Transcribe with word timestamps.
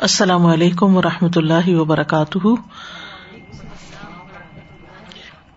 السلام 0.00 0.46
علیکم 0.46 0.96
و 0.96 1.02
رحمۃ 1.02 1.36
اللہ 1.36 1.68
وبرکاتہ۔ 1.68 2.38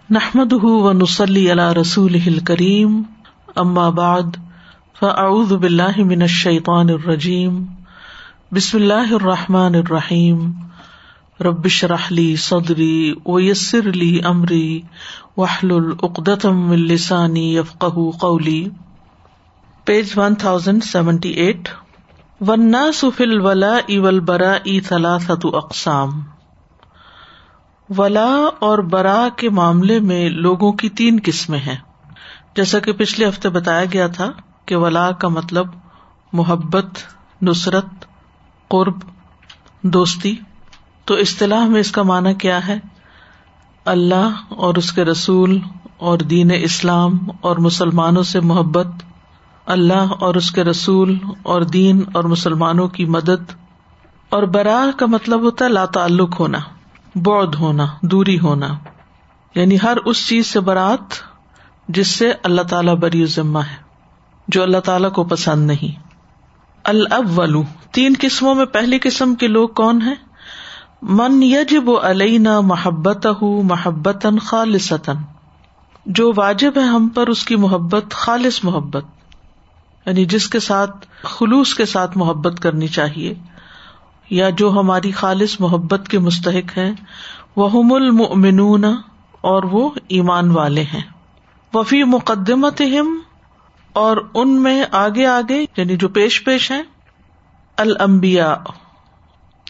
نحمد 0.10 0.54
و 0.64 0.94
نسلی 0.94 1.52
اللہ 1.52 1.74
رسول 1.74 2.40
کریم 2.40 3.02
بعد، 3.90 4.38
فاعوذ 5.00 5.54
باللہ 5.54 5.98
من 5.98 6.22
الشیطان 6.22 6.90
الرجیم۔ 6.90 7.66
بسم 8.52 8.78
اللہ 8.78 9.14
الرحمٰن 9.14 9.76
الرحیم۔ 9.76 10.52
ربش 11.42 11.84
رحلی 11.84 12.36
صدری 12.36 13.14
ویسر 13.26 13.90
علی 13.90 14.20
عمری 14.24 14.82
وحل 15.38 15.72
العقدم 15.72 16.72
السانی 16.72 17.58
یفق 17.58 17.86
قولی۔ 18.20 18.68
Page 19.86 20.12
one 20.16 20.36
thousand 20.36 20.84
seventy 20.84 21.30
eight. 21.30 21.70
One 22.48 22.76
سفل 22.94 23.40
ولا 23.40 23.76
اول 23.76 24.20
برا 24.20 24.52
ای 24.64 24.82
ثلاثت 24.82 25.46
اقسام 25.54 26.10
ولا 27.98 28.36
اور 28.60 28.80
برا 28.80 29.28
کے 29.36 29.50
معاملے 29.50 30.00
میں 30.00 30.30
لوگوں 30.30 30.74
کی 30.74 30.90
تین 30.90 31.20
قسمیں 31.26 31.60
ہیں۔ 31.60 31.76
جیسا 32.56 32.80
کہ 32.80 32.94
پچھلے 32.94 33.30
ہفتے 33.30 33.50
بتایا 33.50 33.86
گیا 33.94 34.08
تھا 34.08 34.32
کہ 34.66 34.76
ولا 34.76 35.12
کا 35.12 35.28
مطلب 35.28 35.68
محبت، 36.34 36.86
نصرت، 37.42 37.86
قرب، 38.68 38.96
دوستی۔ 39.82 40.36
تو 41.06 41.14
اصطلاح 41.14 41.66
میں 41.66 41.80
اس 41.80 41.92
کا 41.92 42.04
معنی 42.04 42.34
کیا 42.34 42.68
ہے؟ 42.68 42.80
اللہ 43.86 44.30
اور 44.50 44.76
اس 44.76 44.92
کے 44.92 45.06
رسول 45.06 45.60
اور 45.98 46.20
دین 46.20 46.52
اسلام 46.64 47.18
اور 47.42 47.58
مسلمانوں 47.58 48.24
سے 48.24 48.40
محبت 48.40 48.88
اللہ 49.72 50.14
اور 50.20 50.36
اس 50.36 50.52
کے 50.52 50.64
رسول 50.64 51.18
اور 51.44 51.62
دین 51.62 52.04
اور 52.14 52.24
مسلمانوں 52.24 52.88
کی 52.88 53.06
مدد 53.06 53.52
اور 54.30 54.44
برا 54.44 54.80
کا 54.98 55.06
مطلب 55.06 55.42
ہوتا 55.42 55.66
ہے 55.66 55.70
لا 55.70 55.86
تعلق 55.86 56.40
ہونا 56.40 56.60
بود 57.16 57.56
ہونا، 57.56 57.86
دوری 58.02 58.40
ہونا 58.40 58.68
یعنی 59.56 59.78
ہر 59.84 59.98
اس 60.06 60.28
چیز 60.28 60.48
سے 60.48 60.60
برات 60.60 61.20
جس 61.88 62.08
سے 62.08 62.32
اللہ 62.44 62.62
تعالی 62.62 62.96
بری 62.96 63.26
ذمہ 63.26 63.60
ہے، 63.60 63.76
جو 64.48 64.64
اللہ 64.64 64.80
تعالی 64.80 65.10
کو 65.10 65.24
پسند 65.24 65.68
نہیں۔ 65.68 66.00
الاول، 66.86 67.56
تین 67.92 68.14
قسموں 68.20 68.56
میں 68.56 68.66
پہلی 68.66 69.00
قسم 69.00 69.36
کے 69.36 69.48
لوگ 69.48 69.70
کون 69.70 70.02
ہیں؟ 70.02 70.16
من 71.02 71.44
یجب 71.44 71.90
علینا 72.04 72.60
محبت 72.62 73.28
محبت 73.64 74.26
خالصتاً، 74.42 75.18
جو 76.06 76.32
واجب 76.36 76.78
ہے 76.78 76.84
ہم 76.84 77.08
پر 77.08 77.28
اس 77.28 77.46
کی 77.46 77.56
محبت، 77.56 78.12
خالص 78.12 78.64
محبت۔ 78.64 79.06
یعنی 80.06 80.26
جس 80.26 80.50
کے 80.50 80.60
ساتھ 80.60 81.06
خلوص 81.24 81.74
کے 81.74 81.86
ساتھ 81.86 82.18
محبت 82.18 82.60
کرنی 82.60 82.88
چاہیے، 82.88 83.34
یا 84.30 84.50
جو 84.50 84.70
ہماری 84.72 85.12
خالص 85.12 85.60
محبت 85.60 86.08
کے 86.08 86.20
مستحق 86.20 86.78
ہیں 86.78 86.94
وہ 87.56 87.96
المنون 87.96 88.86
اور 89.42 89.64
وہ 89.64 89.90
ایمان 90.08 90.52
والے 90.52 90.84
ہیں۔ 90.84 91.02
وفی 91.74 92.04
مقدمت 92.04 92.82
ہم 92.82 93.20
اور 93.94 94.18
ان 94.34 94.62
میں 94.62 94.84
آگے 94.92 95.26
آگے 95.26 95.66
یعنی 95.78 95.98
جو 95.98 96.10
پیش 96.10 96.44
پیش 96.44 96.72
ہیں 96.72 96.84
المبیا 97.78 98.56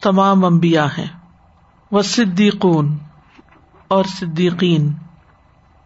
تمام 0.02 0.46
امبیا 0.46 0.86
ہیں۔ 0.98 1.08
وہ 1.92 2.02
صدیقون 2.02 2.98
اور 3.88 4.04
صدیقین، 4.04 4.94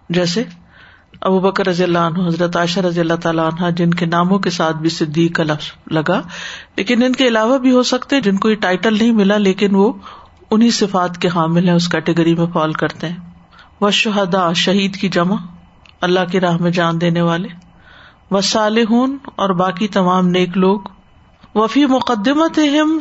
جیسے 0.09 0.43
ابو 1.21 1.39
بکر 1.39 1.67
رضی 1.67 1.83
اللہ 1.83 1.97
عنہ، 1.97 2.27
حضرت 2.27 2.57
عائشہ 2.57 2.79
رضی 2.79 2.99
اللہ 2.99 3.13
تعالیٰ 3.13 3.49
عنہ، 3.51 3.71
جن 3.71 3.89
کے 3.89 4.05
ناموں 4.05 4.39
کے 4.39 4.49
ساتھ 4.49 4.77
بھی 4.77 4.89
صدیق 4.89 5.35
کا 5.35 5.43
لفظ 5.43 5.71
لگا، 5.91 6.21
لیکن 6.75 7.03
ان 7.03 7.13
کے 7.13 7.27
علاوہ 7.27 7.57
بھی 7.57 7.71
ہو 7.71 7.83
سکتے، 7.83 8.21
جن 8.21 8.37
کو 8.37 8.49
یہ 8.49 8.55
ٹائٹل 8.55 8.97
نہیں 8.97 9.11
ملا، 9.11 9.37
لیکن 9.37 9.75
وہ 9.75 9.93
انہیں 10.51 10.69
صفات 10.69 11.17
کے 11.17 11.27
حامل 11.27 11.67
ہیں، 11.67 11.75
اس 11.75 11.87
کیٹیگری 11.87 12.35
میں 12.35 12.45
فال 12.53 12.73
کرتے 12.73 13.09
ہیں۔ 13.09 13.15
وہ 13.81 13.89
شہدا 13.89 14.53
شہید 14.53 14.95
کی 14.95 15.09
جمع، 15.09 15.35
اللہ 16.01 16.19
کی 16.31 16.39
راہ 16.39 16.57
میں 16.57 16.71
جان 16.71 17.01
دینے 17.01 17.21
والے۔ 17.21 17.47
و 18.31 18.41
صالحون 18.41 19.17
اور 19.35 19.49
باقی 19.49 19.87
تمام 19.87 20.27
نیک 20.27 20.57
لوگ۔ 20.57 20.79
وفی 21.55 21.85
مقدمت 21.85 22.59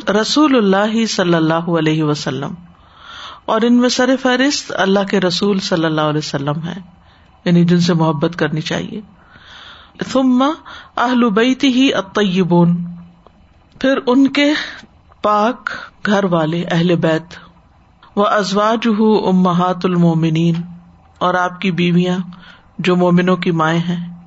رسول 0.09 0.57
اللہ 0.57 1.05
صلی 1.05 1.33
اللہ 1.33 1.53
علیہ 1.53 2.03
وسلم۔ 2.03 2.53
اور 3.45 3.61
ان 3.61 3.77
میں 3.77 3.89
سر 3.89 4.09
فہرست 4.21 4.71
اللہ 4.75 4.99
کے 5.09 5.21
رسول 5.21 5.59
صلی 5.59 5.85
اللہ 5.85 6.01
علیہ 6.01 6.17
وسلم 6.17 6.63
ہے 6.65 6.95
یعنی 7.45 7.65
جن 7.65 7.79
سے 7.79 7.93
محبت 7.93 8.35
کرنی 8.35 8.61
چاہیے۔ 8.61 9.01
ثم 10.07 10.43
اہل 10.97 11.29
بیتی 11.29 11.67
ہی 11.67 11.93
اطیبون 11.93 12.83
پھر 13.79 13.99
ان 14.07 14.27
کے 14.27 14.53
پاک 15.21 15.69
گھر 16.05 16.23
والے 16.23 16.63
اہل 16.71 16.95
بیت۔ 16.95 17.23
وہ 18.15 18.25
ازواج 18.27 18.87
امہات 19.27 19.77
المومنین۔ 19.83 20.55
اور 21.17 21.33
آپ 21.33 21.61
کی 21.61 21.71
بیویاں 21.71 22.17
جو 22.79 22.95
مومنوں 22.95 23.37
کی 23.37 23.51
مائیں 23.51 23.79
ہیں۔ 23.79 24.19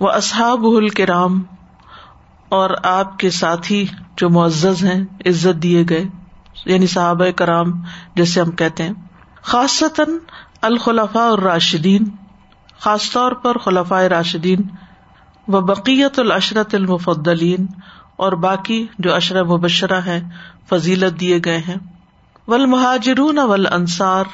وہ 0.00 0.10
اصحاب 0.10 0.64
الکرام۔ 0.64 1.42
اور 2.48 2.70
آپ 2.82 3.18
کے 3.18 3.30
ساتھی 3.30 3.86
جو 4.16 4.30
معزز 4.30 4.84
ہیں، 4.84 5.04
عزت 5.26 5.62
دیے 5.62 5.84
گئے۔ 5.90 6.04
یعنی 6.64 6.86
صحابہ 6.86 7.30
کرام 7.36 7.72
جیسے 8.14 8.40
ہم 8.40 8.50
کہتے 8.50 8.82
ہیں۔ 8.82 8.92
خاصتاً 9.42 10.08
الخلفاء 10.62 11.20
اور 11.20 11.38
راشدین 11.38 12.04
خاص 12.80 13.12
طور 13.12 13.32
پر 13.32 13.58
خلفۂ 13.58 14.04
راشدین 14.04 14.62
و 15.48 15.60
بقیت 15.60 16.18
العشرت 16.18 16.74
المفدلین 16.74 17.66
اور 18.16 18.32
باقی 18.32 18.86
جو 18.98 19.14
اشر 19.14 19.44
مبشرہ 19.44 20.00
ہیں، 20.00 20.30
فضیلت 20.68 21.20
دیے 21.20 21.38
گئے 21.44 21.58
ہیں۔ 21.58 21.76
ول 22.48 22.66
مہاجرون 22.66 23.38
ول 23.38 23.66
انصار 23.72 24.24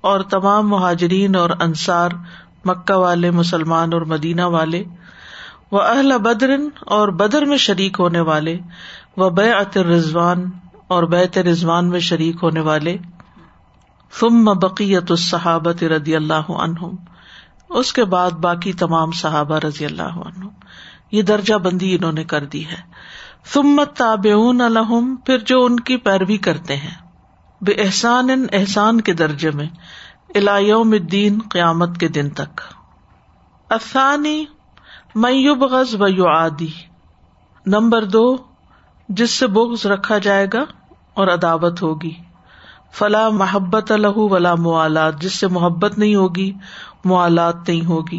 اور 0.00 0.20
تمام 0.20 0.68
مہاجرین 0.68 1.36
اور 1.36 1.50
انصار، 1.60 2.10
مکہ 2.64 2.94
والے، 2.94 3.30
مسلمان 3.30 3.92
اور 3.92 4.02
مدینہ 4.02 4.44
والے، 4.44 4.84
و 5.72 5.80
اہل 5.80 6.18
بدرن 6.18 6.68
اور 6.80 7.08
بدر 7.08 7.44
میں 7.44 7.56
شریک 7.56 7.96
ہونے 8.00 8.20
والے، 8.20 8.58
و 9.16 9.30
بیعت 9.30 9.78
رضوان 9.78 10.50
اور 10.88 11.02
بیت 11.02 11.38
رضوان 11.38 11.88
میں 11.88 12.00
شریک 12.00 12.36
ہونے 12.42 12.60
والے۔ 12.60 12.96
ثم 14.20 14.44
بقیت 14.44 15.10
الصحابت 15.10 15.84
رضی 15.84 16.16
اللہ 16.16 16.50
عنہم۔ 16.50 16.96
اس 17.72 17.92
کے 17.92 18.04
بعد 18.04 18.30
باقی 18.30 18.72
تمام 18.72 19.10
صحابہ 19.10 19.58
رضی 19.58 19.84
اللہ 19.84 20.02
عنہ۔ 20.02 20.44
یہ 21.12 21.22
درجہ 21.22 21.54
بندی 21.54 21.94
انہوں 21.94 22.12
نے 22.12 22.24
کر 22.24 22.44
دی 22.44 22.66
ہے۔ 22.66 22.80
سمت 23.44 23.96
تاب 23.96 24.26
الحم 24.60 25.16
پھر 25.16 25.38
جو 25.38 25.64
ان 25.64 25.80
کی 25.80 25.96
پیروی 25.96 26.36
کرتے 26.36 26.76
ہیں۔ 26.76 26.94
بے 27.60 27.72
احسان 27.72 28.30
ان 28.30 28.46
احسان 28.52 29.00
کے 29.00 29.12
درجے 29.12 29.50
میں 29.50 29.66
الایوم 30.34 30.92
الدین، 30.92 31.38
قیامت 31.50 31.98
کے 31.98 32.08
دن 32.08 32.30
تک۔ 32.30 32.60
افسانی 33.68 34.44
میوب 35.14 35.64
غز 35.64 35.96
و 36.00 36.08
یو 36.08 36.26
آدی 36.26 36.70
نمبر 37.66 38.04
دو، 38.04 38.36
جس 39.08 39.30
سے 39.30 39.46
بغض 39.46 39.86
رکھا 39.86 40.18
جائے 40.18 40.46
گا 40.52 40.64
اور 41.14 41.28
عداوت 41.28 41.82
ہوگی۔ 41.82 42.12
فلاں 42.92 43.30
محبت 43.30 43.92
الح 43.92 44.12
ولا 44.14 44.54
موالات 44.54 45.20
جس 45.20 45.38
سے 45.38 45.48
محبت 45.48 45.98
نہیں 45.98 46.14
ہوگی 46.14 46.52
موالات 47.04 47.68
نہیں 47.68 47.84
ہوگی۔ 47.84 48.18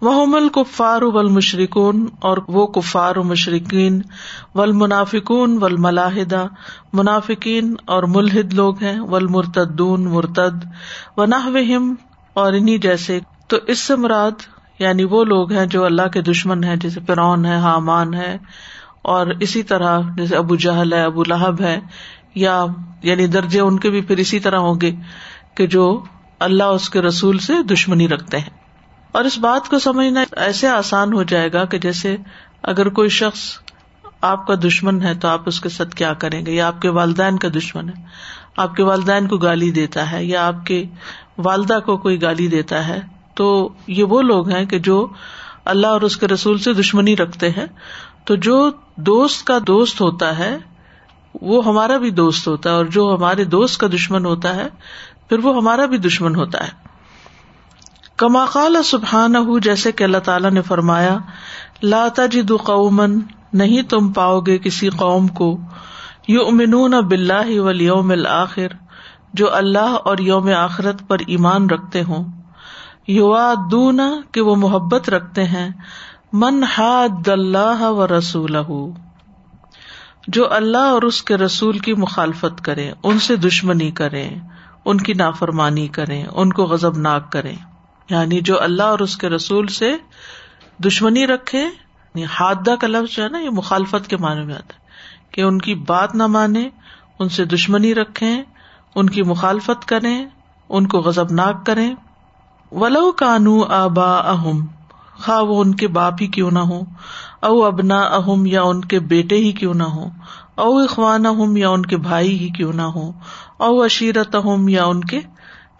وہ 0.00 0.26
مل 0.26 0.48
کفار 0.48 1.02
ول 1.02 1.28
مشرقن 1.28 2.04
اور 2.20 2.38
وہ 2.48 2.66
کفار 2.66 3.16
و 3.16 3.22
مشرقین 3.22 4.02
ول 4.54 4.72
منافقون 4.72 5.58
ول 5.62 5.76
ملاحدہ 5.76 6.46
منافقین 6.92 7.74
اور 7.84 8.02
ملحد 8.02 8.52
لوگ 8.52 8.82
ہیں 8.82 9.00
ول 9.00 9.26
مرتدون 9.26 10.04
مرتد۔ 10.04 10.64
و 11.16 11.24
نہ 11.24 11.34
اور 12.34 12.52
انہیں 12.52 12.78
جیسے۔ 12.78 13.20
تو 13.48 13.56
اس 13.66 13.78
سے 13.78 13.96
مراد 13.96 14.30
یعنی 14.78 15.04
وہ 15.04 15.24
لوگ 15.24 15.52
ہیں 15.52 15.66
جو 15.66 15.84
اللہ 15.84 16.08
کے 16.08 16.22
دشمن 16.22 16.64
ہیں، 16.64 16.76
جیسے 16.76 17.00
فرعون 17.06 17.44
ہے، 17.44 17.56
حامان 17.56 18.14
ہے، 18.14 18.38
اور 19.02 19.26
اسی 19.40 19.62
طرح 19.62 20.00
جیسے 20.16 20.36
ابو 20.36 20.56
جہل 20.56 20.92
ہے، 20.92 21.02
ابو 21.02 21.24
لہب 21.24 21.60
ہے، 21.60 21.80
یا 22.34 22.66
یعنی 23.02 23.26
درجے 23.26 23.60
ان 23.60 23.78
کے 23.78 23.90
بھی 23.90 24.00
پھر 24.00 24.16
اسی 24.16 24.40
طرح 24.40 24.56
ہوں 24.56 24.80
گے 24.80 24.94
کہ 25.54 25.66
جو 25.66 26.02
اللہ 26.42 26.64
اس 26.64 26.90
کے 26.90 27.02
رسول 27.02 27.38
سے 27.38 27.62
دشمنی 27.62 28.08
رکھتے 28.08 28.38
ہیں۔ 28.38 28.50
اور 29.12 29.24
اس 29.24 29.38
بات 29.38 29.68
کو 29.68 29.78
سمجھنا 29.78 30.24
ایسے 30.36 30.68
آسان 30.68 31.12
ہو 31.12 31.22
جائے 31.22 31.52
گا 31.52 31.64
کہ 31.64 31.78
جیسے 31.78 32.16
اگر 32.62 32.88
کوئی 32.88 33.08
شخص 33.08 33.40
آپ 34.20 34.46
کا 34.46 34.54
دشمن 34.54 35.02
ہے 35.02 35.14
تو 35.14 35.28
آپ 35.28 35.40
اس 35.46 35.60
کے 35.60 35.68
ساتھ 35.68 35.96
کیا 35.96 36.12
کریں 36.12 36.46
گے؟ 36.46 36.52
یا 36.52 36.66
آپ 36.66 36.82
کے 36.82 36.88
والدین 36.88 37.38
کا 37.38 37.48
دشمن 37.48 37.88
ہے۔ 37.88 38.02
آپ 38.56 38.76
کے 38.76 38.82
والدین 38.82 39.28
کو 39.28 39.36
گالی 39.36 39.70
دیتا 39.70 40.10
ہے 40.10 40.24
یا 40.24 40.46
آپ 40.46 40.66
کے 40.66 40.84
والدہ 41.38 41.78
کو 41.86 41.96
کوئی 41.96 42.22
گالی 42.22 42.46
دیتا 42.46 42.88
ہے۔ 42.88 43.00
تو 43.34 43.68
یہ 43.86 44.04
وہ 44.04 44.22
لوگ 44.22 44.48
ہیں 44.48 44.64
کہ 44.64 44.78
جو 44.78 45.06
اللہ 45.64 45.86
اور 45.86 46.00
اس 46.00 46.16
کے 46.16 46.28
رسول 46.28 46.58
سے 46.58 46.72
دشمنی 46.72 47.16
رکھتے 47.16 47.50
ہیں۔ 47.50 47.66
تو 48.24 48.36
جو 48.36 48.70
دوست 48.96 49.46
کا 49.46 49.58
دوست 49.66 50.00
ہوتا 50.00 50.38
ہے، 50.38 50.56
وہ 51.40 51.66
ہمارا 51.66 51.96
بھی 51.96 52.10
دوست 52.10 52.48
ہوتا 52.48 52.70
ہے 52.70 52.74
اور 52.74 52.84
جو 52.84 53.16
ہمارے 53.18 53.44
دوست 53.44 53.80
کا 53.80 53.86
دشمن 53.86 54.24
ہوتا 54.26 54.54
ہے 54.54 54.68
پھر 55.28 55.38
وہ 55.38 55.56
ہمارا 55.56 55.86
بھی 55.86 55.98
دشمن 55.98 56.36
ہوتا 56.36 56.64
ہے۔ 56.64 56.70
کما 58.16 58.44
قال 58.44 58.76
سبحان 58.84 59.36
ہُ 59.36 59.62
جیسے 59.62 59.92
کہ 59.92 60.04
اللہ 60.04 60.18
تعالیٰ 60.18 60.50
نے 60.50 60.62
فرمایا 60.62 61.18
لاتا 61.82 62.26
جی 62.26 62.42
قومن 62.64 63.20
نہیں 63.52 63.82
تم 63.82 64.12
پاؤ 64.12 64.40
گے 64.40 64.58
کسی 64.58 64.88
قوم 64.88 65.28
کو۔ 65.28 65.58
یو 66.28 66.46
امنون 66.46 66.90
بلّہ 66.90 67.60
ولیوم 67.60 68.10
الآخر 68.10 68.66
جو 69.34 69.54
اللہ 69.54 69.96
اور 70.04 70.18
یوم 70.18 70.48
آخرت 70.56 71.08
پر 71.08 71.16
ایمان 71.26 71.70
رکھتے 71.70 72.02
ہوں۔ 72.02 72.24
یو 73.08 73.36
دونا 73.70 74.12
کہ 74.32 74.40
وہ 74.40 74.56
محبت 74.56 75.10
رکھتے 75.10 75.44
ہیں۔ 75.44 75.70
من 76.32 76.64
حاد 76.64 77.28
اللہ 77.28 77.82
و 77.82 78.06
رسول 78.18 78.56
جو 80.28 80.52
اللہ 80.52 80.78
اور 80.78 81.02
اس 81.02 81.22
کے 81.22 81.36
رسول 81.36 81.78
کی 81.78 81.94
مخالفت 81.94 82.64
کرے 82.64 82.92
ان 83.02 83.18
سے 83.18 83.36
دشمنی 83.36 83.90
کرے 83.90 84.30
ان 84.84 84.96
کی 84.96 85.12
نافرمانی 85.12 85.88
کرے 85.88 86.22
ان 86.32 86.52
کو 86.52 86.64
غزب 86.64 86.98
ناک 86.98 87.32
کرے 87.32 87.54
یعنی 88.10 88.40
جو 88.40 88.62
اللہ 88.62 88.82
اور 88.82 88.98
اس 88.98 89.16
کے 89.16 89.28
رسول 89.28 89.66
سے 89.66 89.96
دشمنی 90.84 91.26
رکھے 91.26 91.60
یعنی 91.60 92.24
حادہ 92.24 92.74
کا 92.80 92.86
لفظ 92.86 93.16
جو 93.16 93.22
ہے 93.22 93.28
نا، 93.28 93.38
یہ 93.38 93.50
مخالفت 93.50 94.08
کے 94.08 94.16
معنی 94.16 94.44
میں 94.44 94.54
آتا 94.54 94.74
ہے 94.74 94.80
کہ 95.30 95.40
ان 95.40 95.58
کی 95.58 95.74
بات 95.74 96.14
نہ 96.14 96.26
مانے 96.26 96.68
ان 97.18 97.28
سے 97.28 97.44
دشمنی 97.44 97.94
رکھے 97.94 98.42
ان 98.94 99.10
کی 99.10 99.22
مخالفت 99.22 99.88
کریں، 99.88 100.26
ان 100.68 100.86
کو 100.86 100.98
غزب 100.98 101.32
ناک 101.32 101.66
کریں۔ 101.66 101.94
ولو 102.72 103.12
کانو 103.12 103.64
آبا 103.64 104.16
اہم 104.16 104.66
خواہ 105.12 105.42
وہ 105.42 105.60
ان 105.60 105.74
کے 105.74 105.88
باپ 105.88 106.14
ہی 106.20 106.26
کیوں 106.26 106.50
نہ 106.50 106.58
ہو 106.58 106.80
او 107.42 107.64
ابنا 107.64 108.00
اہم 108.00 108.46
یا 108.46 108.62
ان 108.62 108.80
کے 108.80 108.98
بیٹے 108.98 109.36
ہی 109.36 109.52
کیوں 109.52 109.74
نہ 109.74 109.82
ہو 109.82 110.08
او 110.54 110.78
اخوان 110.78 111.26
اہم 111.26 111.56
یا 111.56 111.68
ان 111.68 111.86
کے 111.86 111.96
بھائی 111.96 112.38
ہی 112.38 112.48
کیوں 112.48 112.72
نہ 112.72 112.82
ہو 112.82 113.12
او 113.62 113.82
اشیرت 113.82 114.34
اہم 114.34 114.68
یا 114.68 114.84
ان 114.84 115.00
کے 115.00 115.20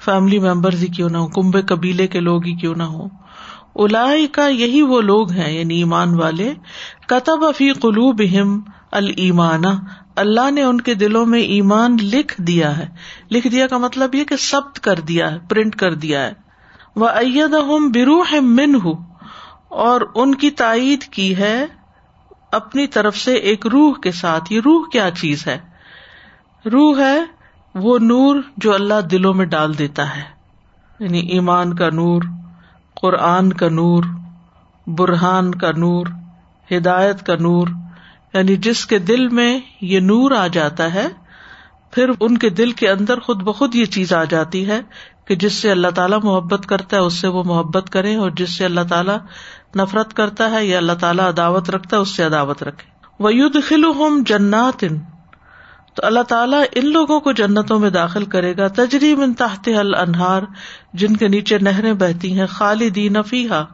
فیملی 0.05 0.39
ممبر 0.39 0.73
ہی 0.73 0.87
کیوں 0.87 1.09
نہ 1.09 1.17
ہو 1.17 1.29
کمبے 1.29 1.63
قبیلے 1.63 2.07
کے 2.07 2.21
لوگ 2.21 2.45
ہی 2.45 2.55
کیوں 2.55 2.75
نہ 2.75 2.83
ہو 2.83 3.07
الا 3.75 4.07
کا 4.33 4.49
یہی 4.49 4.83
وہ 4.83 5.01
لوگ 5.01 5.31
ہیں 5.31 5.53
یعنی 5.53 5.77
ایمان 5.77 6.15
والے، 6.15 6.55
کتب 7.07 7.45
افی 7.45 7.71
قلوب 7.73 8.23
المان 8.93 9.63
اللہ 10.17 10.51
نے 10.51 10.63
ان 10.63 10.81
کے 10.81 10.95
دلوں 10.95 11.27
میں 11.27 11.41
ایمان 11.41 11.97
لکھ 12.03 12.41
دیا 12.43 12.79
ہے۔ 12.79 12.87
لکھ 13.31 13.49
دیا 13.49 13.67
کا 13.67 13.79
مطلب 13.79 14.15
یہ 14.15 14.25
کہ 14.25 14.37
سب 14.37 14.75
کر 14.83 15.01
دیا 15.01 15.33
ہے، 15.33 15.39
پرنٹ 15.49 15.77
کر 15.77 15.95
دیا 15.95 16.27
ہے۔ 16.27 16.33
وہ 16.97 17.09
اید 17.09 17.55
بروح 17.95 18.35
من 18.41 18.75
ہوں 18.75 19.05
اور 19.69 20.01
ان 20.15 20.35
کی 20.35 20.51
تائید 20.51 21.03
کی 21.03 21.37
ہے 21.37 21.67
اپنی 22.53 22.87
طرف 22.87 23.17
سے 23.17 23.35
ایک 23.35 23.67
روح 23.67 24.01
کے 24.03 24.13
ساتھ۔ 24.13 24.53
یہ 24.53 24.61
روح 24.65 24.85
کیا 24.93 25.11
چیز 25.21 25.47
ہے؟ 25.47 25.59
روح 26.73 27.01
ہے 27.01 27.42
وہ 27.75 27.99
نور 27.99 28.37
جو 28.57 28.75
اللہ 28.75 29.01
دلوں 29.01 29.35
میں 29.35 29.45
ڈال 29.45 29.79
دیتا 29.79 30.17
ہے 30.17 30.23
یعنی 31.01 31.19
ایمان 31.19 31.75
کا 31.75 31.89
نور، 31.93 32.23
قرآن 33.01 33.53
کا 33.53 33.69
نور، 33.69 34.05
برہان 34.87 35.55
کا 35.55 35.71
نور، 35.77 36.07
ہدایت 36.77 37.27
کا 37.27 37.35
نور 37.35 37.69
یعنی 38.35 38.57
جس 38.57 38.87
کے 38.87 38.99
دل 38.99 39.29
میں 39.29 39.59
یہ 39.81 40.01
نور 40.01 40.31
آ 40.31 40.47
جاتا 40.47 40.95
ہے، 40.95 41.07
پھر 41.91 42.11
ان 42.21 42.39
کے 42.39 42.51
دل 42.51 42.73
کے 42.73 42.89
اندر 42.89 43.21
خود 43.21 43.43
بخود 43.43 43.75
یہ 43.75 43.85
چیز 43.85 44.13
آ 44.13 44.25
جاتی 44.25 44.67
ہے 44.67 44.81
کہ 45.25 45.35
جس 45.37 45.53
سے 45.53 45.71
اللہ 45.71 45.89
تعالیٰ 45.89 46.19
محبت 46.23 46.67
کرتا 46.67 46.97
ہے، 46.97 47.01
اس 47.01 47.15
سے 47.15 47.29
وہ 47.29 47.43
محبت 47.45 47.91
کرے، 47.91 48.15
اور 48.17 48.31
جس 48.31 48.57
سے 48.57 48.65
اللہ 48.65 48.81
تعالیٰ 48.89 49.17
نفرت 49.77 50.15
کرتا 50.15 50.51
ہے، 50.51 50.65
یا 50.67 50.79
اللہ 50.79 50.93
تعالیٰ 50.93 51.29
عداوت 51.29 51.71
رکھتا 51.71 51.97
ہے، 51.97 52.03
اس 52.03 52.17
سے 52.17 52.23
عداوت 52.23 52.63
رکھے۔ 52.63 52.91
وہ 53.19 53.31
خلو 53.69 53.93
ہوم 53.93 54.23
جنات 54.27 54.85
تو 55.95 56.07
اللہ 56.07 56.23
تعالیٰ 56.23 56.63
ان 56.75 56.93
لوگوں 56.93 57.21
کو 57.21 57.33
جنتوں 57.33 57.79
میں 57.79 57.91
داخل 57.91 58.25
کرے 58.25 58.57
گا۔ 58.57 58.69
تجریب 58.69 59.21
ان 59.21 59.35
تحت 59.35 59.69
حل 59.69 59.95
انہار 59.95 60.43
جن 60.93 61.17
کے 61.17 61.29
نیچے 61.29 61.59
نہریں 61.59 61.93
بہتی 61.93 62.41
ہیں، 62.41 62.47
خالدین 62.47 63.23
فیحا 63.23 63.65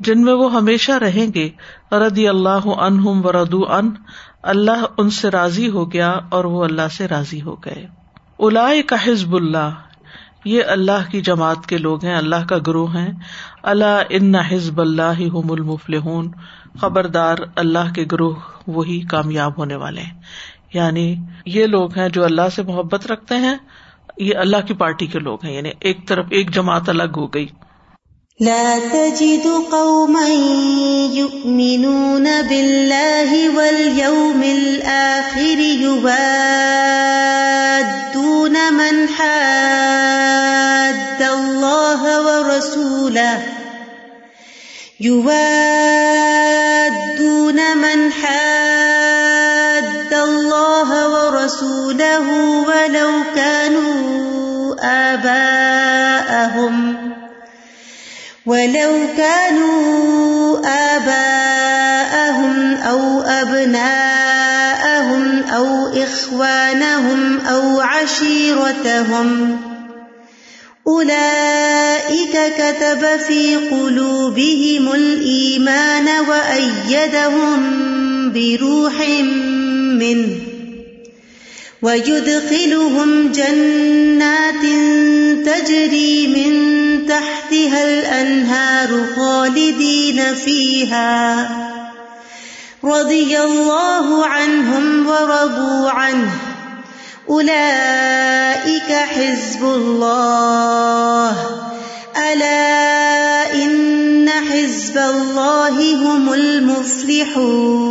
جن 0.00 0.22
میں 0.22 0.32
وہ 0.32 0.52
ہمیشہ 0.52 0.92
رہیں 0.92 1.26
گے۔ 1.34 1.50
ردی 1.92 2.28
اللہ 2.28 2.66
انہم 2.66 3.26
ردو 3.26 3.72
ان 3.72 3.90
اللہ 4.42 4.84
ان 4.98 5.10
سے 5.10 5.28
راضی 5.28 5.68
ہو 5.68 5.92
گیا 5.92 6.14
اور 6.28 6.44
وہ 6.44 6.64
اللہ 6.64 6.88
سے 6.96 7.08
راضی 7.08 7.42
ہو 7.42 7.54
گئے۔ 7.54 7.86
الا 8.38 8.68
کا 8.86 8.96
حزب 9.04 9.34
اللہ، 9.36 9.70
یہ 10.44 10.62
اللہ 10.68 11.10
کی 11.10 11.20
جماعت 11.20 11.66
کے 11.66 11.78
لوگ 11.78 12.04
ہیں، 12.04 12.16
اللہ 12.16 12.46
کا 12.48 12.56
گروہ 12.66 12.94
ہیں۔ 12.94 13.12
اللہ 13.62 14.02
ان 14.10 14.34
حزب 14.34 14.80
اللہ 14.80 15.20
ہم 15.20 15.50
المفلحون، 15.50 16.30
خبردار 16.80 17.36
اللہ 17.56 17.92
کے 17.94 18.04
گروہ 18.12 18.34
وہی 18.66 19.00
کامیاب 19.00 19.58
ہونے 19.58 19.76
والے 19.76 20.00
ہیں۔ 20.00 20.20
یعنی 20.74 21.16
یہ 21.46 21.66
لوگ 21.66 21.98
ہیں 21.98 22.08
جو 22.08 22.24
اللہ 22.24 22.42
سے 22.56 22.62
محبت 22.62 23.06
رکھتے 23.06 23.36
ہیں، 23.36 23.56
یہ 24.18 24.36
اللہ 24.36 24.56
کی 24.66 24.74
پارٹی 24.74 25.06
کے 25.06 25.18
لوگ 25.18 25.44
ہیں 25.44 25.54
یعنی 25.54 25.70
ایک 25.80 26.08
طرف 26.08 26.26
ایک 26.30 26.54
جماعت 26.54 26.88
الگ 26.88 27.02
ہو 27.16 27.26
گئی۔ 27.26 27.46
لا 28.40 28.78
تجد 28.92 29.46
قوما 29.70 30.28
يؤمنون 31.12 32.28
بالله 32.48 33.54
واليوم 33.54 34.42
الآخر 34.42 35.58
يوادون 35.80 38.56
من 38.72 39.08
حاد 39.18 41.22
الله 41.22 42.26
ورسوله 42.26 43.42
يوادون 45.00 47.60
من 47.76 48.10
حاد 48.22 48.77
ورسوله 51.58 52.30
ولو 52.62 53.10
كانوا 53.34 54.74
آباءهم 55.14 56.74
ولو 58.46 59.06
كانوا 59.16 60.58
آباءهم 60.96 62.74
أو 62.74 63.22
أبناءهم 63.22 64.42
أو 65.42 65.86
إخوانهم 65.86 67.40
أو 67.40 67.80
عشيرتهم 67.80 69.60
أولئك 70.86 72.38
كتب 72.58 73.20
في 73.26 73.56
قلوبهم 73.56 74.92
الإيمان 74.92 76.08
وأيدهم 76.28 77.60
بروح 78.32 79.08
منه 79.98 80.47
ويدخلهم 81.82 83.32
جنات 83.32 84.62
تجري 85.46 86.26
من 86.26 86.52
تحتها 87.06 87.84
الأنهار 87.84 89.04
خالدين 89.16 90.34
فيها 90.34 91.48
رضي 92.84 93.40
الله 93.40 94.26
عنهم 94.26 95.06
ورضوا 95.06 95.90
عنه 95.90 96.30
أولئك 97.28 98.92
حزب 98.92 99.64
الله 99.64 101.36
ألا 102.16 103.54
إن 103.54 104.30
حزب 104.30 104.98
الله 104.98 105.94
هم 105.96 106.32
المفلحون 106.32 107.88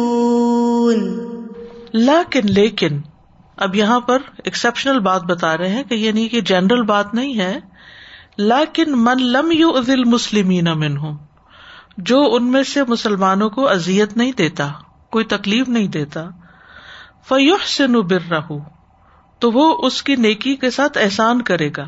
لیکن 1.94 2.46
لیکن 2.46 3.02
اب 3.58 3.76
یہاں 3.76 4.00
پر 4.00 4.22
ایکسپشنل 4.44 5.00
بات 5.00 5.24
بتا 5.24 5.58
رہے 5.58 5.70
ہیں 5.70 5.84
کہ 5.84 5.96
یعنی 5.96 6.28
کہ 6.28 6.42
جنرل 6.42 6.82
بات 6.82 7.14
نہیں 7.14 7.40
ہے، 7.40 7.60
لیکن 8.38 8.92
من 8.96 9.24
لم 9.24 9.52
یو 9.52 9.70
ازل 9.70 10.04
مسلم 10.04 10.80
من 10.80 10.98
ہوں 10.98 11.18
جو 11.98 12.20
ان 12.36 12.52
میں 12.52 12.64
سے 12.64 12.84
مسلمانوں 12.88 13.50
کو 13.50 13.68
ازیت 13.70 14.18
نہیں 14.18 14.32
دیتا، 14.38 14.68
کوئی 15.12 15.26
تکلیف 15.26 15.70
نہیں 15.70 15.88
دیتا 15.88 16.24
فیوح 17.28 17.66
سے 17.68 17.88
نبر 17.88 18.30
رہو 18.32 18.60
تو 19.42 19.52
وہ 19.52 19.66
اس 19.84 20.04
کی 20.04 20.16
نیکی 20.16 20.56
کے 20.56 20.70
ساتھ 20.70 20.98
احسان 20.98 21.42
کرے 21.42 21.70
گا 21.78 21.88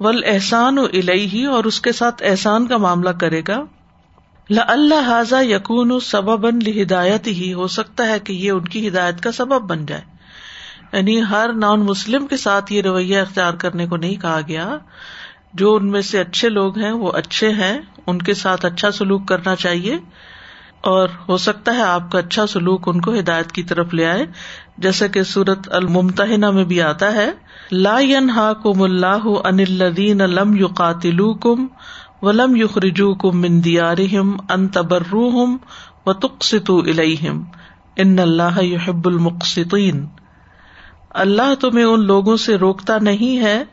ول 0.00 0.22
احسان 0.26 0.78
و 0.78 0.84
الہی 0.84 1.44
اور 1.46 1.64
اس 1.64 1.80
کے 1.80 1.92
ساتھ 1.92 2.22
احسان 2.22 2.66
کا 2.66 2.76
معاملہ 2.76 3.10
کرے 3.10 3.42
گا۔ 3.48 3.62
اللہ 4.50 5.08
حاضا 5.08 5.40
یقون 5.40 5.98
سبب 6.00 6.46
ہدایت 6.82 7.26
ہی 7.26 7.52
ہو 7.52 7.66
سکتا 7.66 8.06
ہے 8.08 8.18
کہ 8.18 8.32
یہ 8.32 8.50
ان 8.50 8.64
کی 8.64 8.88
ہدایت 8.88 9.20
کا 9.20 9.32
سبب 9.32 9.68
بن 9.68 9.86
جائے۔ 9.86 10.02
یعنی 10.92 11.22
ہر 11.30 11.50
نان 11.52 11.80
مسلم 11.80 12.26
کے 12.26 12.36
ساتھ 12.36 12.72
یہ 12.72 12.82
رویہ 12.82 13.18
اختیار 13.18 13.54
کرنے 13.54 13.86
کو 13.86 13.96
نہیں 13.96 14.14
کہا 14.14 14.40
گیا۔ 14.48 14.76
جو 15.54 15.74
ان 15.74 15.90
میں 15.90 16.00
سے 16.00 16.20
اچھے 16.20 16.48
لوگ 16.48 16.78
ہیں، 16.78 16.92
وہ 16.92 17.12
اچھے 17.14 17.48
ہیں۔ 17.48 17.78
ان 18.06 18.18
کے 18.18 18.34
ساتھ 18.34 18.66
اچھا 18.66 18.90
سلوک 18.90 19.28
کرنا 19.28 19.56
چاہیے۔ 19.56 19.98
اور 20.80 21.08
ہو 21.28 21.36
سکتا 21.36 21.74
ہے 21.74 21.82
آپ 21.82 22.12
کا 22.12 22.18
اچھا 22.18 22.46
سلوک 22.46 22.88
ان 22.88 23.00
کو 23.00 23.14
ہدایت 23.14 23.52
کی 23.52 23.62
طرف 23.62 23.94
لے 23.94 24.06
آئے۔ 24.06 24.26
جیسا 24.78 25.06
کہ 25.06 25.22
سورت 25.22 25.58
الممتحنا 25.66 26.50
میں 26.50 26.64
بھی 26.64 26.82
آتا 26.82 27.12
ہے، 27.12 27.30
لا 27.72 28.00
ہا 28.36 28.52
کم 28.52 28.82
اللہ 28.82 29.28
ان 29.44 29.60
الدین 29.60 30.18
لم 30.18 30.56
یو 30.56 30.66
قاتل 30.66 31.32
کم 31.32 31.66
ولم 32.22 32.56
یو 32.56 32.68
خرجو 32.68 33.14
کم 33.14 33.40
مندیارہم 33.40 34.36
ان 34.48 34.68
تبروہم 34.68 35.56
و 36.06 36.12
تقسطو 36.12 36.78
الیہم۔ 36.78 37.44
ان 37.96 38.18
اللہ 38.18 38.62
یحب 38.62 39.08
المقسطین۔ 39.08 40.06
اللہ 41.14 41.54
تمہیں 41.60 41.84
ان 41.84 42.06
لوگوں 42.06 42.36
سے 42.36 42.56
روکتا 42.56 42.98
نہیں 42.98 43.38
ہے، 43.38 43.64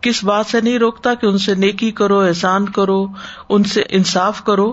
کس 0.00 0.24
بات 0.24 0.46
سے 0.46 0.60
نہیں 0.60 0.78
روکتا 0.78 1.14
کہ 1.14 1.26
ان 1.26 1.38
سے 1.38 1.54
نیکی 1.54 1.90
کرو، 1.90 2.20
احسان 2.20 2.68
کرو، 2.68 3.06
ان 3.48 3.64
سے 3.64 3.82
انصاف 3.88 4.44
کرو؟ 4.44 4.72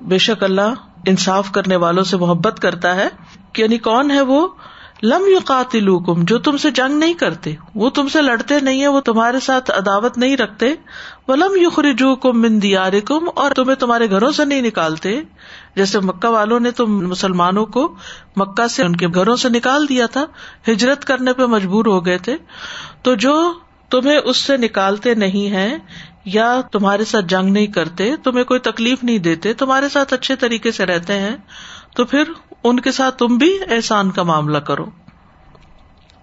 بے 0.00 0.18
شک 0.18 0.44
اللہ 0.44 0.74
انصاف 1.06 1.52
کرنے 1.52 1.76
والوں 1.76 2.04
سے 2.04 2.16
محبت 2.16 2.60
کرتا 2.60 2.96
ہے۔ 2.96 3.08
کہ 3.52 3.62
یعنی 3.62 3.78
کون 3.78 4.10
ہے 4.10 4.20
وہ؟ 4.20 4.48
لم 5.02 5.22
یو 5.26 5.38
قاتل 5.44 5.88
جو 6.22 6.38
تم 6.38 6.56
سے 6.56 6.70
جنگ 6.70 6.98
نہیں 6.98 7.14
کرتے، 7.14 7.54
وہ 7.74 7.90
تم 7.90 8.08
سے 8.08 8.22
لڑتے 8.22 8.60
نہیں 8.60 8.82
ہے 8.82 8.88
وہ 8.88 9.00
تمہارے 9.00 9.40
ساتھ 9.40 9.70
عداوت 9.70 10.18
نہیں 10.18 10.36
رکھتے۔ 10.36 10.74
وہ 11.28 11.36
لم 11.36 11.56
یو 11.56 11.70
خریجو 11.70 12.16
کم 12.16 12.40
من 12.40 12.62
دیار 12.62 12.92
کم 13.04 13.28
اور 13.34 13.50
تمہیں 13.50 13.76
تمہارے 13.76 14.10
گھروں 14.10 14.32
سے 14.32 14.44
نہیں 14.44 14.62
نکالتے۔ 14.62 15.20
جیسے 15.76 16.00
مکہ 16.00 16.28
والوں 16.28 16.60
نے 16.60 16.70
تم 16.70 17.08
مسلمانوں 17.08 17.66
کو 17.66 17.94
مکہ 18.36 18.66
سے 18.66 18.82
ان 18.82 18.96
کے 18.96 19.06
گھروں 19.08 19.36
سے 19.36 19.48
نکال 19.48 19.88
دیا 19.88 20.06
تھا، 20.06 20.24
ہجرت 20.68 21.04
کرنے 21.04 21.32
پہ 21.32 21.42
مجبور 21.42 21.86
ہو 21.86 22.06
گئے 22.06 22.18
تھے۔ 22.18 22.36
تو 23.02 23.14
جو 23.14 23.52
تمہیں 23.90 24.18
اس 24.18 24.36
سے 24.36 24.56
نکالتے 24.56 25.14
نہیں 25.14 25.50
ہے 25.50 25.78
یا 26.24 26.60
تمہارے 26.72 27.04
ساتھ 27.04 27.26
جنگ 27.26 27.50
نہیں 27.50 27.66
کرتے، 27.66 28.16
تمہیں 28.16 28.44
کوئی 28.44 28.60
تکلیف 28.60 29.04
نہیں 29.04 29.18
دیتے، 29.18 29.52
تمہارے 29.52 29.88
ساتھ 29.88 30.14
اچھے 30.14 30.36
طریقے 30.36 30.72
سے 30.72 30.86
رہتے 30.86 31.12
ہیں، 31.12 31.36
تو 31.96 32.04
پھر 32.04 32.22
ان 32.64 32.80
کے 32.80 32.92
ساتھ 32.92 33.18
تم 33.18 33.36
بھی 33.36 33.58
احسان 33.70 34.10
کا 34.10 34.22
معاملہ 34.22 34.58
کرو۔ 34.58 34.84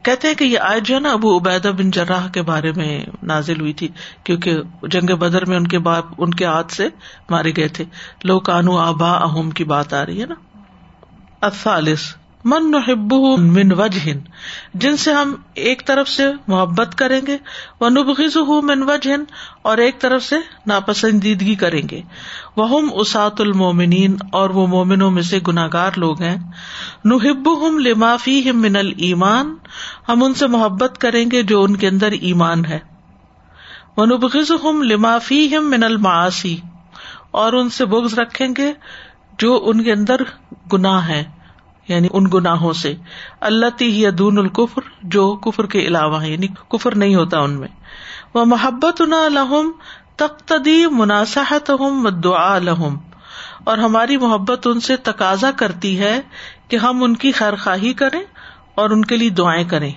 کہتے 0.01 0.27
ہیں 0.27 0.35
کہ 0.35 0.43
یہ 0.43 0.59
آج 0.59 0.87
جو 0.87 0.95
ہے 0.95 0.99
نا 0.99 1.11
ابو 1.11 1.37
عبیدہ 1.37 1.67
بن 1.67 1.91
جراح 1.91 2.27
کے 2.27 2.41
بارے 2.41 2.71
میں 2.71 3.05
نازل 3.23 3.61
ہوئی 3.61 3.73
تھی، 3.73 3.87
کیونکہ 4.23 4.57
جنگ 4.83 5.15
بدر 5.15 5.45
میں 5.45 5.57
ان 5.57 5.67
کے 5.67 5.79
باپ، 5.79 6.05
ان 6.17 6.33
کے 6.33 6.45
ہاتھ 6.45 6.73
سے 6.73 6.87
مارے 7.29 7.51
گئے 7.57 7.67
تھے۔ 7.67 7.85
لو 8.23 8.39
کانو 8.39 8.77
آبا 8.77 9.11
اہم 9.11 9.49
کی 9.49 9.63
بات 9.63 9.93
آ 9.93 10.05
رہی 10.05 10.21
ہے 10.21 10.25
نا۔ 10.25 10.35
افالس 11.41 12.15
من 12.45 12.71
نحب 12.71 13.13
من 13.37 13.71
وجہ 13.71 14.09
جن 14.73 14.97
سے 14.97 15.13
ہم 15.13 15.35
ایک 15.53 15.87
طرف 15.87 16.09
سے 16.09 16.23
محبت 16.47 16.95
کریں 16.95 17.21
گے 17.27 17.37
وہ 17.79 17.89
نبغز 17.89 18.37
من 18.63 18.83
وجہ 18.83 19.11
اور 19.61 19.77
ایک 19.77 19.99
طرف 19.99 20.23
سے 20.23 20.35
ناپسندیدگی 20.67 21.55
کریں 21.55 21.81
گے۔ 21.91 22.01
وہ 22.57 22.81
اسات 22.93 23.41
المومنین 23.41 24.15
اور 24.31 24.49
وہ 24.49 24.67
مومنوں 24.67 25.11
میں 25.11 25.21
سے 25.21 25.39
گناگار 25.47 25.91
لوگ 25.95 26.21
ہیں۔ 26.21 26.37
نحب 27.05 27.67
ہم 27.67 27.79
لمافی 27.79 28.49
ہم 28.49 28.61
من 28.61 28.75
المان 28.75 29.55
ہم 30.09 30.23
ان 30.23 30.33
سے 30.33 30.47
محبت 30.47 30.97
کریں 30.97 31.31
گے 31.31 31.43
جو 31.43 31.63
ان 31.63 31.75
کے 31.75 31.87
اندر 31.87 32.11
ایمان 32.11 32.65
ہے۔ 32.65 32.79
وہ 33.97 34.05
نبغز 34.05 34.51
ہم 34.51 34.83
لمافی 34.83 35.57
ہم 35.57 35.69
من 35.69 35.83
الماسی 35.83 36.57
اور 37.31 37.53
ان 37.53 37.69
سے 37.69 37.85
بغض 37.85 38.19
رکھیں 38.19 38.47
گے 38.57 38.73
جو 39.39 39.63
ان 39.65 39.83
کے 39.83 39.91
اندر 39.91 40.15
گناہ 40.73 41.07
ہے 41.07 41.23
یعنی 41.87 42.07
ان 42.13 42.23
گناہوں 42.33 42.73
سے۔ 42.73 42.95
اللہ 43.41 43.65
تی 43.77 44.09
دون 44.09 44.37
القفر 44.37 44.81
جو 45.03 45.35
کفر 45.35 45.65
کے 45.65 45.79
علاوہ 45.79 46.21
ہے 46.21 46.31
یعنی 46.31 46.47
کفر 46.47 46.95
نہیں 46.95 47.15
ہوتا 47.15 47.39
ان 47.39 47.59
میں۔ 47.59 47.67
وہ 48.33 48.45
محبت 48.45 49.01
لہم 49.01 49.71
تختدی 50.15 50.85
مناسحت 50.91 51.69
ہوں 51.69 52.11
دعا 52.11 52.59
لہم 52.59 52.97
اور 53.63 53.77
ہماری 53.77 54.17
محبت 54.17 54.67
ان 54.67 54.79
سے 54.79 54.97
تقاضا 54.97 55.51
کرتی 55.51 55.99
ہے 55.99 56.21
کہ 56.67 56.75
ہم 56.75 57.03
ان 57.03 57.15
کی 57.15 57.31
خیر 57.31 57.55
خواہی 57.55 57.93
کریں 57.93 58.21
اور 58.75 58.89
ان 58.89 59.05
کے 59.05 59.17
لیے 59.17 59.29
دعائیں 59.29 59.63
کریں۔ 59.63 59.91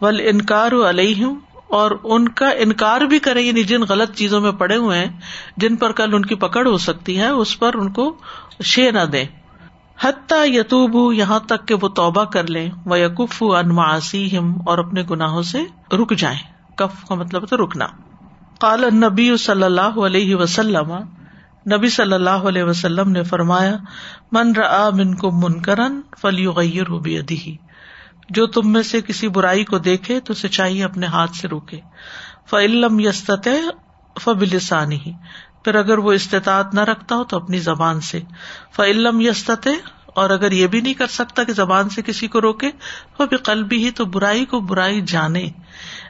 ول 0.00 0.20
انکار 0.24 0.72
علیہم، 0.72 1.38
اور 1.68 1.90
ان 2.04 2.28
کا 2.28 2.48
انکار 2.48 3.00
بھی 3.00 3.18
کریں 3.18 3.42
یعنی 3.42 3.62
جن 3.62 3.82
غلط 3.88 4.14
چیزوں 4.14 4.40
میں 4.40 4.52
پڑے 4.52 4.76
ہوئے 4.76 4.98
ہیں، 4.98 5.20
جن 5.56 5.76
پر 5.76 5.92
کل 5.92 6.14
ان 6.14 6.24
کی 6.24 6.34
پکڑ 6.34 6.66
ہو 6.66 6.78
سکتی 6.78 7.18
ہے، 7.18 7.28
اس 7.28 7.58
پر 7.58 7.74
ان 7.74 7.92
کو 7.92 8.16
شے 8.64 8.90
نہ 8.90 9.04
دیں۔ 9.12 9.24
حتیٰ 10.02 10.44
یتوب 10.46 11.12
یہاں 11.12 11.38
تک 11.38 11.68
کہ 11.68 11.74
وہ 11.74 11.88
توبہ 11.88 12.24
کر 12.24 12.46
لیں 12.46 12.70
وہ 12.86 12.98
یقف 12.98 13.42
انماسی 13.42 14.38
ہم 14.38 14.54
اور 14.66 14.78
اپنے 14.78 15.02
گناہوں 15.10 15.42
سے 15.42 15.64
رک 15.92 16.16
جائیں۔ 16.16 16.38
کف 16.76 17.04
کا 17.08 17.14
مطلب 17.14 17.48
تو 17.48 17.56
رکنا۔ 17.56 17.86
قال 18.60 18.84
نبی 18.94 19.36
صلی 19.36 19.62
اللہ 19.62 19.80
علیہ 19.80 20.34
وسلم، 20.36 20.92
نبی 21.76 21.88
صلی 21.88 22.12
اللہ 22.12 22.30
علیہ 22.30 22.62
وسلم 22.62 23.10
نے 23.10 23.22
فرمایا، 23.22 23.76
من 24.32 24.52
را 24.56 24.90
من 24.92 25.14
کو 25.14 25.30
من 25.30 25.62
کرن 25.62 26.00
فلی 26.20 26.46
غیر 26.46 26.84
جو 28.30 28.46
تم 28.46 28.72
میں 28.72 28.82
سے 28.82 29.00
کسی 29.00 29.28
برائی 29.28 29.64
کو 29.64 29.78
دیکھے 29.78 30.20
تو 30.20 30.34
سچائی 30.34 30.82
اپنے 30.82 31.06
ہاتھ 31.06 31.36
سے 31.36 31.48
روکے۔ 31.48 31.80
فعلم 32.50 33.00
یست 33.00 33.48
فبلسانی 34.20 35.12
پھر 35.64 35.74
اگر 35.74 35.98
وہ 35.98 36.12
استطاعت 36.12 36.74
نہ 36.74 36.80
رکھتا 36.80 37.16
ہو 37.16 37.24
تو 37.24 37.36
اپنی 37.36 37.58
زبان 37.58 38.00
سے۔ 38.00 38.20
فعلم 38.76 39.20
یست 39.20 39.68
اور 40.06 40.30
اگر 40.30 40.52
یہ 40.52 40.66
بھی 40.66 40.80
نہیں 40.80 40.94
کر 40.94 41.06
سکتا 41.06 41.44
کہ 41.44 41.52
زبان 41.52 41.88
سے 41.88 42.02
کسی 42.02 42.26
کو 42.26 42.40
روکے 42.40 42.70
تو 43.16 43.26
بھی 43.26 43.36
قلبی 43.36 43.84
ہی 43.84 43.90
تو 43.90 44.04
برائی 44.04 44.44
کو 44.44 44.60
برائی 44.60 45.00
جانے۔ 45.00 45.42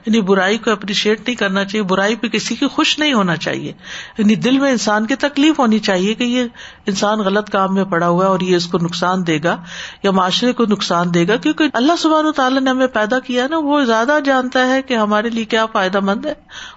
یعنی 0.07 0.21
برائی 0.21 0.59
کو 0.59 0.71
اپریشیٹ 0.71 1.21
نہیں 1.21 1.37
کرنا 1.37 1.65
چاہیے، 1.65 1.83
برائی 1.83 2.17
پہ 2.17 2.29
کسی 2.29 2.55
کی 2.55 2.67
خوش 2.67 2.99
نہیں 2.99 3.13
ہونا 3.13 3.37
چاہیے۔ 3.37 3.73
یعنی 4.19 4.35
دل 4.35 4.59
میں 4.59 4.71
انسان 4.71 5.07
کی 5.07 5.15
تکلیف 5.15 5.59
ہونی 5.59 5.79
چاہیے 5.79 6.15
کہ 6.15 6.25
یہ 6.25 6.45
انسان 6.87 7.19
غلط 7.19 7.51
کام 7.51 7.75
میں 7.75 7.85
پڑا 7.85 8.09
ہوا 8.09 8.25
ہے 8.25 8.29
اور 8.29 8.41
یہ 8.41 8.57
اس 8.57 8.67
کو 8.67 8.79
نقصان 8.83 9.27
دے 9.27 9.39
گا 9.45 9.63
یا 10.03 10.11
معاشرے 10.11 10.53
کو 10.53 10.65
نقصان 10.69 11.15
دے 11.15 11.29
گا، 11.29 11.37
کیونکہ 11.37 11.65
اللہ 11.73 11.93
سبحان 11.99 12.27
و 12.27 12.33
تعالیٰ 12.33 12.61
نے 12.61 12.71
ہمیں 12.71 12.87
پیدا 12.87 13.19
کیا 13.19 13.47
نا، 13.51 13.59
وہ 13.59 13.85
زیادہ 13.85 14.19
جانتا 14.25 14.67
ہے 14.67 14.83
کہ 14.83 14.95
ہمارے 14.95 15.31
لیے 15.31 15.45
کیا 15.45 15.67
فائدہ 15.67 16.01
مند 16.01 16.27
ہے 16.27 16.35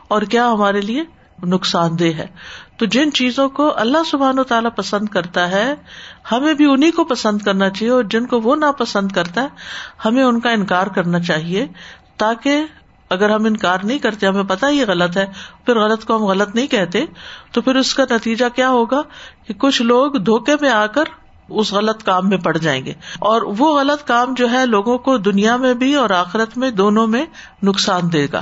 اور 0.07 0.21
کیا 0.21 0.51
ہمارے 0.51 0.81
لیے 0.81 1.03
نقصان 1.43 1.99
دہ 1.99 2.03
ہے۔ 2.03 2.25
تو 2.77 2.85
جن 2.85 3.11
چیزوں 3.11 3.49
کو 3.49 3.73
اللہ 3.75 3.97
سبحان 4.11 4.39
و 4.39 4.43
تعالیٰ 4.43 4.69
پسند 4.75 5.07
کرتا 5.07 5.51
ہے، 5.51 5.75
ہمیں 6.31 6.53
بھی 6.53 6.65
انہیں 6.65 6.91
کو 6.91 7.03
پسند 7.03 7.41
کرنا 7.41 7.69
چاہیے 7.69 7.93
اور 7.93 8.03
جن 8.03 8.25
کو 8.25 8.39
وہ 8.39 8.55
ناپسند 8.55 9.11
کرتا 9.11 9.41
ہے، 9.41 9.47
ہمیں 10.05 10.23
ان 10.23 10.39
کا 10.39 10.49
انکار 10.49 10.87
کرنا 10.87 11.19
چاہیے 11.19 11.67
تاکہ 12.17 12.63
اگر 13.09 13.29
ہم 13.29 13.45
انکار 13.45 13.77
نہیں 13.83 13.99
کرتے، 13.99 14.27
ہمیں 14.27 14.43
پتا 14.43 14.67
یہ 14.67 14.85
غلط 14.87 15.17
ہے، 15.17 15.25
پھر 15.65 15.79
غلط 15.79 16.05
کو 16.05 16.15
ہم 16.15 16.23
غلط 16.23 16.55
نہیں 16.55 16.67
کہتے، 16.67 17.05
تو 17.51 17.61
پھر 17.61 17.75
اس 17.75 17.95
کا 17.95 18.03
نتیجہ 18.11 18.45
کیا 18.55 18.69
ہوگا 18.69 19.01
کہ 19.47 19.53
کچھ 19.53 19.81
لوگ 19.81 20.11
دھوکے 20.11 20.55
میں 20.61 20.69
آ 20.69 20.85
کر 20.85 21.03
اس 21.49 21.73
غلط 21.73 22.03
کام 22.03 22.29
میں 22.29 22.37
پڑ 22.37 22.57
جائیں 22.57 22.85
گے۔ 22.85 22.93
اور 23.19 23.41
وہ 23.41 23.79
غلط 23.79 24.07
کام 24.07 24.33
جو 24.33 24.51
ہے 24.51 24.65
لوگوں 24.65 24.97
کو 24.97 25.17
دنیا 25.17 25.57
میں 25.57 25.73
بھی 25.73 25.95
اور 25.95 26.09
آخرت 26.09 26.57
میں 26.57 26.71
دونوں 26.71 27.07
میں 27.07 27.25
نقصان 27.63 28.13
دے 28.13 28.27
گا۔ 28.33 28.41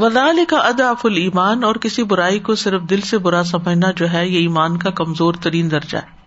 ودال 0.00 0.44
کا 0.48 0.56
اداف 0.56 1.06
المان 1.06 1.64
اور 1.64 1.74
کسی 1.74 2.02
برائی 2.02 2.38
کو 2.38 2.54
صرف 2.54 2.82
دل 2.82 3.00
سے 3.00 3.18
برا 3.18 3.44
سمجھنا 3.44 3.90
جو 3.90 4.12
ہے، 4.12 4.28
یہ 4.28 4.38
ایمان 4.38 4.76
کا 4.76 4.90
کمزور 4.90 5.34
ترین 5.34 5.70
درجہ 5.70 5.98
ہے۔ 5.98 6.18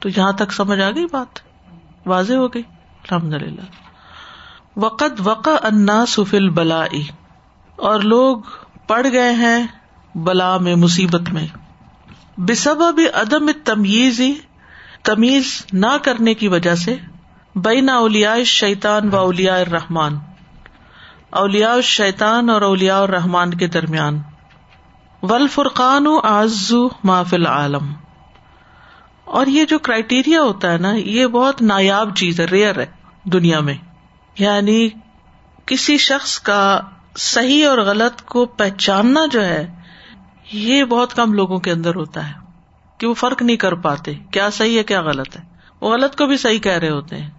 تو 0.00 0.08
یہاں 0.08 0.32
تک 0.32 0.52
سمجھ 0.52 0.80
آ 0.80 0.90
گئی 0.90 1.06
بات؟ 1.12 1.38
واضح 2.06 2.34
ہو 2.34 2.48
گئی؟ 2.48 2.62
الحمد 3.10 3.34
للہ 3.34 3.60
وقت 4.76 5.20
وقع 5.24 5.50
انا 5.50 6.06
سفل 6.06 6.48
بلا 6.48 6.84
اور 7.76 8.00
لوگ 8.00 8.38
پڑ 8.86 9.06
گئے 9.12 9.30
ہیں 9.30 9.66
بلا 10.14 10.58
میں، 10.58 10.74
مصیبت 10.74 11.30
میں۔ 11.32 11.46
بسب 12.36 12.82
اب 12.82 13.00
عدم 13.14 13.50
تمیز 13.64 14.20
تمیز 15.02 15.66
نہ 15.72 15.96
کرنے 16.02 16.34
کی 16.34 16.48
وجہ 16.48 16.74
سے، 16.74 16.96
بین 17.54 17.88
اولیا 17.88 18.34
شیتان 18.44 19.14
و 19.14 19.16
اولیا 19.16 19.64
رحمان 19.64 20.18
اولیا 21.30 21.80
شیتان 21.82 22.50
اور 22.50 22.62
اولیا 22.62 22.98
الرحمان 22.98 23.54
کے 23.54 23.66
درمیان۔ 23.66 24.18
ول 25.22 25.48
فرقان 25.48 26.06
آزو 26.22 26.88
محفل 27.04 27.46
عالم 27.46 27.92
اور 29.24 29.46
یہ 29.46 29.64
جو 29.64 29.78
کرائٹیریا 29.78 30.42
ہوتا 30.42 30.72
ہے 30.72 30.78
نا، 30.78 30.92
یہ 30.92 31.26
بہت 31.26 31.62
نایاب 31.62 32.16
چیز 32.16 32.40
ہے، 32.40 32.44
ریئر 32.44 32.78
ہے 32.78 32.86
دنیا 33.24 33.60
میں۔ 33.60 33.74
یعنی 34.38 34.88
کسی 35.66 35.98
شخص 35.98 36.40
کا 36.40 36.80
صحیح 37.16 37.68
اور 37.68 37.78
غلط 37.78 38.22
کو 38.22 38.46
پہچاننا 38.46 39.20
جو 39.32 39.44
ہے، 39.44 39.74
یہ 40.52 40.84
بہت 40.84 41.14
کم 41.14 41.32
لوگوں 41.32 41.58
کے 41.58 41.72
اندر 41.72 41.94
ہوتا 41.94 42.28
ہے 42.28 42.34
کہ 42.98 43.06
وہ 43.06 43.14
فرق 43.14 43.42
نہیں 43.42 43.56
کر 43.56 43.74
پاتے، 43.74 44.14
کیا 44.14 44.50
صحیح 44.50 44.78
ہے، 44.78 44.82
کیا 44.82 45.02
غلط 45.02 45.36
ہے۔ 45.36 45.44
وہ 45.80 45.92
غلط 45.92 46.16
کو 46.16 46.26
بھی 46.26 46.36
صحیح 46.36 46.58
کہہ 46.58 46.72
رہے 46.72 46.90
ہوتے 46.90 47.16
ہیں۔ 47.16 47.30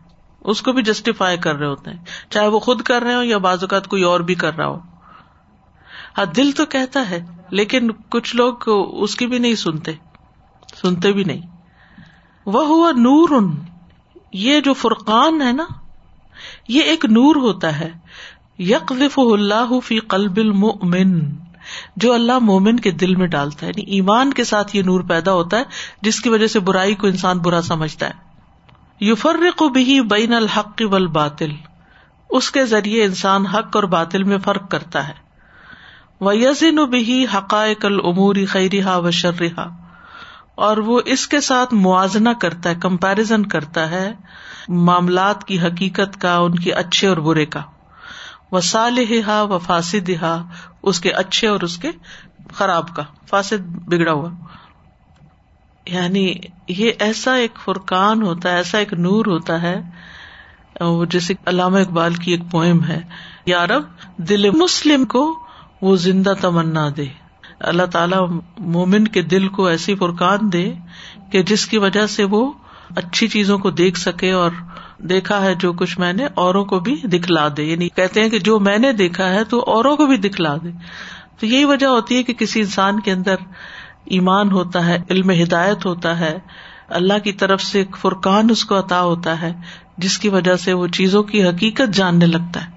اس 0.41 0.61
کو 0.61 0.71
بھی 0.71 0.83
جسٹیفائی 0.83 1.37
کر 1.37 1.55
رہے 1.55 1.67
ہوتے 1.67 1.91
ہیں۔ 1.91 2.05
چاہے 2.29 2.47
وہ 2.47 2.59
خود 2.59 2.81
کر 2.81 3.01
رہے 3.01 3.15
ہو 3.15 3.23
یا 3.23 3.37
بعض 3.37 3.57
اوقات 3.61 3.87
کوئی 3.87 4.03
اور 4.03 4.19
بھی 4.19 4.35
کر 4.35 4.57
رہا 4.57 4.67
ہو۔ 4.67 4.79
ہاں 6.17 6.25
دل 6.25 6.51
تو 6.51 6.65
کہتا 6.65 7.09
ہے، 7.09 7.25
لیکن 7.49 7.91
کچھ 8.09 8.35
لوگ 8.35 8.53
اس 9.03 9.15
کی 9.15 9.27
بھی 9.27 9.39
نہیں 9.39 9.55
سنتے 9.55 9.91
سنتے 10.81 11.11
بھی 11.11 11.23
نہیں۔ 11.23 11.41
وہ 12.45 12.65
ہوا 12.65 12.91
نور 12.91 13.29
ان 13.29 13.55
یہ 14.33 14.59
جو 14.59 14.73
فرقان 14.73 15.41
ہے 15.41 15.51
نا، 15.51 15.65
یہ 16.67 16.81
ایک 16.81 17.05
نور 17.05 17.35
ہوتا 17.35 17.79
ہے۔ 17.79 17.91
یکف 18.59 19.19
اللہ 19.19 19.79
فی 19.83 19.99
قلب 19.99 20.37
المؤمن، 20.37 21.19
جو 21.95 22.13
اللہ 22.13 22.39
مومن 22.39 22.79
کے 22.79 22.91
دل 22.91 23.15
میں 23.15 23.27
ڈالتا 23.27 23.65
ہے۔ 23.65 23.71
یعنی 23.77 23.91
ایمان 23.91 24.33
کے 24.33 24.43
ساتھ 24.43 24.75
یہ 24.75 24.81
نور 24.81 25.01
پیدا 25.01 25.33
ہوتا 25.33 25.57
ہے، 25.57 25.63
جس 26.01 26.19
کی 26.19 26.29
وجہ 26.29 26.47
سے 26.47 26.59
برائی 26.59 26.95
کو 26.95 27.07
انسان 27.07 27.37
برا 27.37 27.61
سمجھتا 27.61 28.09
ہے۔ 28.09 28.30
یو 29.01 29.69
بھی 29.69 30.01
بین 30.01 30.33
الحق 30.33 30.81
و 30.81 31.07
باطل 31.07 31.51
اس 32.29 32.51
کے 32.51 32.65
ذریعے 32.65 33.03
انسان 33.03 33.45
حق 33.45 33.75
اور 33.75 33.83
باطل 33.83 34.23
میں 34.23 34.37
فرق 34.37 34.71
کرتا 34.71 35.07
ہے۔ 35.07 35.13
وہ 36.19 36.37
یزن 36.37 36.75
بھی 36.75 37.25
حقائق 37.33 37.85
العموری 37.85 38.45
خیریہ 38.45 38.85
و 38.85 39.11
شرحا 39.11 39.67
اور 40.55 40.77
وہ 40.77 41.01
اس 41.05 41.27
کے 41.27 41.41
ساتھ 41.41 41.73
موازنہ 41.73 42.29
کرتا 42.41 42.69
ہے، 42.69 42.75
کمپیرزن 42.75 43.45
کرتا 43.45 43.89
ہے 43.89 44.13
معاملات 44.67 45.43
کی 45.43 45.59
حقیقت 45.59 46.21
کا، 46.21 46.37
ان 46.37 46.55
کے 46.55 46.71
اچھے 46.71 47.07
اور 47.07 47.17
برے 47.17 47.45
کا۔ 47.45 47.61
وہ 48.51 48.59
صالحا 48.59 49.41
و 49.41 49.59
فاسد 49.59 50.09
ہا 50.21 50.47
اس 50.83 50.99
کے 50.99 51.11
اچھے 51.11 51.47
اور 51.47 51.61
اس 51.61 51.77
کے 51.77 51.91
خراب 52.53 52.95
کا۔ 52.95 53.03
فاسد 53.29 53.65
بگڑا 53.65 54.11
ہوا۔ 54.11 54.29
یعنی 55.85 56.33
یہ 56.67 56.91
ایسا 56.99 57.33
ایک 57.33 57.51
فرقان 57.65 58.21
ہوتا 58.21 58.51
ہے، 58.51 58.55
ایسا 58.55 58.77
ایک 58.77 58.93
نور 58.93 59.25
ہوتا 59.25 59.61
ہے 59.61 59.81
جیسے 61.09 61.33
علامہ 61.45 61.77
اقبال 61.77 62.13
کی 62.13 62.31
ایک 62.31 62.39
پوئم 62.51 62.83
ہے 62.83 63.01
یارب 63.45 63.83
دل 64.17 64.49
مسلم 64.49 65.05
کو 65.05 65.39
وہ 65.81 65.95
زندہ 65.95 66.33
تمنا 66.41 66.89
دے۔ 66.97 67.05
اللہ 67.59 67.83
تعالیٰ 67.83 68.41
مومن 68.57 69.07
کے 69.07 69.21
دل 69.21 69.47
کو 69.47 69.65
ایسی 69.65 69.95
فرقان 69.95 70.39
دے 70.53 70.73
کہ 71.31 71.43
جس 71.43 71.65
کی 71.65 71.77
وجہ 71.77 72.07
سے 72.07 72.23
وہ 72.23 72.51
اچھی 72.95 73.27
چیزوں 73.27 73.57
کو 73.57 73.71
دیکھ 73.71 73.99
سکے 73.99 74.31
اور 74.31 74.51
دیکھا 74.97 75.41
ہے 75.41 75.55
جو 75.55 75.73
کچھ 75.73 75.99
میں 75.99 76.13
نے، 76.13 76.27
اوروں 76.33 76.65
کو 76.65 76.79
بھی 76.79 76.95
دکھلا 76.95 77.47
دے۔ 77.57 77.63
یعنی 77.63 77.89
کہتے 77.89 78.21
ہیں 78.21 78.29
کہ 78.29 78.39
جو 78.39 78.59
میں 78.59 78.77
نے 78.77 78.93
دیکھا 78.93 79.29
ہے 79.29 79.43
تو 79.43 79.63
اوروں 79.67 79.97
کو 79.97 80.05
بھی 80.05 80.17
دکھلا 80.17 80.57
دے۔ 80.63 80.69
تو 81.39 81.45
یہی 81.45 81.65
وجہ 81.65 81.87
ہوتی 81.87 82.15
ہے 82.15 82.23
کہ 82.23 82.33
کسی 82.33 82.59
انسان 82.59 82.99
کے 82.99 83.11
اندر 83.11 83.35
ایمان 84.05 84.51
ہوتا 84.51 84.85
ہے، 84.85 84.97
علم 85.09 85.29
ہدایت 85.29 85.85
ہوتا 85.85 86.19
ہے، 86.19 86.37
اللہ 86.89 87.19
کی 87.23 87.31
طرف 87.31 87.61
سے 87.61 87.79
ایک 87.79 87.97
فرقان 88.01 88.49
اس 88.49 88.65
کو 88.65 88.79
عطا 88.79 89.01
ہوتا 89.01 89.41
ہے، 89.41 89.53
جس 89.97 90.17
کی 90.17 90.29
وجہ 90.29 90.55
سے 90.55 90.73
وہ 90.73 90.87
چیزوں 90.87 91.23
کی 91.23 91.43
حقیقت 91.43 91.93
جاننے 91.93 92.25
لگتا 92.25 92.65
ہے۔ 92.65 92.71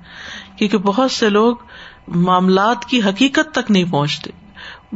کیونکہ 0.56 0.78
بہت 0.78 1.10
سے 1.10 1.28
لوگ 1.28 1.56
معاملات 2.08 2.84
کی 2.84 3.02
حقیقت 3.02 3.54
تک 3.54 3.70
نہیں 3.70 3.84
پہنچتے۔ 3.84 4.30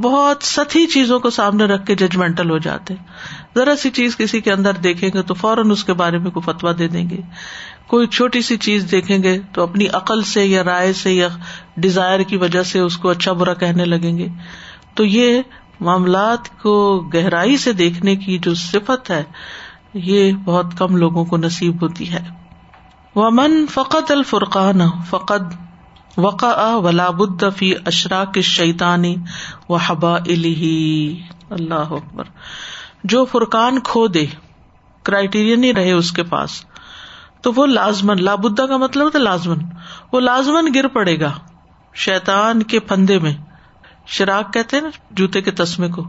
بہت 0.01 0.37
ستی 0.43 0.87
چیزوں 0.87 1.21
کو 1.21 1.31
سامنے 1.31 1.65
رکھ 1.65 1.87
کے 1.87 1.95
ججمنٹل 1.95 2.51
ہو 2.51 2.59
جاتے۔ 2.59 2.95
ذرا 3.57 3.77
سی 3.77 3.91
چیز 3.91 4.17
کسی 4.17 4.41
کے 4.41 4.53
اندر 4.53 4.73
دیکھیں 4.73 5.11
گے 5.15 5.23
تو 5.23 5.35
فوراً 5.35 5.71
اس 5.71 5.85
کے 5.85 5.93
بارے 5.93 6.19
میں 6.19 6.31
کوئی 6.31 6.53
فتوا 6.53 6.73
دے 6.79 6.89
دیں 6.89 7.11
گے۔ 7.11 7.21
کوئی 7.87 8.07
چھوٹی 8.07 8.41
سی 8.41 8.57
چیز 8.57 8.91
دیکھیں 8.91 9.23
گے 9.23 9.39
تو 9.53 9.63
اپنی 9.63 9.87
عقل 9.93 10.23
سے 10.23 10.47
یا 10.47 10.65
رائے 10.65 10.93
سے 10.93 11.13
یا 11.13 11.29
ڈیزائر 11.77 12.21
کی 12.21 12.37
وجہ 12.37 12.63
سے 12.63 12.79
اس 12.79 12.97
کو 12.97 13.09
اچھا 13.09 13.33
برا 13.33 13.55
کہنے 13.55 13.85
لگیں 13.85 14.19
گے۔ 14.19 14.29
تو 14.95 15.05
یہ 15.05 15.43
معاملات 15.81 16.63
کو 16.63 17.01
گہرائی 17.15 17.57
سے 17.57 17.73
دیکھنے 17.73 18.17
کی 18.17 18.39
جو 18.39 18.55
صفت 18.55 19.11
ہے، 19.11 19.25
یہ 19.95 20.33
بہت 20.33 20.67
کم 20.79 20.97
لوگوں 20.97 21.25
کو 21.25 21.37
نصیب 21.37 21.83
ہوتی 21.83 22.13
ہے۔ 22.13 22.25
ومن 23.15 23.67
فقط 23.71 24.11
الفرقان 24.11 24.81
فقط 25.11 25.55
وقا 26.19 26.77
ولا 26.77 27.11
فی 27.57 27.75
اشراک 27.87 28.41
شیتانی 28.41 29.17
و 29.69 29.77
حبا 29.77 30.17
اللہ 31.51 31.75
اکبر۔ 31.75 32.25
جو 33.05 33.25
فرقان 33.25 33.81
کھو 33.81 34.07
دے 34.07 34.27
کرائٹیریا 35.03 35.57
نہیں 35.57 35.73
رہے 35.73 35.93
اس 35.93 36.13
کے 36.13 36.23
پاس، 36.23 36.65
تو 37.41 37.53
وہ 37.57 37.67
لازمن 37.67 38.25
لابدا 38.25 38.67
کا 38.67 38.77
مطلب 38.77 39.05
ہوتا 39.05 39.19
لازمن، 39.19 39.59
وہ 40.13 40.21
لازمن 40.21 40.71
گر 40.75 40.89
پڑے 40.89 41.21
گا 41.21 41.33
شیتان 41.95 42.63
کے 42.63 42.81
پندے 42.81 43.19
میں۔ 43.19 43.35
شراک 44.09 44.53
کہتے 44.53 44.77
ہیں 44.77 44.85
نا، 44.85 44.91
جوتے 45.11 45.41
کے 45.41 45.51
تسمے 45.51 45.89
کو۔ 45.89 46.05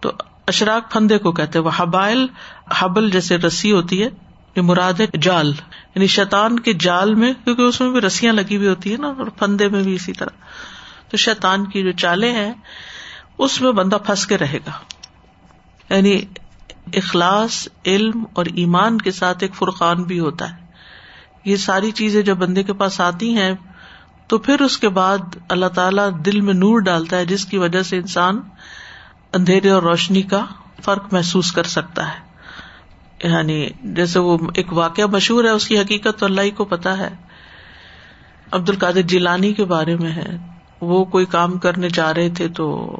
تو 0.00 0.12
اشراک 0.46 0.92
پھندے 0.92 1.18
کو 1.18 1.32
کہتے 1.32 1.58
وہ 1.58 1.70
حبائل، 1.76 2.26
حبل 2.70 3.10
جیسے 3.10 3.36
رسی 3.36 3.72
ہوتی 3.72 4.02
ہے، 4.02 4.08
یہ 4.56 4.62
مراد 4.62 4.92
ہے 4.92 5.18
جال۔ 5.18 5.48
یعنی 5.94 6.06
شیتان 6.06 6.60
کے 6.60 6.72
جال 6.72 7.14
میں، 7.14 7.32
کیونکہ 7.44 7.62
اس 7.62 7.80
میں 7.80 7.90
بھی 7.90 8.00
رسیاں 8.00 8.32
لگی 8.32 8.56
ہوئی 8.56 8.68
ہوتی 8.68 8.92
ہے 8.92 8.96
نا، 8.96 9.08
اور 9.08 9.26
پھندے 9.26 9.68
میں 9.68 9.82
بھی 9.82 9.94
اسی 9.94 10.12
طرح۔ 10.12 10.30
تو 11.10 11.16
شیتان 11.16 11.66
کی 11.66 11.82
جو 11.82 11.92
چالیں 11.92 12.32
ہیں، 12.32 12.52
اس 13.38 13.60
میں 13.60 13.72
بندہ 13.72 13.96
پھنس 14.06 14.26
کے 14.26 14.38
رہے 14.38 14.58
گا۔ 14.66 14.72
یعنی 15.94 16.20
اخلاص، 16.94 17.68
علم 17.86 18.24
اور 18.34 18.46
ایمان 18.46 19.00
کے 19.00 19.10
ساتھ 19.10 19.38
ایک 19.40 19.54
فرقان 19.54 20.02
بھی 20.02 20.20
ہوتا 20.20 20.50
ہے۔ 20.50 20.62
یہ 21.44 21.56
ساری 21.56 21.90
چیزیں 21.90 22.22
جب 22.22 22.36
بندے 22.36 22.62
کے 22.62 22.72
پاس 22.72 23.00
آتی 23.00 23.36
ہیں 23.36 23.52
تو 24.26 24.38
پھر 24.38 24.60
اس 24.60 24.78
کے 24.78 24.88
بعد 24.88 25.18
اللہ 25.48 25.66
تعالیٰ 25.66 26.10
دل 26.26 26.40
میں 26.40 26.54
نور 26.54 26.78
ڈالتا 26.80 27.16
ہے 27.16 27.26
جس 27.26 27.44
کی 27.44 27.58
وجہ 27.58 27.82
سے 27.82 27.96
انسان 27.96 28.40
اندھیرے 29.32 29.70
اور 29.70 29.82
روشنی 29.82 30.22
کا 30.22 30.44
فرق 30.82 31.14
محسوس 31.14 31.52
کر 31.52 31.62
سکتا 31.62 32.08
ہے۔ 32.08 32.32
یعنی 33.28 33.68
جیسے 33.84 34.18
وہ 34.18 34.38
ایک 34.54 34.72
واقعہ 34.72 35.06
مشہور 35.06 35.44
ہے، 35.44 35.48
اس 35.48 35.68
کی 35.68 35.78
حقیقت 35.78 36.18
تو 36.18 36.26
اللہ 36.26 36.40
ہی 36.40 36.50
کو 36.50 36.64
پتا 36.64 36.98
ہے۔ 36.98 37.08
عبد 38.50 38.68
القادر 38.68 39.02
جیلانی 39.02 39.52
کے 39.52 39.64
بارے 39.64 39.96
میں 39.96 40.12
ہے۔ 40.12 40.36
وہ 40.80 41.04
کوئی 41.04 41.26
کام 41.26 41.58
کرنے 41.58 41.88
جا 41.88 42.14
رہے 42.14 42.28
تھے 42.28 42.48
تو 42.48 42.96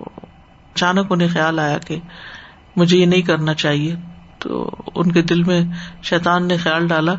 اچانک 0.75 1.07
انہیں 1.11 1.29
خیال 1.33 1.59
آیا 1.59 1.79
کہ 1.79 1.99
مجھے 2.77 2.99
یہ 2.99 3.07
نہیں 3.07 3.23
کرنا 3.23 3.55
چاہیے۔ 3.55 3.97
تو 4.39 4.71
ان 4.95 5.13
کے 5.13 5.23
دل 5.23 5.43
میں 5.43 5.63
شیطان 6.03 6.49
نے 6.49 6.57
خیال 6.57 6.89
ڈالا 6.89 7.15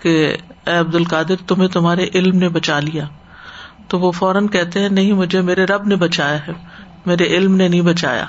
کہ 0.00 0.36
اے 0.66 0.76
عبد 0.76 0.94
القادر 0.94 1.34
تمہیں 1.46 1.68
تمہارے 1.68 2.08
علم 2.14 2.38
نے 2.38 2.48
بچا 2.48 2.80
لیا۔ 2.80 3.08
تو 3.88 4.00
وہ 4.00 4.10
فوراً 4.10 4.46
کہتے 4.46 4.80
ہیں، 4.80 4.88
نہیں، 4.88 5.12
مجھے 5.12 5.40
میرے 5.40 5.64
رب 5.64 5.86
نے 5.86 5.96
بچایا 5.96 6.46
ہے، 6.46 6.52
میرے 7.06 7.24
علم 7.24 7.56
نے 7.56 7.68
نہیں 7.68 7.80
بچایا۔ 7.80 8.26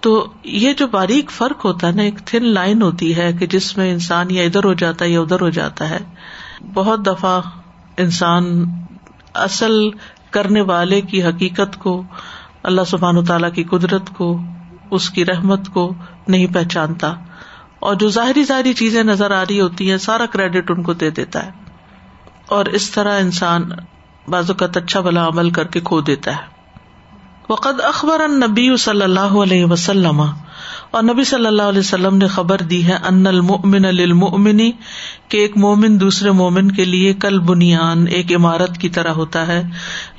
تو 0.00 0.32
یہ 0.44 0.72
جو 0.72 0.86
باریک 0.86 1.30
فرق 1.30 1.64
ہوتا 1.64 1.86
ہے 1.86 1.92
نا، 1.92 2.02
ایک 2.02 2.18
تھن 2.18 2.44
لائن 2.44 2.82
ہوتی 2.82 3.16
ہے 3.16 3.32
کہ 3.32 3.46
جس 3.46 3.76
میں 3.76 3.92
انسان 3.92 4.30
یا 4.30 4.42
ادھر 4.42 4.64
ہو 4.64 4.72
جاتا 4.72 5.04
ہے 5.04 5.10
یا 5.10 5.20
ادھر 5.20 5.40
ہو 5.40 5.50
جاتا 5.50 5.90
ہے۔ 5.90 5.98
بہت 6.74 7.06
دفعہ 7.06 7.40
انسان 7.96 8.64
اصل 9.34 9.72
کرنے 10.30 10.60
والے 10.60 11.00
کی 11.00 11.22
حقیقت 11.22 11.78
کو، 11.78 12.02
اللہ 12.62 12.80
سبحان 12.86 13.24
تعالی 13.24 13.50
کی 13.50 13.64
قدرت 13.64 14.10
کو، 14.10 14.40
اس 14.90 15.10
کی 15.10 15.24
رحمت 15.24 15.68
کو 15.68 15.94
نہیں 16.28 16.46
پہچانتا۔ 16.46 17.14
اور 17.80 17.94
جو 17.94 18.08
ظاہری 18.08 18.44
ظاہری 18.44 18.72
چیزیں 18.72 19.02
نظر 19.02 19.30
آ 19.30 19.42
رہی 19.42 19.60
ہوتی 19.60 19.90
ہیں، 19.90 19.98
سارا 19.98 20.26
کریڈٹ 20.26 20.70
ان 20.70 20.82
کو 20.82 20.92
دے 20.92 21.10
دیتا 21.10 21.46
ہے۔ 21.46 21.50
اور 22.46 22.66
اس 22.66 22.90
طرح 22.90 23.20
انسان 23.20 23.70
اوقات 24.26 24.76
اچھا 24.76 25.00
بلا 25.00 25.26
عمل 25.26 25.50
کر 25.50 25.64
کے 25.64 25.80
کھو 25.80 26.00
دیتا 26.00 26.30
ہے۔ 26.30 26.52
وقد 27.48 27.80
اخبر 27.80 28.28
نبی 28.28 28.76
صلی 28.76 29.02
اللہ 29.02 29.20
علیہ 29.20 29.64
وسلم۔ 29.64 30.20
اور 30.90 31.02
نبی 31.02 31.24
صلی 31.24 31.46
اللہ 31.46 31.62
علیہ 31.62 31.78
وسلم 31.78 32.16
نے 32.16 32.26
خبر 32.26 32.58
دی 32.58 32.86
ہے 32.86 32.96
ان 33.08 33.26
المؤمن 33.26 33.82
للمؤمن، 33.82 34.58
کہ 35.28 35.36
ایک 35.36 35.56
مومن 35.56 36.00
دوسرے 36.00 36.30
مومن 36.30 36.70
کے 36.70 36.84
لیے 36.84 37.14
کل 37.14 37.38
بنیان 37.38 38.06
ایک 38.06 38.32
عمارت 38.34 38.78
کی 38.78 38.88
طرح 38.88 39.10
ہوتا 39.10 39.46
ہے۔ 39.46 39.62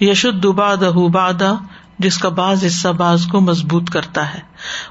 یشد 0.01 0.45
بعدہ 0.45 0.85
بعدا 0.85 1.53
جس 1.99 2.17
کا 2.17 2.29
بعض 2.29 2.65
حصہ 2.65 2.87
بعض 2.87 3.27
کو 3.27 3.41
مضبوط 3.41 3.89
کرتا 3.89 4.33
ہے۔ 4.33 4.39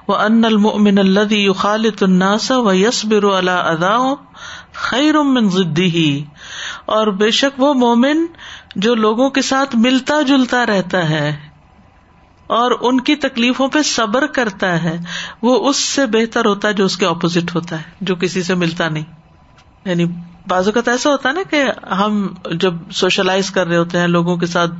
وہ 0.09 0.17
ان 0.17 0.45
المؤمن 0.45 0.99
الذي 0.99 1.45
يخالط 1.45 2.03
الناس 2.03 2.51
ويصبر 2.51 3.39
على 3.39 3.53
اذاهم 3.55 4.15
خير 4.75 5.15
من 5.15 5.49
ضده۔ 5.49 6.13
اور 6.87 7.07
بے 7.07 7.31
شک 7.31 7.61
وہ 7.63 7.75
مومن 7.75 8.27
جو 8.77 8.95
لوگوں 8.95 9.31
کے 9.31 9.43
ساتھ 9.43 9.77
ملتا 9.77 10.23
جلتا 10.23 10.67
رہتا 10.67 11.09
ہے 11.09 11.49
اور 12.47 12.71
ان 12.81 13.01
کی 13.01 13.17
تکلیفوں 13.17 13.69
پہ 13.69 13.83
صبر 13.83 14.27
کرتا 14.27 14.83
ہے، 14.83 14.99
وہ 15.43 15.69
اس 15.69 15.77
سے 15.77 16.07
بہتر 16.07 16.45
ہوتا 16.45 16.69
ہے 16.69 16.73
جو 16.73 16.85
اس 16.85 16.97
کے 16.97 17.07
اپوزٹ 17.07 17.55
ہوتا 17.55 17.77
ہے، 17.77 17.83
جو 18.01 18.17
کسی 18.17 18.43
سے 18.43 18.55
ملتا 18.55 18.89
نہیں۔ 18.89 19.05
یعنی 19.85 20.05
بعض 20.49 20.67
اوقات 20.67 20.89
ایسا 20.89 21.11
ہوتا 21.11 21.29
ہے 21.29 21.35
نا 21.35 21.43
کہ 21.51 21.65
ہم 21.93 22.29
جب 22.55 22.75
سوشلائز 22.93 23.51
کر 23.51 23.67
رہے 23.67 23.77
ہوتے 23.77 23.99
ہیں، 23.99 24.07
لوگوں 24.07 24.37
کے 24.37 24.47
ساتھ 24.47 24.71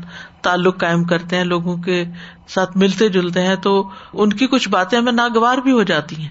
تعلق 0.43 0.81
قائم 0.81 1.05
کرتے 1.05 1.37
ہیں، 1.37 1.45
لوگوں 1.45 1.77
کے 1.77 2.05
ساتھ 2.49 2.77
ملتے 2.77 3.09
جلتے 3.09 3.43
ہیں، 3.43 3.57
تو 3.57 3.91
ان 4.13 4.33
کی 4.33 4.47
کچھ 4.47 4.69
باتیں 4.69 4.99
ہمیں 4.99 5.13
ناگوار 5.13 5.59
بھی 5.59 5.73
ہو 5.73 5.83
جاتی 5.83 6.17
ہیں۔ 6.17 6.29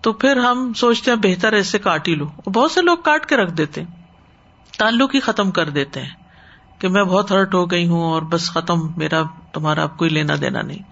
تو 0.00 0.12
پھر 0.12 0.36
ہم 0.36 0.72
سوچتے 0.72 1.10
ہیں 1.10 1.18
بہتر 1.22 1.52
ایسے 1.52 1.78
کاٹ 1.78 2.08
ہی 2.08 2.14
لو۔ 2.14 2.50
بہت 2.50 2.70
سے 2.70 2.82
لوگ 2.82 2.96
کاٹ 2.96 3.26
کے 3.26 3.36
رکھ 3.36 3.52
دیتے 3.52 3.82
ہیں، 3.82 4.02
تعلق 4.78 5.14
ہی 5.14 5.20
ختم 5.20 5.50
کر 5.50 5.68
دیتے 5.70 6.02
ہیں۔ 6.02 6.10
کہ 6.78 6.88
میں 6.88 7.04
بہت 7.04 7.30
ہرٹ 7.30 7.54
ہو 7.54 7.70
گئی 7.70 7.86
ہوں 7.86 8.02
اور 8.02 8.22
بس 8.22 8.50
ختم، 8.50 8.98
میرا، 8.98 9.22
تمہارا 9.52 9.82
اب 9.82 9.96
کوئی 9.96 10.10
لینا 10.10 10.34
دینا 10.40 10.62
نہیں۔ 10.62 10.82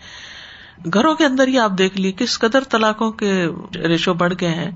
گھروں 0.95 1.15
کے 1.15 1.25
اندر 1.25 1.49
ہی 1.49 1.59
آپ 1.59 1.71
دیکھ 1.79 2.01
لیے 2.01 2.13
کس 2.13 2.39
قدر 2.39 2.61
طلاقوں 2.69 3.13
کے 3.13 3.47
ریشو 3.75 4.15
بڑھ 4.15 4.35
گئے 4.41 4.49
ہیں، 4.49 4.71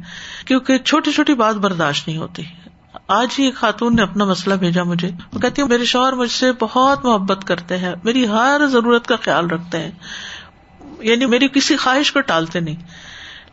کیونکہ 0.46 0.78
چھوٹی 0.78 1.12
چھوٹی 1.12 1.34
بات 1.34 1.54
برداشت 1.54 2.08
نہیں 2.08 2.18
ہوتی۔ 2.18 2.42
آج 3.08 3.28
ہی 3.38 3.44
ایک 3.44 3.54
خاتون 3.54 3.96
نے 3.96 4.02
اپنا 4.02 4.24
مسئلہ 4.24 4.54
بھیجا 4.54 4.82
مجھے۔ 4.82 5.10
وہ 5.32 5.40
کہتی 5.40 5.62
ہوں 5.62 5.68
میرے 5.68 5.84
شوہر 5.84 6.12
مجھ 6.12 6.30
سے 6.30 6.52
بہت 6.52 7.04
محبت 7.04 7.44
کرتے 7.46 7.76
ہیں، 7.76 7.94
میری 8.04 8.28
ہر 8.28 8.60
ضرورت 8.66 9.06
کا 9.06 9.16
خیال 9.16 9.46
رکھتے 9.46 9.78
ہیں۔ 9.78 9.90
یعنی 11.00 11.26
میری 11.26 11.48
کسی 11.48 11.76
خواہش 11.76 12.12
کو 12.12 12.20
ٹالتے 12.20 12.60
نہیں۔ 12.60 12.76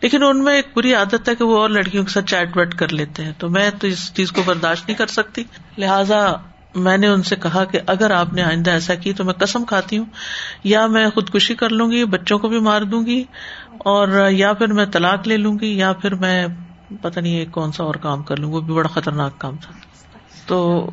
لیکن 0.01 0.23
ان 0.23 0.43
میں 0.43 0.53
ایک 0.53 0.67
بری 0.75 0.93
عادت 0.93 1.29
ہے 1.29 1.35
کہ 1.35 1.43
وہ 1.43 1.57
اور 1.57 1.69
لڑکیوں 1.69 2.03
کے 2.03 2.11
ساتھ 2.11 2.25
چیٹ 2.25 2.57
ویٹ 2.57 2.75
کر 2.75 2.93
لیتے 2.93 3.23
ہیں۔ 3.23 3.33
تو 3.37 3.49
میں 3.49 3.69
تو 3.81 3.87
اس 3.87 4.13
چیز 4.13 4.31
کو 4.31 4.41
برداشت 4.45 4.87
نہیں 4.87 4.97
کر 4.97 5.07
سکتی۔ 5.07 5.43
لہٰذا 5.77 6.33
میں 6.75 6.97
نے 6.97 7.07
ان 7.07 7.23
سے 7.23 7.35
کہا 7.35 7.63
کہ 7.63 7.79
اگر 7.87 8.11
آپ 8.11 8.33
نے 8.33 8.41
آئندہ 8.43 8.71
ایسا 8.71 8.95
کی 8.95 9.13
تو 9.13 9.23
میں 9.23 9.33
کسم 9.33 9.65
کھاتی 9.65 9.97
ہوں، 9.97 10.05
یا 10.63 10.87
میں 10.87 11.09
خودکشی 11.09 11.55
کر 11.55 11.69
لوں 11.69 11.91
گی، 11.91 12.05
بچوں 12.05 12.39
کو 12.39 12.47
بھی 12.47 12.59
مار 12.59 12.81
دوں 12.81 13.05
گی، 13.05 13.23
اور 13.77 14.27
یا 14.31 14.53
پھر 14.53 14.73
میں 14.73 14.85
طلاق 14.85 15.27
لے 15.27 15.37
لوں 15.37 15.59
گی، 15.59 15.77
یا 15.77 15.93
پھر 15.93 16.15
میں 16.15 16.47
پتا 17.01 17.21
نہیں 17.21 17.45
کون 17.45 17.71
سا 17.71 17.83
اور 17.83 17.95
کام 17.95 18.23
کر 18.23 18.37
لوں 18.37 18.51
وہ 18.51 18.61
بھی 18.61 18.73
بڑا 18.73 18.87
خطرناک 18.87 19.39
کام 19.39 19.57
تھا۔ 19.57 19.73
تو 20.45 20.89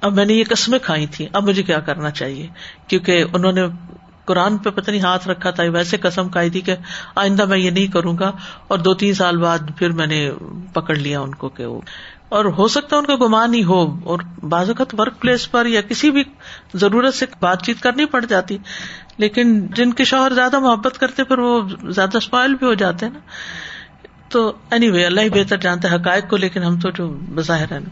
اب 0.00 0.12
میں 0.12 0.24
نے 0.24 0.34
یہ 0.34 0.44
قسمیں 0.48 0.78
کھائی 0.78 1.06
تھی 1.06 1.26
اب 1.32 1.48
مجھے 1.48 1.62
کیا 1.62 1.80
کرنا 1.80 2.10
چاہیے؟ 2.10 2.46
کیونکہ 2.86 3.24
انہوں 3.32 3.52
نے 3.52 3.62
قرآن 4.26 4.56
پہ 4.58 4.70
پتہ 4.70 4.90
نہیں 4.90 5.00
ہاتھ 5.00 5.28
رکھا 5.28 5.50
تھا، 5.50 5.64
ویسے 5.72 5.96
قسم 5.96 6.28
کھائی 6.28 6.50
تھی 6.50 6.60
کہ 6.60 6.76
آئندہ 7.14 7.44
میں 7.44 7.58
یہ 7.58 7.70
نہیں 7.70 7.86
کروں 7.86 8.16
گا 8.18 8.30
اور 8.68 8.78
دو 8.78 8.94
تین 8.94 9.14
سال 9.14 9.36
بعد 9.36 9.58
پھر 9.78 9.90
میں 9.92 10.06
نے 10.06 10.28
پکڑ 10.72 10.96
لیا 10.96 11.20
ان 11.20 11.34
کو 11.34 11.48
کہ 11.48 11.66
وہ، 11.66 11.80
اور 12.28 12.44
ہو 12.44 12.66
سکتا 12.68 12.96
ہے 12.96 13.00
ان 13.00 13.06
کا 13.06 13.14
گمان 13.16 13.54
ہی 13.54 13.62
ہو 13.64 13.80
اور 14.04 14.18
بعض 14.42 14.68
اوقات 14.68 14.94
ورک 14.98 15.20
پلیس 15.20 15.50
پر 15.50 15.66
یا 15.66 15.80
کسی 15.80 16.10
بھی 16.10 16.22
ضرورت 16.74 17.14
سے 17.14 17.26
بات 17.40 17.62
چیت 17.62 17.80
کرنی 17.80 18.04
پڑ 18.04 18.24
جاتی۔ 18.24 18.58
لیکن 19.18 19.66
جن 19.66 19.92
کے 19.92 20.04
شوہر 20.04 20.32
زیادہ 20.32 20.58
محبت 20.58 20.98
کرتے 20.98 21.24
پھر 21.24 21.38
وہ 21.38 21.60
زیادہ 21.90 22.16
اسپائل 22.16 22.54
بھی 22.54 22.66
ہو 22.66 22.74
جاتے 22.74 23.06
ہیں 23.06 23.12
نا۔ 23.12 23.20
تو 24.28 24.52
اینی 24.70 24.88
وے 24.88 25.04
اللہ 25.06 25.20
ہی 25.20 25.30
بہتر 25.30 25.56
جانتے 25.56 25.88
حقائق 25.88 26.28
کو، 26.30 26.36
لیکن 26.36 26.62
ہم 26.62 26.78
تو 26.80 26.90
جو 26.90 27.08
بظاہر 27.34 27.72
ہے 27.72 27.78
نا۔ 27.78 27.90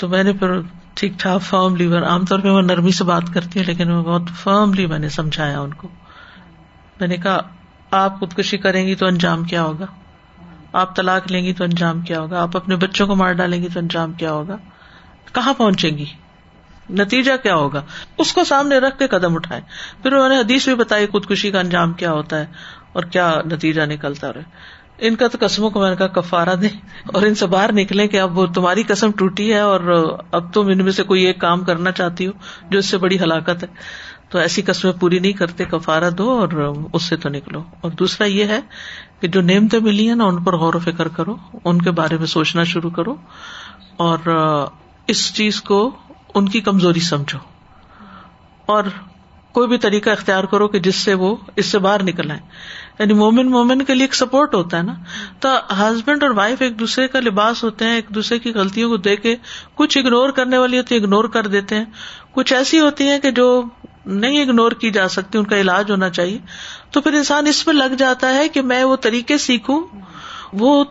تو 0.00 0.08
میں 0.08 0.22
نے 0.24 0.32
پھر 0.32 0.58
ٹھیک 0.94 1.12
ٹھاک 1.18 1.42
فرملی 1.42 1.96
عام 1.96 2.24
طور 2.24 2.38
پہ 2.38 2.48
وہ 2.48 2.62
نرمی 2.62 2.90
سے 2.90 3.04
بات 3.04 3.22
کرتی 3.34 3.58
ہوں، 3.58 3.66
لیکن 3.66 3.88
میں 3.88 4.02
بہت 4.02 4.22
فرملی 4.34 4.86
میں 4.86 4.98
نے 4.98 5.08
سمجھایا 5.08 5.60
ان 5.60 5.74
کو۔ 5.74 5.88
میں 7.00 7.08
نے 7.08 7.16
کہا، 7.16 7.38
آپ 7.90 8.20
خودکشی 8.20 8.58
کریں 8.58 8.86
گی 8.86 8.94
تو 8.94 9.06
انجام 9.06 9.44
کیا 9.44 9.62
ہوگا؟ 9.62 9.86
آپ 10.72 10.96
طلاق 10.96 11.32
لیں 11.32 11.44
گی 11.44 11.52
تو 11.52 11.64
انجام 11.64 12.00
کیا 12.00 12.20
ہوگا؟ 12.20 12.42
آپ 12.42 12.56
اپنے 12.56 12.76
بچوں 12.76 13.06
کو 13.06 13.14
مار 13.16 13.32
ڈالیں 13.32 13.62
گی 13.62 13.68
تو 13.74 13.80
انجام 13.80 14.12
کیا 14.12 14.32
ہوگا؟ 14.32 14.56
کہاں 15.32 15.54
پہنچیں 15.54 15.98
گی؟ 15.98 16.04
نتیجہ 16.90 17.32
کیا 17.42 17.54
ہوگا؟ 17.54 17.82
اس 18.18 18.32
کو 18.32 18.44
سامنے 18.44 18.78
رکھ 18.78 18.98
کے 18.98 19.06
قدم 19.06 19.34
اٹھائے 19.34 19.60
پھر 20.02 20.12
انہوں 20.12 20.28
نے 20.28 20.38
حدیث 20.38 20.64
بھی 20.64 20.74
بتائی، 20.74 21.06
خودکشی 21.06 21.50
کا 21.50 21.60
انجام 21.60 21.92
کیا 21.92 22.12
ہوتا 22.12 22.38
ہے 22.38 22.46
اور 22.92 23.02
کیا 23.02 23.34
نتیجہ 23.44 23.82
نکلتا 23.82 24.32
رہے۔ 24.32 24.42
ان 25.00 25.16
کا 25.16 25.28
تو 25.28 25.38
قسموں 25.40 25.70
کو 25.70 25.80
میں 25.80 25.90
نے 25.90 25.96
کہا 25.96 26.06
کفارا 26.06 26.54
دیں 26.62 26.68
اور 27.06 27.22
ان 27.22 27.34
سے 27.34 27.46
باہر 27.46 27.72
نکلے 27.72 28.08
کہ 28.08 28.20
اب 28.20 28.54
تمہاری 28.54 28.82
قسم 28.82 29.10
ٹوٹی 29.12 29.52
ہے 29.52 29.58
اور 29.58 30.14
اب 30.32 30.54
تم 30.54 30.66
ان 30.66 30.82
میں 30.82 30.92
سے 30.92 31.02
کوئی 31.02 31.22
ایک 31.22 31.40
کام 31.40 31.64
کرنا 31.64 31.92
چاہتی 31.92 32.26
ہو 32.26 32.32
جو 32.70 32.78
اس 32.78 32.86
سے 32.86 32.98
بڑی 32.98 33.18
ہلاکت 33.20 33.62
ہے۔ 33.62 33.68
تو 34.28 34.38
ایسی 34.38 34.62
قسمیں 34.62 34.92
پوری 34.92 35.18
نہیں 35.18 35.32
کرتے 35.32 35.64
کفارا 35.64 36.08
دو 36.18 36.30
اور 36.30 36.74
اس 36.92 37.04
سے 37.04 37.16
تو 37.16 37.28
نکلو۔ 37.28 37.62
اور 37.80 37.90
دوسرا 37.90 38.26
یہ 38.26 38.44
ہے 38.44 38.60
کہ 39.20 39.28
جو 39.28 39.42
نعمتیں 39.42 39.80
ملی 39.80 40.08
ہیں 40.08 40.14
نا، 40.14 40.24
ان 40.24 40.44
پر 40.44 40.56
غور 40.56 40.74
و 40.74 40.78
فکر 40.78 41.08
کرو، 41.08 41.36
ان 41.64 41.82
کے 41.82 41.90
بارے 41.90 42.16
میں 42.16 42.26
سوچنا 42.26 42.64
شروع 42.64 42.90
کرو 42.90 43.14
اور 43.96 44.18
اس 45.06 45.34
چیز 45.34 45.62
کو 45.62 45.90
ان 46.34 46.48
کی 46.48 46.60
کمزوری 46.60 47.00
سمجھو۔ 47.00 47.38
اور 48.66 48.84
کوئی 49.52 49.68
بھی 49.68 49.78
طریقہ 49.78 50.10
اختیار 50.10 50.44
کرو 50.44 50.68
کہ 50.68 50.78
جس 50.78 50.96
سے 50.96 51.14
وہ، 51.14 51.36
اس 51.56 51.66
سے 51.66 51.78
باہر 51.78 52.02
نکل 52.02 52.30
آئے 52.30 52.40
یعنی 53.00 53.12
مومن 53.12 53.50
مومن 53.50 53.82
کے 53.84 53.94
لیے 53.94 54.04
ایک 54.04 54.14
سپورٹ 54.14 54.54
ہوتا 54.54 54.76
ہے 54.76 54.82
نا۔ 54.82 54.94
تو 55.40 55.48
ہسبینڈ 55.70 56.22
اور 56.22 56.30
وائف 56.30 56.62
ایک 56.62 56.80
دوسرے 56.80 57.08
کا 57.08 57.20
لباس 57.20 57.64
ہوتے 57.64 57.84
ہیں، 57.84 57.94
ایک 57.94 58.06
دوسرے 58.08 58.38
کی 58.38 58.52
غلطیوں 58.52 58.90
کو 58.90 58.96
دیکھ 58.96 59.22
کے 59.22 59.36
کچھ 59.74 59.98
اگنور 59.98 60.28
کرنے 60.28 60.58
والی 60.58 60.78
ہوتی 60.78 60.94
ہے 60.94 61.00
اگنور 61.00 61.24
کر 61.24 61.46
دیتے 61.46 61.74
ہیں۔ 61.74 61.84
کچھ 62.32 62.52
ایسی 62.52 62.80
ہوتی 62.80 63.08
ہیں 63.08 63.18
کہ 63.18 63.30
جو 63.30 63.62
نہیں 64.06 64.42
اگنور 64.42 64.72
کی 64.72 64.90
جا 64.90 65.08
سکتی، 65.08 65.38
ان 65.38 65.44
کا 65.44 65.56
علاج 65.56 65.90
ہونا 65.90 66.10
چاہیے۔ 66.10 66.38
تو 66.90 67.00
پھر 67.00 67.12
انسان 67.12 67.46
اس 67.46 67.66
میں 67.66 67.74
لگ 67.74 67.94
جاتا 67.94 68.34
ہے 68.34 68.48
کہ 68.48 68.62
میں 68.62 68.84
وہ 68.84 68.96
طریقے 68.96 69.38
سیکھوں، 69.38 69.82
وہ 70.52 70.84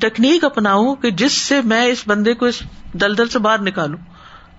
ٹیکنیک 0.00 0.44
اپناؤں 0.44 0.94
کہ 0.94 1.10
جس 1.10 1.32
سے 1.32 1.60
میں 1.64 1.84
اس 1.84 2.02
بندے 2.06 2.34
کو 2.34 2.46
اس 2.46 2.62
دلدل 2.92 3.28
سے 3.28 3.38
باہر 3.38 3.62
نکالوں۔ 3.62 3.98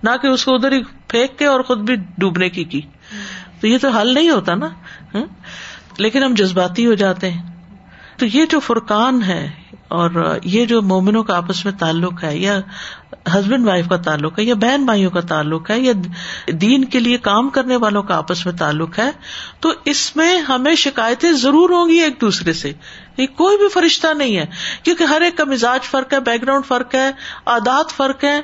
نہ 0.02 0.10
کہ 0.22 0.26
اس 0.26 0.44
کو 0.44 0.54
ادھر 0.54 0.72
ہی 0.72 0.82
پھینک 1.08 1.38
کے 1.38 1.46
اور 1.46 1.60
خود 1.60 1.78
بھی 1.78 1.96
ڈوبنے 2.18 2.48
کی 2.48 2.64
کی۔ 2.64 2.80
تو 3.60 3.66
یہ 3.66 3.78
تو 3.78 3.88
حل 3.88 4.14
نہیں 4.14 4.30
ہوتا 4.30 4.54
نا۔ 4.54 4.66
ہاں؟ 5.14 5.24
لیکن 5.98 6.24
ہم 6.24 6.34
جذباتی 6.34 6.86
ہو 6.86 6.94
جاتے 6.94 7.30
ہیں۔ 7.30 7.54
تو 8.16 8.26
یہ 8.26 8.46
جو 8.46 8.60
فرقان 8.60 9.22
ہے 9.22 9.50
اور 9.88 10.38
یہ 10.44 10.64
جو 10.64 10.82
مومنوں 10.82 11.22
کا 11.22 11.36
آپس 11.36 11.64
میں 11.64 11.72
تعلق 11.78 12.24
ہے 12.24 12.38
یا 12.38 12.60
ہسبینڈ 13.34 13.66
وائف 13.66 13.88
کا 13.88 13.96
تعلق 13.96 14.38
ہے 14.38 14.44
یا 14.44 14.54
بہن 14.54 14.84
بھائیوں 14.84 15.10
کا 15.10 15.20
تعلق 15.20 15.70
ہے 15.70 15.80
یا 15.80 15.92
دین 16.52 16.84
کے 16.84 17.00
لیے 17.00 17.16
کام 17.16 17.48
کرنے 17.48 17.76
والوں 17.76 18.02
کا 18.02 18.16
آپس 18.16 18.46
میں 18.46 18.54
تعلق 18.54 18.98
ہے، 18.98 19.10
تو 19.60 19.72
اس 19.84 20.16
میں 20.16 20.38
ہمیں 20.38 20.74
شکایتیں 20.74 21.32
ضرور 21.32 21.70
ہوں 21.70 21.88
گی 21.88 21.94
ایک 21.94 22.20
دوسرے 22.20 22.52
سے۔ 22.52 22.72
یہ 23.16 23.26
کوئی 23.26 23.56
بھی 23.56 23.68
فرشتہ 23.68 24.06
نہیں 24.14 24.36
ہے۔ 24.36 24.46
کیونکہ 24.82 25.04
ہر 25.04 25.20
ایک 25.20 25.36
کا 25.36 25.44
مزاج 25.44 25.82
فرق 25.82 26.12
ہے، 26.12 26.20
بیک 26.20 26.42
گراؤنڈ 26.42 26.66
فرق 26.66 26.94
ہے 26.94 27.10
آدات 27.44 27.92
فرق 27.92 28.24
ہے 28.24 28.40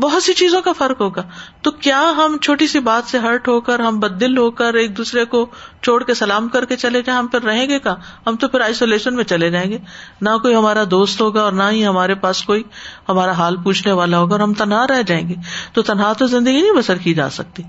بہت 0.00 0.22
سی 0.22 0.32
چیزوں 0.32 0.62
کا 0.62 0.72
فرق 0.72 1.00
ہوگا۔ 1.00 1.22
تو 1.62 1.70
کیا 1.70 2.12
ہم 2.16 2.36
چھوٹی 2.42 2.66
سی 2.66 2.80
بات 2.80 3.10
سے 3.10 3.18
ہرٹ 3.18 3.48
ہو 3.48 3.60
کر، 3.60 3.78
ہم 3.78 4.00
بدل 4.00 4.38
ہو 4.38 4.50
کر 4.50 4.74
ایک 4.74 4.96
دوسرے 4.96 5.24
کو 5.24 5.46
چھوڑ 5.82 6.04
کے 6.04 6.14
سلام 6.14 6.48
کر 6.48 6.64
کے 6.64 6.76
چلے 6.76 7.02
جائیں؟ 7.02 7.18
ہم 7.18 7.26
پھر 7.26 7.42
رہیں 7.42 7.68
گے 7.68 7.78
کا 7.78 7.94
ہم 8.26 8.36
تو 8.36 8.48
پھر 8.48 8.60
آئسولیشن 8.60 9.16
میں 9.16 9.24
چلے 9.24 9.50
جائیں 9.50 9.70
گے۔ 9.70 9.78
نہ 10.20 10.30
کوئی 10.42 10.54
ہمارا 10.54 10.84
دوست 10.90 11.20
ہوگا 11.20 11.42
اور 11.42 11.52
نہ 11.52 11.62
ہی 11.70 11.86
ہمارے 11.86 12.14
پاس 12.14 12.42
کوئی 12.42 12.62
ہمارا 13.08 13.32
حال 13.32 13.56
پوچھنے 13.56 13.92
والا 13.92 14.18
ہوگا 14.18 14.32
اور 14.32 14.40
ہم 14.40 14.54
تنہا 14.54 14.86
رہ 14.86 15.02
جائیں 15.02 15.28
گے۔ 15.28 15.34
تو 15.72 15.82
تنہا 15.82 16.12
تو 16.12 16.26
زندگی 16.26 16.60
نہیں 16.60 16.72
بسر 16.72 16.96
کی 16.96 17.14
جا 17.14 17.30
سکتی۔ 17.30 17.62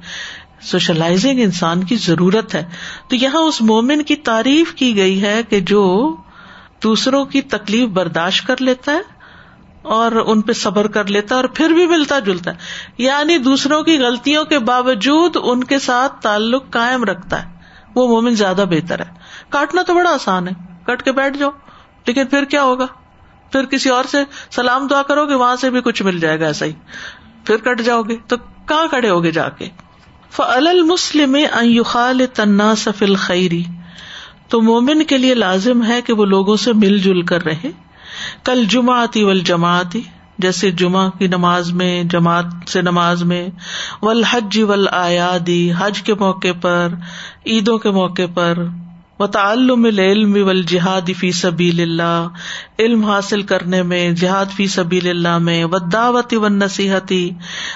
سوشلائزنگ 0.61 1.39
انسان 1.39 1.83
کی 1.83 1.95
ضرورت 1.95 2.55
ہے۔ 2.55 2.63
تو 3.09 3.15
یہاں 3.15 3.41
اس 3.41 3.61
مومن 3.61 4.03
کی 4.03 4.15
تعریف 4.15 4.73
کی 4.73 4.95
گئی 4.95 5.21
ہے 5.21 5.41
کہ 5.49 5.59
جو 5.59 6.15
دوسروں 6.83 7.25
کی 7.25 7.41
تکلیف 7.41 7.89
برداشت 7.89 8.47
کر 8.47 8.55
لیتا 8.59 8.91
ہے 8.91 9.01
اور 9.81 10.11
ان 10.11 10.41
پہ 10.41 10.53
صبر 10.53 10.87
کر 10.87 11.05
لیتا 11.05 11.35
ہے 11.35 11.41
اور 11.41 11.49
پھر 11.49 11.69
بھی 11.69 11.87
ملتا 11.87 12.19
جلتا 12.19 12.51
ہے۔ 12.51 12.55
یعنی 12.97 13.37
دوسروں 13.37 13.83
کی 13.83 13.97
غلطیوں 13.99 14.45
کے 14.45 14.59
باوجود 14.59 15.37
ان 15.43 15.63
کے 15.63 15.79
ساتھ 15.79 16.21
تعلق 16.21 16.69
قائم 16.69 17.03
رکھتا 17.03 17.45
ہے۔ 17.45 17.55
وہ 17.95 18.07
مومن 18.07 18.35
زیادہ 18.35 18.65
بہتر 18.69 18.99
ہے۔ 18.99 19.05
کاٹنا 19.49 19.81
تو 19.81 19.93
بڑا 19.93 20.13
آسان 20.13 20.47
ہے۔ 20.47 20.53
کٹ 20.83 21.03
کے 21.03 21.11
بیٹھ 21.11 21.37
جاؤ۔ 21.37 21.49
لیکن 22.07 22.25
پھر 22.25 22.45
کیا 22.45 22.63
ہوگا؟ 22.63 22.85
پھر 23.51 23.65
کسی 23.65 23.89
اور 23.89 24.03
سے 24.03 24.17
سلام 24.51 24.87
دعا 24.87 25.01
کرو 25.01 25.25
گے، 25.25 25.33
وہاں 25.33 25.55
سے 25.55 25.69
بھی 25.69 25.81
کچھ 25.81 26.03
مل 26.03 26.19
جائے 26.19 26.39
گا 26.39 26.45
ایسا 26.45 26.65
ہی۔ 26.65 26.73
پھر 27.45 27.57
کٹ 27.57 27.81
جاؤ 27.81 28.01
گے۔ 28.01 28.17
تو 28.27 28.37
کہاں 28.67 28.87
کھڑے 28.87 29.09
ہوگے 29.09 29.31
جا 29.31 29.49
کے؟ 29.49 29.69
فل 30.35 30.81
مسلم 30.83 31.37
خال 31.85 32.25
تنا 32.33 32.75
سفل 32.75 33.15
خیری 33.15 33.63
تو 34.49 34.61
مومن 34.61 35.03
کے 35.03 35.17
لیے 35.17 35.33
لازم 35.33 35.83
ہے 35.85 36.01
کہ 36.01 36.13
وہ 36.13 36.25
لوگوں 36.25 36.55
سے 36.55 36.73
مل 36.73 36.97
جل 36.97 37.21
کر 37.21 37.45
رہے. 37.45 37.71
کل 38.43 38.65
جمعتی 38.65 39.23
ول 39.23 39.39
جماعتی 39.39 40.01
جیسے 40.37 40.71
جمعہ 40.71 41.09
کی 41.09 41.27
نماز 41.27 41.71
میں، 41.71 42.03
جماعت 42.03 42.45
سے 42.67 42.81
نماز 42.81 43.23
میں. 43.23 43.47
ول 44.01 44.23
حج 44.23 44.59
ول 44.59 44.87
آیادی 44.91 45.71
حج 45.77 46.01
کے 46.01 46.13
موقع 46.13 46.53
پر، 46.61 46.87
عیدوں 47.45 47.77
کے 47.77 47.91
موقع 47.91 48.27
پر. 48.33 48.53
و 49.19 49.23
العلم 49.85 50.47
ول 50.47 50.63
جہاد 50.63 51.09
فی 51.19 51.31
سبیل 51.31 51.81
اللہ، 51.81 52.27
علم 52.79 53.05
حاصل 53.05 53.41
کرنے 53.41 53.83
میں، 53.83 54.11
جہاد 54.11 54.45
فی 54.55 54.67
سبیل 54.67 55.09
اللہ 55.09 55.37
میں 55.37 55.65
و 55.65 55.79
دعوت 55.79 56.33
و 56.33 56.47
نصیحتی 56.47 57.31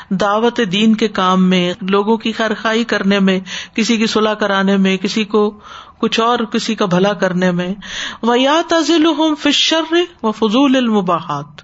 دعوت 0.09 0.59
دین 0.71 0.95
کے 0.95 1.07
کام 1.07 1.49
میں، 1.49 1.73
لوگوں 1.81 2.17
کی 2.17 2.31
خیر 2.31 2.51
خائی 2.61 2.83
کرنے 2.83 3.19
میں، 3.19 3.39
کسی 3.73 3.97
کی 3.97 4.07
صلاح 4.07 4.33
کرانے 4.33 4.77
میں، 4.77 4.97
کسی 4.97 5.23
کو 5.23 5.59
کچھ 5.99 6.19
اور، 6.19 6.39
کسی 6.39 6.75
کا 6.75 6.85
بھلا 6.85 7.13
کرنے 7.13 7.51
میں۔ 7.51 7.75
وہ 8.21 8.39
یا 8.39 8.61
تزل 8.69 9.03
فشر 9.41 9.95
و 10.23 10.31
فضول 10.31 10.75
المباحت 10.75 11.61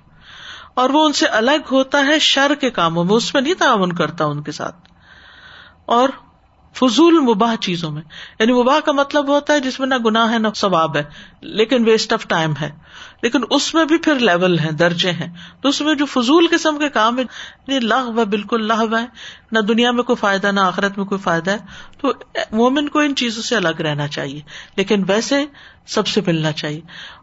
اور 0.75 0.89
وہ 0.89 1.05
ان 1.05 1.13
سے 1.13 1.25
الگ 1.25 1.67
ہوتا 1.71 2.05
ہے 2.05 2.19
شر 2.19 2.51
کے 2.61 2.69
کاموں 2.69 3.03
میں، 3.03 3.13
اس 3.13 3.33
میں 3.33 3.41
نہیں 3.41 3.53
تعاون 3.53 3.91
کرتا 3.91 4.25
ان 4.25 4.43
کے 4.43 4.51
ساتھ۔ 4.51 4.75
اور 5.85 6.09
فضول 6.75 7.19
مباح 7.19 7.55
چیزوں 7.55 7.91
میں۔ 7.91 8.01
یعنی 8.39 8.53
مباح 8.53 8.79
کا 8.79 8.91
مطلب 8.91 9.27
ہوتا 9.27 9.53
ہے 9.53 9.59
جس 9.59 9.79
میں 9.79 9.87
نہ 9.87 9.95
گناہ 10.05 10.33
ہے 10.33 10.39
نہ 10.39 10.47
ثواب 10.55 10.97
ہے، 10.97 11.03
لیکن 11.41 11.85
ویسٹ 11.85 12.13
آف 12.13 12.27
ٹائم 12.27 12.53
ہے۔ 12.61 12.71
لیکن 13.21 13.39
اس 13.49 13.73
میں 13.73 13.85
بھی 13.85 13.97
پھر 13.97 14.15
لیول 14.15 14.59
ہے 14.59 14.71
درجے 14.71 15.11
ہیں۔ 15.11 15.33
تو 15.61 15.69
اس 15.69 15.81
میں 15.81 15.95
جو 15.95 16.05
فضول 16.05 16.47
قسم 16.51 16.79
کے 16.79 16.89
کام 16.89 17.19
یعنی 17.19 17.27
ہے 17.69 17.73
یعنی 17.73 17.87
لاہ 17.87 18.05
بالکل 18.05 18.67
لاہ 18.67 18.81
ہے۔ 18.81 19.05
نہ 19.51 19.59
دنیا 19.59 19.91
میں 19.91 20.03
کوئی 20.03 20.15
فائدہ، 20.15 20.47
نہ 20.47 20.59
آخرت 20.59 20.97
میں 20.97 21.05
کوئی 21.05 21.21
فائدہ 21.21 21.51
ہے۔ 21.51 21.57
تو 22.01 22.13
مومن 22.51 22.89
کو 22.89 22.99
ان 22.99 23.15
چیزوں 23.15 23.43
سے 23.43 23.55
الگ 23.55 23.81
رہنا 23.81 24.07
چاہیے۔ 24.07 24.41
لیکن 24.75 25.03
ویسے 25.07 25.45
سب 25.87 26.07
سے 26.07 26.21
ملنا 26.27 26.51
چاہیے۔ 26.51 26.81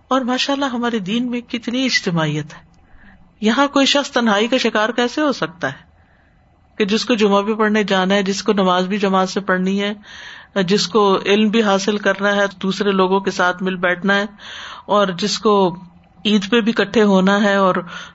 اور 0.09 0.21
ماشاء 0.21 0.55
اللہ 0.55 0.65
ہمارے 0.65 0.99
دین 0.99 1.31
میں 1.31 1.41
کتنی 1.41 1.85
اجتماعیت 1.85 2.55
ہے۔ 2.55 2.61
یہاں 3.41 3.67
کوئی 3.67 3.87
شخص 3.87 4.11
تنہائی 4.11 4.49
کا 4.49 4.57
شکار 4.57 4.89
کیسے 4.89 5.21
ہو 5.21 5.33
سکتا 5.33 5.69
ہے؟ 5.69 5.92
کہ 6.79 6.85
جس 6.85 7.05
کو 7.05 7.15
جمعہ 7.15 7.43
بھی 7.43 7.55
پڑھنے 7.55 7.85
جانا 7.85 8.15
ہے، 8.15 8.23
جس 8.23 8.43
کو 8.43 8.53
نماز 8.53 8.87
بھی 8.87 8.99
جماعت 8.99 9.29
سے 9.29 9.41
پڑھنی 9.41 9.81
ہے، 9.83 9.93
جس 10.63 10.87
کو 10.89 11.19
علم 11.27 11.49
بھی 11.49 11.63
حاصل 11.63 11.97
کرنا 11.99 12.35
ہے، 12.37 12.47
دوسرے 12.63 12.91
لوگوں 12.93 13.21
کے 13.21 13.31
ساتھ 13.31 13.63
مل 13.63 13.77
بیٹھنا 13.77 14.17
ہے، 14.17 14.27
اور 14.87 15.09
جس 15.19 15.39
کو 15.39 15.55
عید 16.25 16.49
پہ 16.51 16.61
بھی 16.61 16.73
کٹھے 16.73 17.03
ہونا 17.03 17.43
ہے، 17.43 17.55
اور 17.57 17.75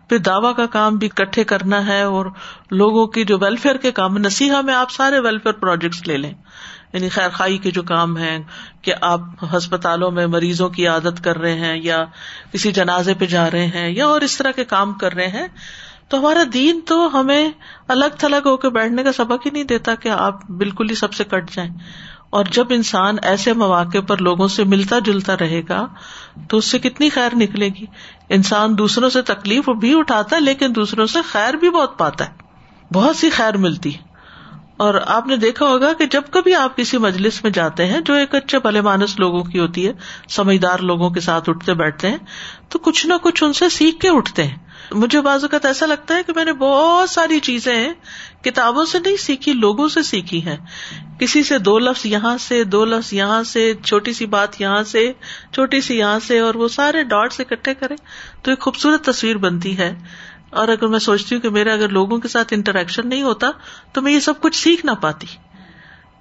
پھر 0.10 0.17
دعوی 0.17 0.54
کا 0.58 0.65
کام 0.65 0.98
بھی 0.98 1.10
کٹھے 1.10 1.43
کرنا 1.43 1.86
ہے، 1.88 2.02
اور 2.02 2.26
لوگوں 2.72 3.06
کی 3.08 3.24
جو 3.24 3.38
ویلفیئر 3.39 3.78
کے 3.78 3.91
کام 3.91 4.17
نصیحا 4.17 4.62
میں 4.62 4.74
آپ 4.74 4.91
سارے 4.91 5.20
ویلفیئر 5.20 5.54
پروجیکٹس 5.54 6.08
لے 6.08 6.17
لیں۔ 6.17 6.34
یعنی 6.93 7.10
خیر 7.10 7.30
خائی 7.30 7.58
کے 7.58 7.72
جو 7.72 7.82
کام 7.84 8.17
ہے 8.17 8.38
کہ 8.82 8.93
آپ 9.02 9.22
ہسپتالوں 9.56 10.12
میں 10.12 10.26
مریضوں 10.28 10.70
کی 10.70 10.88
عادت 10.88 11.24
کر 11.24 11.38
رہے 11.38 11.54
ہیں، 11.54 11.76
یا 11.84 12.04
کسی 12.54 12.72
جنازے 12.72 13.13
پہ 13.13 13.26
جا 13.26 13.50
رہے 13.52 13.65
ہیں، 13.65 13.89
یا 13.89 14.08
اور 14.08 14.22
اس 14.22 14.38
طرح 14.38 14.52
کے 14.52 14.63
کام 14.65 14.93
کر 14.93 15.13
رہے 15.13 15.28
ہیں 15.28 15.48
تو 16.10 16.20
ہمارا 16.20 16.43
دین 16.54 16.80
تو 16.86 17.20
ہمیں 17.20 17.50
الگ 17.88 18.06
تھلگ 18.20 18.46
ہو 18.46 18.58
کے 18.58 18.70
بیٹھنے 18.70 19.04
کا 19.04 19.12
سبق 19.12 19.46
ہی 19.46 19.52
نہیں 19.52 19.63
دیتا 19.63 19.96
کہ 19.96 20.10
آپ 20.10 20.50
بالکل 20.50 20.89
ہی 20.89 20.96
سب 20.96 21.13
سے 21.13 21.24
کٹ 21.24 21.52
جائیں۔ 21.52 21.72
اور 22.30 22.46
جب 22.52 22.65
انسان 22.70 23.15
ایسے 23.22 23.54
مواقع 23.54 23.98
پر 24.08 24.17
لوگوں 24.17 24.48
سے 24.48 24.63
ملتا 24.63 25.00
جلتا 25.00 25.36
رہے 25.38 25.62
گا، 25.70 25.88
تو 26.50 26.58
اس 26.58 26.65
سے 26.65 26.80
کتنی 26.80 27.10
خیر 27.10 27.36
نکلے 27.36 27.67
گی۔ 27.67 27.86
انسان 28.30 28.78
دوسروں 28.78 29.10
سے 29.10 29.22
تکلیف 29.22 29.70
بھی 29.70 30.00
اٹھاتا 30.00 30.36
ہے، 30.36 30.41
لیکن 30.41 30.76
دوسروں 30.76 31.06
سے 31.06 31.20
خیر 31.22 31.54
بھی 31.54 31.70
بہت 31.70 31.98
پاتا 31.98 32.26
ہے۔ 32.26 32.32
بہت 32.93 33.15
سی 33.15 33.30
خیر 33.30 33.58
ملتی 33.58 33.96
ہے۔ 33.96 34.07
اور 34.78 34.96
آپ 35.06 35.28
نے 35.28 35.36
دیکھا 35.36 35.66
ہوگا 35.66 35.94
کہ 35.94 36.06
جب 36.06 36.22
کبھی 36.32 36.56
آپ 36.56 36.78
کسی 36.78 36.98
مجلس 36.98 37.44
میں 37.44 37.52
جاتے 37.52 37.86
ہیں 37.86 38.02
جو 38.02 38.13
ایک 38.13 38.36
اچھے 38.36 38.60
بھلے 38.60 38.82
مانس 38.82 39.20
لوگوں 39.20 39.44
کی 39.44 39.60
ہوتی 39.60 39.88
ہے، 39.88 39.94
سمجھدار 40.30 40.80
لوگوں 40.80 41.10
کے 41.10 41.20
ساتھ 41.20 41.50
اٹھتے 41.50 41.74
بیٹھتے 41.74 42.10
ہیں، 42.10 42.18
تو 42.70 42.80
کچھ 42.80 43.06
نہ 43.08 43.13
کچھ 43.24 43.44
ان 43.44 43.54
سے 43.54 43.70
سیکھ 43.70 44.00
کے 44.00 44.10
اٹھتے 44.10 44.44
ہیں۔ 44.44 44.58
مجھے 44.92 45.22
بعض 45.22 45.44
اوقات 45.44 45.66
ایسا 45.66 45.86
لگتا 45.86 46.16
ہے 46.16 46.24
کہ 46.24 46.34
میں 46.36 46.46
نے 46.46 46.54
بہت 46.54 47.10
ساری 47.10 47.40
چیزیں 47.40 47.94
کتابوں 48.44 48.86
سے 48.86 49.00
نہیں 49.00 49.18
سیکھی، 49.18 49.54
لوگوں 49.54 49.88
سے 49.88 50.04
سیکھی 50.04 50.46
ہے 50.46 50.58
کسی 51.20 51.44
سے 51.44 51.58
دو 51.58 51.80
لفظ 51.80 52.06
یہاں 52.06 52.38
سے، 52.38 52.63
دو 52.63 52.86
لفظ 52.86 53.13
یہاں 53.13 53.44
سے، 53.44 53.74
چھوٹی 53.86 54.13
سی 54.13 54.26
بات 54.26 54.62
یہاں 54.62 54.84
سے، 54.84 55.12
چھوٹی 55.54 55.82
سی 55.82 55.98
یہاں 55.98 56.20
سے، 56.20 56.40
اور 56.40 56.56
وہ 56.56 56.68
سارے 56.68 57.04
ڈاٹ 57.04 57.34
اکٹھے 57.40 57.74
کرے 57.74 57.96
تو 58.42 58.52
ایک 58.52 58.60
خوبصورت 58.60 59.06
تصویر 59.06 59.38
بنتی 59.38 59.78
ہے۔ 59.78 59.94
اور 60.50 60.68
اگر 60.68 60.88
میں 60.88 61.00
سوچتی 61.00 61.36
ہوں 61.36 61.42
کہ 61.42 61.50
میرا 61.50 61.74
اگر 61.74 61.90
لوگوں 61.90 62.18
کے 62.18 62.28
ساتھ 62.28 62.54
انٹریکشن 62.54 63.10
نہیں 63.10 63.22
ہوتا، 63.22 63.48
تو 63.94 64.02
میں 64.02 64.12
یہ 64.12 64.20
سب 64.20 64.42
کچھ 64.42 64.64
سیکھ 64.64 64.86
نہ 64.86 64.92
پاتی۔ 64.92 65.28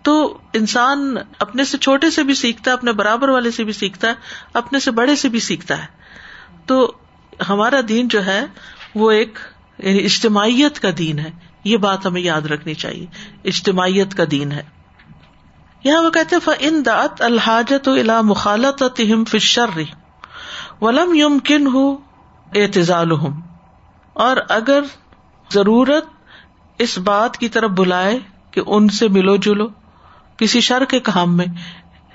تو 0.03 0.39
انسان 0.53 1.17
اپنے 1.39 1.65
سے 1.65 1.79
چھوٹے 1.79 2.11
سے 2.11 2.23
بھی 2.23 2.35
سیکھتا 2.35 2.71
ہے، 2.71 2.77
اپنے 2.77 2.93
برابر 2.93 3.29
والے 3.29 3.51
سے 3.51 3.65
بھی 3.65 3.73
سیکھتا 3.73 4.09
ہے، 4.09 4.15
اپنے 4.55 4.79
سے 4.79 4.91
بڑے 4.91 5.17
سے 5.17 5.29
بھی 5.29 5.41
سیکھتا 5.41 5.79
ہے۔ 5.79 5.87
تو 6.67 6.93
ہمارا 7.49 7.81
دین 7.89 8.09
جو 8.09 8.27
ہے، 8.27 8.47
وہ 8.95 9.11
ایک 9.11 9.39
یعنی 9.79 10.05
اجتماعیت 10.05 10.81
کا 10.81 10.89
دین 10.99 11.19
ہے۔ 11.19 11.31
یہ 11.65 11.77
بات 11.77 12.07
ہمیں 12.07 12.21
یاد 12.21 12.41
رکھنی 12.41 12.75
چاہیے۔ 12.75 13.07
اجتماعیت 13.45 14.15
کا 14.15 14.25
دین 14.31 14.53
ہے۔ 14.53 14.62
یہاں 15.85 16.03
وہ 16.03 16.11
کہتے 16.11 16.37
ان 16.59 16.83
دات 16.87 17.23
الحاجت 17.23 17.89
الا 17.89 18.21
مخالت 18.21 19.01
فشر 19.29 19.81
ولم 20.81 21.15
یم 21.15 21.39
کن 21.39 21.67
ہوں 21.67 21.97
اعتزال 22.55 23.11
اور 24.16 24.37
اگر 24.48 24.83
ضرورت 25.52 26.05
اس 26.79 26.98
بات 26.98 27.37
کی 27.37 27.48
طرف 27.48 27.70
بلائے 27.70 28.18
کہ 28.50 28.61
ان 28.66 28.88
سے 28.88 29.09
ملو 29.09 29.37
جلو 29.37 29.66
کسی 30.37 30.61
شر 30.61 30.85
کے 30.85 31.00
کام 31.00 31.37
میں 31.37 31.46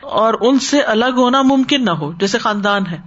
اور 0.01 0.33
ان 0.41 0.59
سے 0.59 0.81
الگ 0.81 1.13
ہونا 1.17 1.41
ممکن 1.41 1.85
نہ 1.85 1.91
ہو، 1.91 2.11
جیسے 2.13 2.37
خاندان 2.37 2.87
ہے۔ 2.87 2.97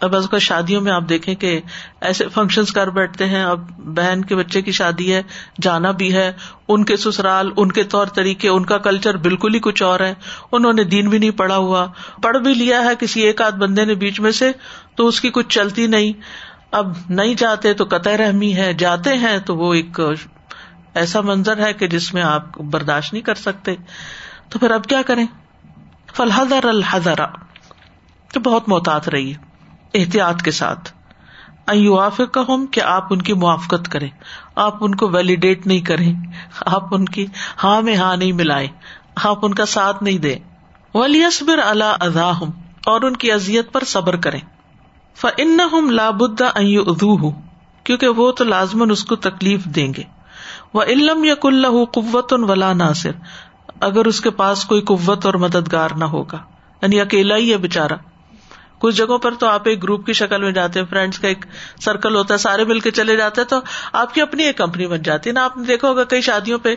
اب 0.00 0.16
از 0.16 0.28
کا 0.30 0.38
شادیوں 0.38 0.80
میں 0.80 0.92
آپ 0.92 1.02
دیکھیں 1.08 1.34
کہ 1.34 1.60
ایسے 2.00 2.28
فنکشن 2.28 2.64
کر 2.64 2.90
بیٹھتے 2.90 3.26
ہیں، 3.26 3.44
اب 3.44 3.68
بہن 3.78 4.24
کے 4.24 4.36
بچے 4.36 4.62
کی 4.62 4.72
شادی 4.72 5.14
ہے، 5.14 5.22
جانا 5.60 5.90
بھی 5.90 6.14
ہے، 6.14 6.32
ان 6.68 6.84
کے 6.84 6.96
سسرال، 6.96 7.50
ان 7.56 7.72
کے 7.72 7.84
طور 7.84 8.06
طریقے، 8.06 8.48
ان 8.48 8.64
کا 8.64 8.78
کلچر 8.78 9.16
بالکل 9.16 9.54
ہی 9.54 9.60
کچھ 9.60 9.82
اور 9.82 10.00
ہے۔ 10.00 10.14
انہوں 10.52 10.72
نے 10.72 10.84
دین 10.84 11.08
بھی 11.08 11.18
نہیں 11.18 11.30
پڑھا 11.30 11.56
ہوا، 11.56 11.86
پڑھ 12.22 12.36
بھی 12.36 12.54
لیا 12.54 12.84
ہے 12.84 12.94
کسی 12.98 13.20
ایک 13.20 13.42
آدھ 13.42 13.54
بندے 13.54 13.84
نے 13.84 13.94
بیچ 13.94 14.20
میں 14.20 14.32
سے، 14.32 14.52
تو 14.94 15.06
اس 15.06 15.20
کی 15.20 15.30
کچھ 15.30 15.48
چلتی 15.48 15.86
نہیں۔ 15.86 16.12
اب 16.74 16.92
نہیں 17.08 17.34
جاتے 17.34 17.74
تو 17.74 17.84
قطع 17.84 18.16
رحمی 18.16 18.56
ہے، 18.56 18.74
جاتے 18.74 19.14
ہیں 19.14 19.38
تو 19.38 19.56
وہ 19.56 19.74
ایک 19.74 20.00
ایسا 20.94 21.20
منظر 21.20 21.58
ہے 21.58 21.72
کہ 21.72 21.88
جس 21.88 22.14
میں 22.14 22.22
آپ 22.22 22.58
برداشت 22.58 23.12
نہیں 23.12 23.22
کر 23.22 23.34
سکتے۔ 23.34 23.74
تو 24.48 24.58
پھر 24.58 24.70
اب 24.70 24.84
کیا 24.84 25.02
کریں؟ 25.02 25.26
فلحدر 26.14 26.64
الحضرا 26.64 27.26
تو 28.32 28.40
بہت 28.40 28.68
محتاط 28.68 29.08
رہی 29.08 29.34
احتیاط 29.94 30.42
کے 30.42 30.50
ساتھ۔ 30.50 30.92
کا 32.32 32.40
ہوں 32.48 32.66
کہ 32.66 32.80
آپ 32.80 33.06
ان 33.10 33.22
کی 33.22 33.32
موافقت 33.32 33.88
کریں۔ 33.88 34.08
آپ 34.54 34.76
ان 34.80 34.94
کو 34.94 35.08
ویلیڈیٹ 35.08 35.66
نہیں 35.66 35.80
کریں۔ 35.80 36.12
آپ 36.60 36.94
ان 36.94 37.04
کی 37.04 37.26
ہاں 37.64 37.82
میں 37.82 37.96
ہاں 37.96 38.16
نہیں 38.16 38.32
ملائیں۔ 38.32 38.68
آپ 39.16 39.38
ان 39.42 39.54
کا 39.54 39.66
ساتھ 39.66 40.02
نہیں 40.02 40.18
دیں۔ 40.18 40.36
ولیسبر 40.94 41.58
اللہ 41.58 41.96
ادا 42.00 42.30
ہوں 42.30 42.52
اور 42.86 43.02
ان 43.02 43.16
کی 43.16 43.32
ازیت 43.32 43.72
پر 43.72 43.84
صبر 43.84 44.16
کریں۔ 44.16 44.40
فن 45.16 45.60
ہم 45.72 45.90
لابدا 45.90 46.46
ادو 46.46 47.16
ہوں 47.16 47.32
کیونکہ 47.84 48.08
وہ 48.08 48.32
تو 48.32 48.44
لازمن 48.44 48.90
اس 48.90 49.04
کو 49.04 49.16
تکلیف 49.16 49.64
دیں 49.64 49.94
گے۔ 49.94 50.02
وہ 50.74 50.82
علم 50.82 51.24
یا 51.24 51.34
کل 51.34 51.64
قوت 51.92 52.32
ولا 52.32 52.72
ناصر، 52.72 53.10
اگر 53.80 54.04
اس 54.04 54.20
کے 54.20 54.30
پاس 54.30 54.64
کوئی 54.64 54.80
قوت 54.80 55.26
اور 55.26 55.34
مددگار 55.34 55.90
نہ 55.90 56.04
ہوگا 56.04 56.38
یعنی 56.82 57.00
اکیلا 57.00 57.36
ہی 57.36 57.52
ہے 57.52 57.56
بےچارا 57.56 57.94
کچھ 58.84 58.96
جگہوں 58.96 59.18
پر 59.18 59.34
تو 59.34 59.46
آپ 59.46 59.68
ایک 59.68 59.82
گروپ 59.82 60.06
کی 60.06 60.12
شکل 60.12 60.42
میں 60.42 60.52
جاتے 60.52 60.80
ہیں 60.80 60.86
فرینڈس 60.86 61.18
کا 61.18 61.28
ایک 61.28 61.44
سرکل 61.80 62.14
ہوتا 62.14 62.34
ہے، 62.34 62.38
سارے 62.38 62.64
مل 62.64 62.80
کے 62.80 62.90
چلے 62.90 63.16
جاتے 63.16 63.40
ہیں، 63.40 63.48
تو 63.48 63.60
آپ 63.92 64.14
کی 64.14 64.20
اپنی 64.20 64.44
ایک 64.44 64.56
کمپنی 64.58 64.86
بن 64.86 65.02
جاتی 65.02 65.30
ہے۔ 65.30 65.34
نا، 65.34 65.44
آپ 65.44 65.56
نے 65.56 65.64
دیکھا 65.64 65.88
ہوگا 65.88 66.04
کئی 66.04 66.20
شادیوں 66.20 66.58
پہ 66.58 66.74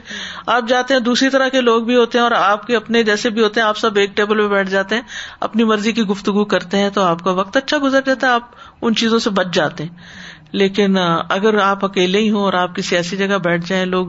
آپ 0.48 0.68
جاتے 0.68 0.94
ہیں، 0.94 1.02
دوسری 1.02 1.30
طرح 1.30 1.48
کے 1.48 1.62
لوگ 1.62 1.84
بھی 1.84 1.96
ہوتے 1.96 2.18
ہیں 2.18 2.24
اور 2.24 2.32
آپ 2.32 2.68
کے 2.68 2.76
اپنے 2.76 3.04
جیسے 3.04 3.30
بھی 3.30 3.44
ہوتے 3.44 3.60
ہیں، 3.60 3.68
آپ 3.68 3.78
سب 3.78 3.98
ایک 3.98 4.16
ٹیبل 4.18 4.38
پہ 4.38 4.48
بیٹھ 4.48 4.70
جاتے 4.70 4.96
ہیں، 4.96 5.02
اپنی 5.40 5.64
مرضی 5.64 5.92
کی 5.92 6.04
گفتگو 6.04 6.46
کرتے 6.46 6.78
ہیں، 6.78 6.90
تو 6.90 7.02
آپ 7.02 7.24
کا 7.24 7.32
وقت 7.32 7.58
اچھا 7.58 7.78
گزر 7.84 8.02
جاتا 8.06 8.28
ہے، 8.28 8.32
آپ 8.32 8.50
ان 8.82 8.96
چیزوں 8.96 9.20
سے 9.20 9.30
بچ 9.30 9.54
جاتے 9.54 9.84
ہیں۔ 9.84 9.90
لیکن 10.52 10.98
اگر 11.30 11.58
آپ 11.58 11.86
اکیلے 11.86 12.20
ہی 12.20 12.30
ہوں 12.32 12.42
اور 12.42 12.54
آپ 12.54 12.76
کسی 12.76 12.96
ایسی 12.96 13.18
جگہ 13.18 13.38
بیٹھ 13.38 13.66
جائیں، 13.68 13.86
لوگ 13.86 14.08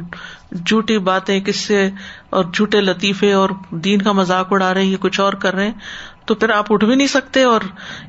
جھوٹی 0.67 0.99
باتیں 0.99 1.39
کس 1.41 1.57
سے 1.57 1.91
اور 2.31 2.45
جھوٹے 2.55 2.81
لطیفے 2.81 3.33
اور 3.33 3.51
دین 3.71 4.03
کا 4.03 4.13
مذاق 4.13 4.53
اڑا 4.53 4.73
رہے 4.75 4.85
ہیں، 4.85 4.97
کچھ 5.01 5.21
اور 5.21 5.33
کر 5.33 5.55
رہے 5.55 5.67
ہیں 5.67 5.73
تو 6.29 6.35
پھر 6.35 6.51
آپ 6.51 6.73
اٹھ 6.73 6.85
بھی 6.85 6.95
نہیں 6.95 7.07
سکتے 7.07 7.43
اور 7.43 7.61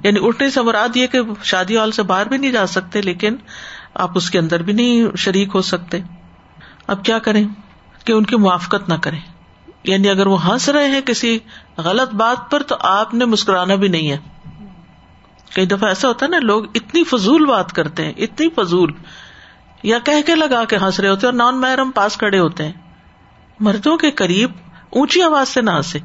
یعنی 0.03 0.19
اٹھنے 0.23 0.49
سے 0.49 0.61
مراد 0.61 0.95
یہ 0.95 1.07
کہ 1.07 1.19
شادی 1.43 1.77
ہال 1.77 1.91
سے 1.91 2.03
باہر 2.03 2.27
بھی 2.27 2.37
نہیں 2.37 2.51
جا 2.51 2.67
سکتے، 2.67 3.01
لیکن 3.01 3.35
آپ 3.93 4.11
اس 4.15 4.29
کے 4.29 4.39
اندر 4.39 4.63
بھی 4.63 4.73
نہیں 4.73 5.15
شریک 5.17 5.49
ہو 5.53 5.61
سکتے۔ 5.61 5.99
اب 6.87 7.05
کیا 7.05 7.19
کریں؟ 7.19 7.47
کہ 8.05 8.11
ان 8.11 8.23
کی 8.23 8.35
موافقت 8.35 8.89
نہ 8.89 8.93
کریں۔ 8.93 9.19
یعنی 9.83 10.09
اگر 10.09 10.27
وہ 10.27 10.47
ہنس 10.47 10.69
رہے 10.69 10.87
ہیں 10.87 11.01
کسی 11.01 11.39
غلط 11.77 12.15
بات 12.15 12.51
پر 12.51 12.63
تو 12.63 12.75
آپ 12.79 13.13
نے 13.13 13.25
مسکرانا 13.25 13.75
بھی 13.75 13.87
نہیں 13.87 14.11
ہے۔ 14.11 14.17
کئی 15.55 15.65
دفعہ 15.65 15.89
ایسا 15.89 16.07
ہوتا 16.07 16.25
ہے 16.25 16.31
نا، 16.31 16.39
لوگ 16.39 16.63
اتنی 16.75 17.03
فضول 17.03 17.45
بات 17.45 17.73
کرتے 17.73 18.05
ہیں، 18.05 18.13
اتنی 18.17 18.47
فضول، 18.55 18.91
یا 19.83 19.99
کہہ 19.99 20.21
کے 20.25 20.35
لگا 20.35 20.65
کے 20.65 20.77
ہنس 20.77 20.99
رہے 20.99 21.09
ہوتے 21.09 21.25
اور 21.25 21.33
نان 21.33 21.61
محرم 21.61 21.91
پاس 21.91 22.17
کھڑے 22.17 22.39
ہوتے 22.39 22.65
ہیں۔ 22.65 22.73
مردوں 23.59 23.97
کے 23.97 24.11
قریب 24.11 24.51
اونچی 24.89 25.21
آواز 25.21 25.49
سے 25.49 25.61
نہ 25.61 25.71
ہنسے۔ 25.71 25.99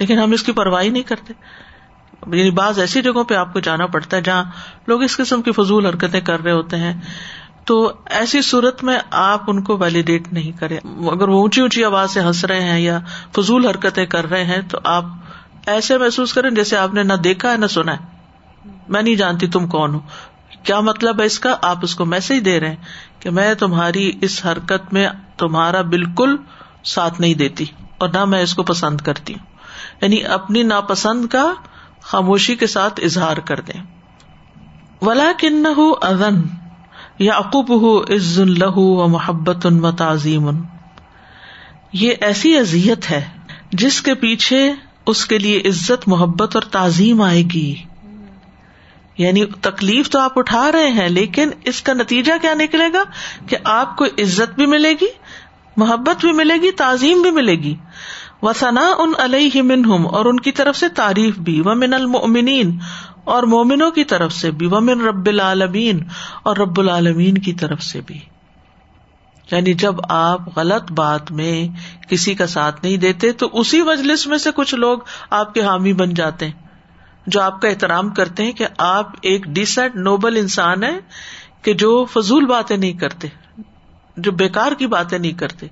لیکن 0.00 0.18
ہم 0.18 0.32
اس 0.32 0.42
کی 0.42 0.52
پرواہ 0.52 0.84
نہیں 0.84 1.02
کرتے۔ 1.02 1.32
یعنی 2.26 2.50
بعض 2.50 2.78
ایسی 2.78 3.02
جگہوں 3.02 3.24
پہ 3.24 3.34
آپ 3.34 3.52
کو 3.52 3.60
جانا 3.60 3.86
پڑتا 3.86 4.16
ہے 4.16 4.22
جہاں 4.22 4.44
لوگ 4.86 5.02
اس 5.02 5.16
قسم 5.16 5.42
کی 5.42 5.52
فضول 5.52 5.86
حرکتیں 5.86 6.20
کر 6.20 6.40
رہے 6.40 6.52
ہوتے 6.52 6.76
ہیں۔ 6.76 7.00
تو 7.64 7.92
ایسی 8.06 8.42
صورت 8.42 8.84
میں 8.84 8.98
آپ 9.10 9.42
ان 9.46 9.62
کو 9.62 9.76
ویلیڈیٹ 9.76 10.32
نہیں 10.32 10.52
کرے 10.52 10.76
اگر 11.12 11.28
وہ 11.28 11.40
اونچی 11.40 11.60
اونچی 11.60 11.84
آواز 11.84 12.10
سے 12.10 12.20
ہنس 12.20 12.44
رہے 12.44 12.60
ہیں 12.60 12.80
یا 12.80 12.98
فضول 13.36 13.66
حرکتیں 13.66 14.06
کر 14.06 14.30
رہے 14.30 14.44
ہیں 14.44 14.60
تو 14.68 14.78
آپ 14.84 15.04
ایسے 15.66 15.98
محسوس 15.98 16.32
کریں 16.32 16.50
جیسے 16.50 16.76
آپ 16.76 16.94
نے 16.94 17.02
نہ 17.02 17.12
دیکھا 17.12 17.52
ہے 17.52 17.56
نہ 17.56 17.66
سنا 17.66 17.92
ہے۔ 17.92 17.98
میں 18.88 19.02
نہیں 19.02 19.14
جانتی 19.14 19.46
تم 19.46 19.66
کون 19.66 19.94
ہو۔ 19.94 20.00
کیا 20.62 20.80
مطلب 20.80 21.20
ہے 21.20 21.26
اس 21.26 21.38
کا؟ 21.40 21.56
آپ 21.62 21.78
اس 21.82 21.94
کو 21.94 22.04
میسج 22.04 22.44
دے 22.44 22.60
رہے 22.60 22.68
ہیں 22.68 22.76
کہ 23.18 23.30
میں 23.30 23.54
تمہاری 23.54 24.12
اس 24.20 24.46
حرکت 24.46 24.92
میں 24.92 25.08
تمہارا 25.36 25.82
بالکل 25.82 26.36
ساتھ 26.84 27.20
نہیں 27.20 27.34
دیتی 27.34 27.64
اور 27.98 28.08
نہ 28.08 28.24
میں 28.24 28.42
اس 28.42 28.54
کو 28.54 28.62
پسند 28.62 29.00
کرتی 29.00 29.32
ہوں۔ 29.32 29.49
یعنی 30.02 30.24
اپنی 30.24 30.62
ناپسند 30.62 31.26
کا 31.26 31.54
خاموشی 32.00 32.54
کے 32.54 32.66
ساتھ 32.66 33.00
اظہار 33.04 33.36
کر 33.36 33.60
دیں۔ 33.60 33.82
ولا 35.02 35.32
کن 35.38 35.66
ازن 36.02 36.42
یا 37.18 37.36
عقوب 37.36 37.80
ہو 37.80 38.02
عز 38.02 38.40
الہ 38.40 38.76
و 38.76 39.08
محبت 39.08 39.66
ان 39.66 39.84
و 39.84 39.92
تعظیم 39.92 40.50
یہ 41.92 42.12
ایسی 42.20 42.58
ازیت 42.58 43.10
ہے 43.10 43.28
جس 43.72 44.02
کے 44.02 44.14
پیچھے 44.14 44.72
اس 45.06 45.26
کے 45.26 45.38
لیے 45.38 45.58
عزت، 45.58 46.08
محبت 46.08 46.56
اور 46.56 46.62
تعظیم 46.62 47.22
آئے 47.22 47.42
گی۔ 47.42 47.74
یعنی 49.18 49.44
تکلیف 49.44 50.10
تو 50.10 50.18
آپ 50.18 50.38
اٹھا 50.38 50.72
رہے 50.72 50.88
ہیں، 50.88 51.08
لیکن 51.08 51.50
اس 51.64 51.82
کا 51.82 51.92
نتیجہ 51.92 52.32
کیا 52.42 52.54
نکلے 52.54 52.92
گا؟ 52.92 53.02
کہ 53.46 53.56
آپ 53.64 53.96
کو 53.96 54.04
عزت 54.04 54.54
بھی 54.54 54.66
ملے 54.66 54.92
گی، 54.92 55.06
محبت 55.76 56.20
بھی 56.20 56.32
ملے 56.32 56.54
گی، 56.54 56.70
تعظیم 56.70 57.22
بھی 57.22 57.30
ملے 57.30 57.54
گی۔ 57.54 57.74
وسنا 58.42 58.92
ان 58.98 59.12
علیہ 59.18 59.62
منہم، 59.62 60.06
اور 60.06 60.24
ان 60.24 60.40
کی 60.40 60.52
طرف 60.52 60.76
سے 60.76 60.88
تعریف 60.88 61.38
بھی 61.38 61.60
و 61.60 61.74
من 61.74 61.94
المؤمنین، 61.94 62.78
اور 63.24 63.42
مومنوں 63.42 63.90
کی 63.90 64.04
طرف 64.04 64.32
سے 64.32 64.50
بھی 64.50 64.66
و 64.66 64.80
من 64.80 65.00
رب 65.00 65.26
العالمین، 65.26 66.04
اور 66.42 66.56
رب 66.56 66.80
العالمین 66.80 67.38
کی 67.38 67.52
طرف 67.52 67.82
سے 67.82 68.00
بھی۔ 68.00 68.18
یعنی 69.50 69.74
جب 69.74 69.94
آپ 70.08 70.40
غلط 70.56 70.92
بات 70.92 71.32
میں 71.32 71.68
کسی 72.08 72.34
کا 72.34 72.46
ساتھ 72.46 72.84
نہیں 72.84 72.96
دیتے، 72.96 73.32
تو 73.32 73.48
اسی 73.52 73.82
مجلس 73.82 74.26
میں 74.26 74.38
سے 74.38 74.50
کچھ 74.54 74.74
لوگ 74.74 74.98
آپ 75.30 75.54
کے 75.54 75.62
حامی 75.62 75.92
بن 75.92 76.14
جاتے 76.14 76.46
ہیں، 76.46 76.52
جو 77.26 77.42
آپ 77.42 77.60
کا 77.62 77.68
احترام 77.68 78.10
کرتے 78.10 78.44
ہیں 78.44 78.52
کہ 78.52 78.66
آپ 78.78 79.06
ایک 79.20 79.44
ڈیسنٹ 79.44 79.96
نوبل 79.96 80.36
انسان 80.36 80.84
ہے 80.84 80.98
کہ 81.62 81.74
جو 81.74 82.04
فضول 82.04 82.46
باتیں 82.46 82.76
نہیں 82.76 82.92
کرتے، 82.92 83.28
جو 84.16 84.32
بےکار 84.32 84.72
کی 84.72 84.86
باتیں 84.86 85.18
نہیں 85.18 85.32
کرتے، 85.32 85.66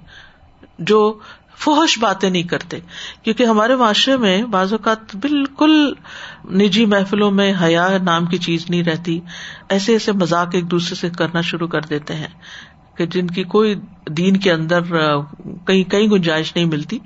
جو 0.79 1.19
فوہش 1.59 1.99
باتیں 1.99 2.31
نہیں 2.31 2.43
کرتے۔ 2.43 2.81
کیونکہ 3.23 3.45
ہمارے 3.45 3.77
معاشرے 3.77 4.17
میں 4.17 4.43
بعض 4.43 4.73
اوقات 4.73 5.17
بالکل 5.17 5.93
نجی 6.51 6.87
محفلوں 6.87 7.31
میں 7.31 7.53
حیا 7.63 7.89
نام 8.03 8.27
کی 8.27 8.39
چیز 8.39 8.71
نہیں 8.71 8.83
رہتی۔ 8.83 9.21
ایسے 9.69 9.93
ایسے 9.93 10.13
مزاق 10.13 10.49
ایک 10.53 10.71
دوسرے 10.71 10.95
سے 10.95 11.11
کرنا 11.11 11.41
شروع 11.41 11.69
کر 11.69 11.81
دیتے 11.81 12.15
ہیں 12.15 12.29
کہ 12.97 13.07
جن 13.07 13.27
کی 13.27 13.43
کوئی 13.45 13.75
دین 14.09 14.37
کے 14.37 14.53
اندر 14.53 14.81
کہیں 15.67 15.91
کہیں 15.91 16.07
گنجائش 16.07 16.57
نہیں 16.57 16.65
ملتی۔ 16.65 16.99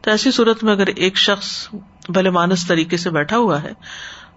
تو 0.00 0.10
ایسی 0.10 0.30
صورت 0.30 0.64
میں 0.64 0.72
اگر 0.72 0.86
ایک 0.86 1.16
شخص 1.16 1.68
بھلے 2.08 2.30
مانس 2.30 2.66
طریقے 2.66 2.96
سے 2.96 3.10
بیٹھا 3.10 3.36
ہوا 3.36 3.62
ہے، 3.62 3.72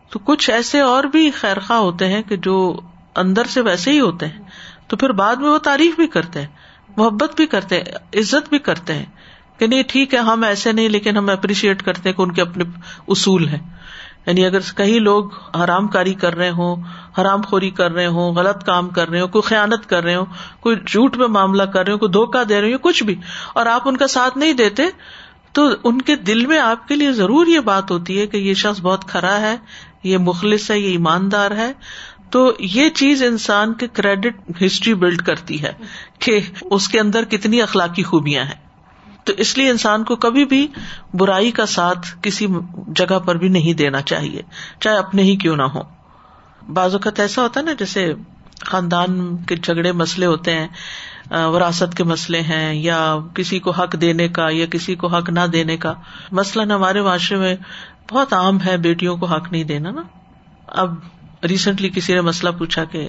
تو 0.09 0.19
کچھ 0.19 0.49
ایسے 0.49 0.79
اور 0.79 1.03
بھی 1.03 1.31
خیر 1.31 1.59
خواہ 1.59 1.79
ہوتے 1.79 2.07
ہیں 2.07 2.21
کہ 2.21 2.37
جو 2.37 2.79
اندر 3.15 3.43
سے 3.43 3.61
ویسے 3.61 3.91
ہی 3.91 3.99
ہوتے 3.99 4.25
ہیں۔ 4.25 4.43
تو 4.87 4.97
پھر 4.97 5.09
بعد 5.09 5.35
میں 5.35 5.49
وہ 5.49 5.57
تعریف 5.57 5.95
بھی 5.95 6.07
کرتے 6.07 6.39
ہیں، 6.39 6.47
محبت 6.97 7.35
بھی 7.35 7.45
کرتے 7.45 7.77
ہیں، 7.77 8.19
عزت 8.19 8.49
بھی 8.49 8.59
کرتے 8.59 8.93
ہیں۔ 8.93 9.05
کہ 9.63 9.67
نہیں، 9.67 9.83
ٹھیک 9.87 10.13
ہے، 10.13 10.19
ہم 10.19 10.43
ایسے 10.43 10.71
نہیں، 10.71 10.89
لیکن 10.89 11.17
ہم 11.17 11.29
اپریشیٹ 11.29 11.83
کرتے 11.83 12.09
ہیں 12.09 12.17
کہ 12.17 12.21
ان 12.21 12.31
کے 12.31 12.41
اپنے 12.41 12.63
اصول 13.07 13.47
ہیں۔ 13.47 13.59
یعنی 14.25 14.45
اگر 14.45 14.59
کہیں 14.75 14.99
لوگ 14.99 15.29
حرام 15.55 15.87
کاری 15.87 16.13
کر 16.13 16.35
رہے 16.35 16.49
ہوں، 16.49 16.75
حرام 17.21 17.41
خوری 17.41 17.69
کر 17.69 17.91
رہے 17.91 18.05
ہوں، 18.05 18.33
غلط 18.33 18.63
کام 18.63 18.89
کر 18.89 19.09
رہے 19.09 19.21
ہوں، 19.21 19.27
کوئی 19.27 19.41
خیالت 19.41 19.89
کر 19.89 20.03
رہے 20.03 20.15
ہوں، 20.15 20.25
کوئی 20.59 20.75
جھوٹ 20.87 21.17
میں 21.17 21.27
معاملہ 21.27 21.63
کر 21.63 21.83
رہے 21.83 21.91
ہوں، 21.91 21.99
کوئی 21.99 22.11
دھوکہ 22.11 22.43
دے 22.43 22.61
رہے 22.61 22.71
ہوں 22.71 22.77
کچھ 22.81 23.03
بھی، 23.03 23.15
اور 23.55 23.65
آپ 23.65 23.87
ان 23.87 23.97
کا 23.97 24.07
ساتھ 24.07 24.37
نہیں 24.37 24.53
دیتے، 24.53 24.83
تو 25.53 25.69
ان 25.83 26.01
کے 26.01 26.15
دل 26.15 26.45
میں 26.45 26.59
آپ 26.59 26.87
کے 26.87 26.95
لیے 26.95 27.11
ضرور 27.11 27.47
یہ 27.47 27.59
بات 27.59 27.91
ہوتی 27.91 28.21
ہے 28.21 28.27
کہ 28.27 28.37
یہ 28.37 28.53
شخص 28.53 28.81
بہت 28.81 29.05
کھرا 29.05 29.41
ہے، 29.41 29.55
یہ 30.03 30.17
مخلص 30.17 30.71
ہے، 30.71 30.79
یہ 30.79 30.91
ایماندار 30.91 31.51
ہے۔ 31.51 31.73
تو 32.29 32.51
یہ 32.59 32.89
چیز 32.89 33.23
انسان 33.23 33.73
کے 33.73 33.87
کریڈٹ 33.87 34.35
ہسٹری 34.65 34.93
بلڈ 34.93 35.21
کرتی 35.21 35.63
ہے 35.63 35.73
کہ 36.19 36.39
اس 36.61 36.87
کے 36.87 36.99
اندر 36.99 37.25
کتنی 37.25 37.61
اخلاقی 37.61 38.03
خوبیاں 38.03 38.43
ہیں۔ 38.43 38.62
تو 39.23 39.33
اس 39.37 39.57
لیے 39.57 39.69
انسان 39.69 40.03
کو 40.03 40.15
کبھی 40.15 40.45
بھی 40.45 40.67
برائی 41.13 41.51
کا 41.51 41.65
ساتھ 41.65 42.07
کسی 42.21 42.47
جگہ 42.87 43.19
پر 43.19 43.35
بھی 43.35 43.49
نہیں 43.49 43.73
دینا 43.73 44.01
چاہیے، 44.01 44.41
چاہے 44.79 44.97
اپنے 44.97 45.23
ہی 45.23 45.35
کیوں 45.35 45.55
نہ 45.55 45.63
ہو۔ 45.63 45.81
بعض 46.73 46.93
اوقات 46.93 47.19
ایسا 47.19 47.41
ہوتا 47.41 47.59
ہے 47.59 47.65
نا، 47.65 47.73
جیسے 47.73 48.13
خاندان 48.61 49.37
کے 49.37 49.55
جھگڑے 49.55 49.91
مسئلے 49.91 50.25
ہوتے 50.25 50.53
ہیں 50.53 50.67
وراثت 51.47 51.95
کے 51.97 52.03
مسئلے 52.03 52.41
ہیں، 52.41 52.73
یا 52.73 53.15
کسی 53.35 53.59
کو 53.59 53.71
حق 53.71 53.95
دینے 54.01 54.27
کا 54.27 54.47
یا 54.51 54.65
کسی 54.65 54.95
کو 54.95 55.07
حق 55.07 55.29
نہ 55.29 55.45
دینے 55.53 55.77
کا۔ 55.77 55.93
مثلاً 56.31 56.71
ہمارے 56.71 57.01
معاشرے 57.01 57.37
میں 57.37 57.55
بہت 58.11 58.33
عام 58.33 58.61
ہے، 58.61 58.77
بیٹیوں 58.77 59.17
کو 59.17 59.25
حق 59.25 59.51
نہیں 59.51 59.63
دینا 59.63 59.91
نا۔ 59.91 60.01
اب 60.67 60.95
ریسنٹلی 61.43 61.89
کسی 61.89 62.13
نے 62.13 62.21
مسئلہ 62.21 62.51
پوچھا 62.51 62.83
کہ 62.83 63.07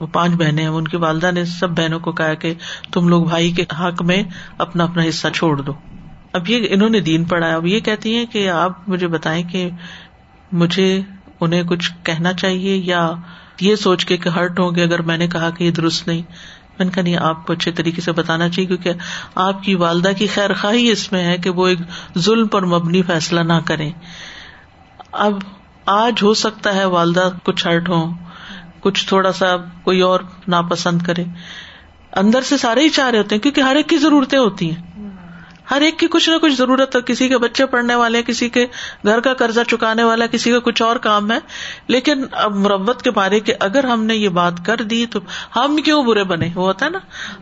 وہ 0.00 0.06
پانچ 0.06 0.32
بہنیں 0.32 0.62
ہیں، 0.62 0.70
ان 0.70 0.88
کی 0.88 0.96
والدہ 0.96 1.30
نے 1.30 1.44
سب 1.44 1.70
بہنوں 1.70 2.00
کو 2.00 2.12
کہا 2.12 2.34
کہ 2.34 2.54
تم 2.92 3.08
لوگ 3.08 3.24
بھائی 3.24 3.50
کے 3.50 3.62
حق 3.62 4.02
میں 4.02 4.22
اپنا 4.58 4.84
اپنا 4.84 5.02
حصہ 5.08 5.28
چھوڑ 5.28 5.56
دو۔ 5.60 5.72
اب 6.32 6.50
یہ 6.50 6.66
انہوں 6.70 6.88
نے 6.88 7.00
دین 7.00 7.24
پڑھا 7.24 7.54
اب 7.54 7.66
یہ 7.66 7.80
کہتی 7.80 8.16
ہیں 8.16 8.26
کہ 8.26 8.48
آپ 8.50 8.88
مجھے 8.88 9.06
بتائیں 9.06 9.42
کہ 9.42 9.70
مجھے 10.52 11.00
انہیں 11.40 11.62
کچ 11.62 11.90
کہنا 12.02 12.32
چاہیے 12.32 12.76
یا 12.76 13.12
یہ 13.60 13.76
سوچ 13.76 14.06
کے 14.06 14.16
کہ 14.16 14.28
ہرٹ 14.28 14.60
ہوں 14.60 14.70
گے 14.76 14.82
اگر 14.82 15.02
میں 15.02 15.16
نے 15.16 15.26
کہا 15.26 15.50
کہ 15.50 15.64
یہ 15.64 15.70
درست 15.70 16.08
نہیں۔ 16.08 16.22
میں 16.78 16.84
نے 16.84 16.92
کہا 16.92 17.02
نہیں، 17.02 17.16
آپ 17.16 17.46
کو 17.46 17.52
اچھے 17.52 17.72
طریقے 17.72 18.00
سے 18.00 18.12
بتانا 18.12 18.48
چاہیے 18.48 18.66
کیونکہ 18.66 18.92
آپ 19.34 19.62
کی 19.62 19.74
والدہ 19.74 20.10
کی 20.18 20.26
خیر 20.26 20.54
خواہی 20.54 20.90
اس 20.90 21.12
میں 21.12 21.24
ہے 21.24 21.38
کہ 21.38 21.50
وہ 21.50 21.68
ایک 21.68 21.78
ظلم 22.18 22.46
پر 22.46 22.64
مبنی 22.64 23.02
فیصلہ 23.02 23.40
نہ 23.40 23.58
کرے 23.64 23.90
اب 25.12 25.32
آج 25.86 26.12
ہو 26.22 26.34
سکتا 26.34 26.74
ہے 26.74 26.84
والدہ 26.84 27.28
کچھ 27.42 27.66
ہرٹ 27.66 27.88
ہو 27.88 28.10
کچھ 28.82 29.08
تھوڑا 29.08 29.32
سا 29.32 29.56
کوئی 29.56 30.00
اور 30.00 30.20
ناپسند 30.48 31.02
کرے۔ 31.02 31.24
اندر 32.16 32.40
سے 32.40 32.56
سارے 32.56 32.80
ہی 32.80 32.88
چاہ 32.88 33.10
رہے 33.10 33.18
ہوتے 33.18 33.34
ہیں، 33.34 33.42
کیونکہ 33.42 33.60
ہر 33.60 33.76
ایک 33.76 33.88
کی 33.88 33.96
ضرورتیں 33.96 34.38
ہوتی 34.38 34.70
ہیں۔ 34.70 35.10
ہر 35.70 35.80
ایک 35.80 35.98
کی 35.98 36.06
کچھ 36.06 36.30
نہ 36.30 36.38
کچھ 36.38 36.54
ضرورت 36.54 36.96
ہے، 36.96 37.00
کسی 37.00 37.28
کے 37.28 37.38
بچے 37.38 37.66
پڑھنے 37.66 37.94
والے 37.94 38.22
کسی 38.22 38.48
کے 38.48 38.66
گھر 39.06 39.20
کا 39.20 39.34
قرضہ 39.34 39.60
چکانے 39.68 40.02
والا 40.02 40.26
کسی 40.26 40.50
کا 40.50 40.58
کچھ 40.58 40.82
اور 40.82 40.96
کام 40.96 41.32
ہے۔ 41.32 41.38
لیکن 41.86 42.24
اب 42.32 42.54
مربت 42.54 43.02
کے 43.02 43.10
بارے 43.10 43.40
کہ 43.40 43.54
اگر 43.60 43.84
ہم 43.84 44.04
نے 44.04 44.16
یہ 44.16 44.28
بات 44.28 44.52
کر 44.66 44.76
دی 44.76 45.06
تو 45.06 45.20
ہم 45.56 45.76
کیوں 45.76 46.02
برے 46.02 46.24
بنے؟ 46.24 46.48
وہ 46.54 46.66
ہوتا 46.66 46.86
ہے 46.86 46.90
نا، 46.90 46.98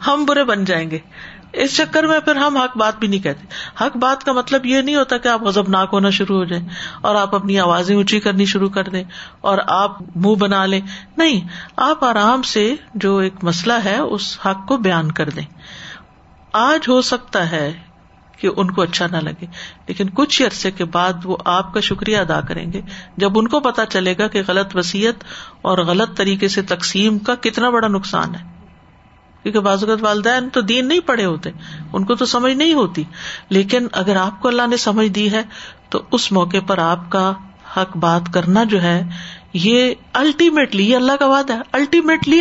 ہم 0.06 0.24
برے 0.24 0.44
بن 0.44 0.64
جائیں 0.64 0.90
گے۔ 0.90 0.98
اس 1.52 1.76
چکر 1.76 2.02
میں 2.02 2.20
پھر 2.20 2.36
ہم 2.36 2.56
حق 2.56 2.76
بات 2.76 2.98
بھی 2.98 3.08
نہیں 3.08 3.20
کہتے۔ 3.20 3.46
حق 3.80 3.96
بات 3.96 4.24
کا 4.24 4.32
مطلب 4.32 4.66
یہ 4.66 4.80
نہیں 4.80 4.96
ہوتا 4.96 5.18
کہ 5.18 5.28
آپ 5.28 5.42
غزب 5.42 5.68
ناک 5.68 5.88
ہونا 5.92 6.10
شروع 6.10 6.36
ہو 6.36 6.44
جائیں 6.44 6.68
اور 7.00 7.14
آپ 7.14 7.34
اپنی 7.34 7.58
آوازیں 7.58 7.96
اونچی 7.96 8.20
کرنی 8.20 8.44
شروع 8.44 8.68
کر 8.68 8.84
دیں 8.84 9.04
اور 9.40 9.58
آپ 9.66 10.02
منہ 10.16 10.34
بنا 10.34 10.66
لیں۔ 10.66 10.80
نہیں، 11.16 11.48
آپ 11.76 12.04
آرام 12.04 12.42
سے 12.42 12.74
جو 12.94 13.16
ایک 13.16 13.34
مسئلہ 13.42 13.72
ہے، 13.84 13.98
اس 13.98 14.38
حق 14.46 14.68
کو 14.68 14.76
بیان 14.76 15.12
کر 15.12 15.28
دیں۔ 15.28 15.44
آج 16.52 16.88
ہو 16.88 17.00
سکتا 17.00 17.50
ہے 17.50 17.72
کہ 18.38 18.48
ان 18.56 18.70
کو 18.70 18.82
اچھا 18.82 19.06
نہ 19.06 19.16
لگے، 19.16 19.46
لیکن 19.86 20.10
کچھ 20.10 20.42
عرصے 20.42 20.70
کے 20.70 20.84
بعد 20.84 21.12
وہ 21.24 21.36
آپ 21.44 21.74
کا 21.74 21.80
شکریہ 21.80 22.18
ادا 22.18 22.40
کریں 22.40 22.72
گے۔ 22.72 22.80
جب 23.16 23.38
ان 23.38 23.48
کو 23.48 23.60
پتا 23.60 23.86
چلے 23.86 24.14
گا 24.18 24.26
کہ 24.26 24.42
غلط 24.48 24.76
وسیعت 24.76 25.24
اور 25.62 25.78
غلط 25.78 26.16
طریقے 26.16 26.48
سے 26.48 26.62
تقسیم 26.62 27.18
کا 27.18 27.34
کتنا 27.34 27.70
بڑا 27.70 27.88
نقصان 27.88 28.34
ہے۔ 28.34 28.59
کیونکہ 29.42 29.60
بعض 29.60 29.84
والدین 30.00 30.48
تو 30.48 30.60
دین 30.60 30.88
نہیں 30.88 31.00
پڑے 31.00 31.24
ہوتے، 31.24 31.50
ان 31.92 32.04
کو 32.04 32.14
تو 32.14 32.26
سمجھ 32.26 32.52
نہیں 32.52 32.74
ہوتی۔ 32.74 33.04
لیکن 33.48 33.86
اگر 33.92 34.16
آپ 34.16 34.42
کو 34.42 34.48
اللہ 34.48 34.66
نے 34.66 34.76
سمجھ 34.76 35.08
دی 35.08 35.32
ہے، 35.32 35.42
تو 35.88 36.02
اس 36.12 36.32
موقع 36.32 36.56
پر 36.66 36.78
آپ 36.78 37.10
کا 37.10 37.32
حق 37.76 37.96
بات 37.96 38.22
کرنا 38.34 38.64
جو 38.64 38.82
ہے، 38.82 39.02
یہ 39.52 39.94
الٹیمیٹلی 40.12 40.90
یہ 40.90 40.96
اللہ 40.96 41.12
کا 41.12 41.26
وعدہ 41.26 41.52
ہے۔ 41.52 41.60
الٹیمیٹلی 41.72 42.40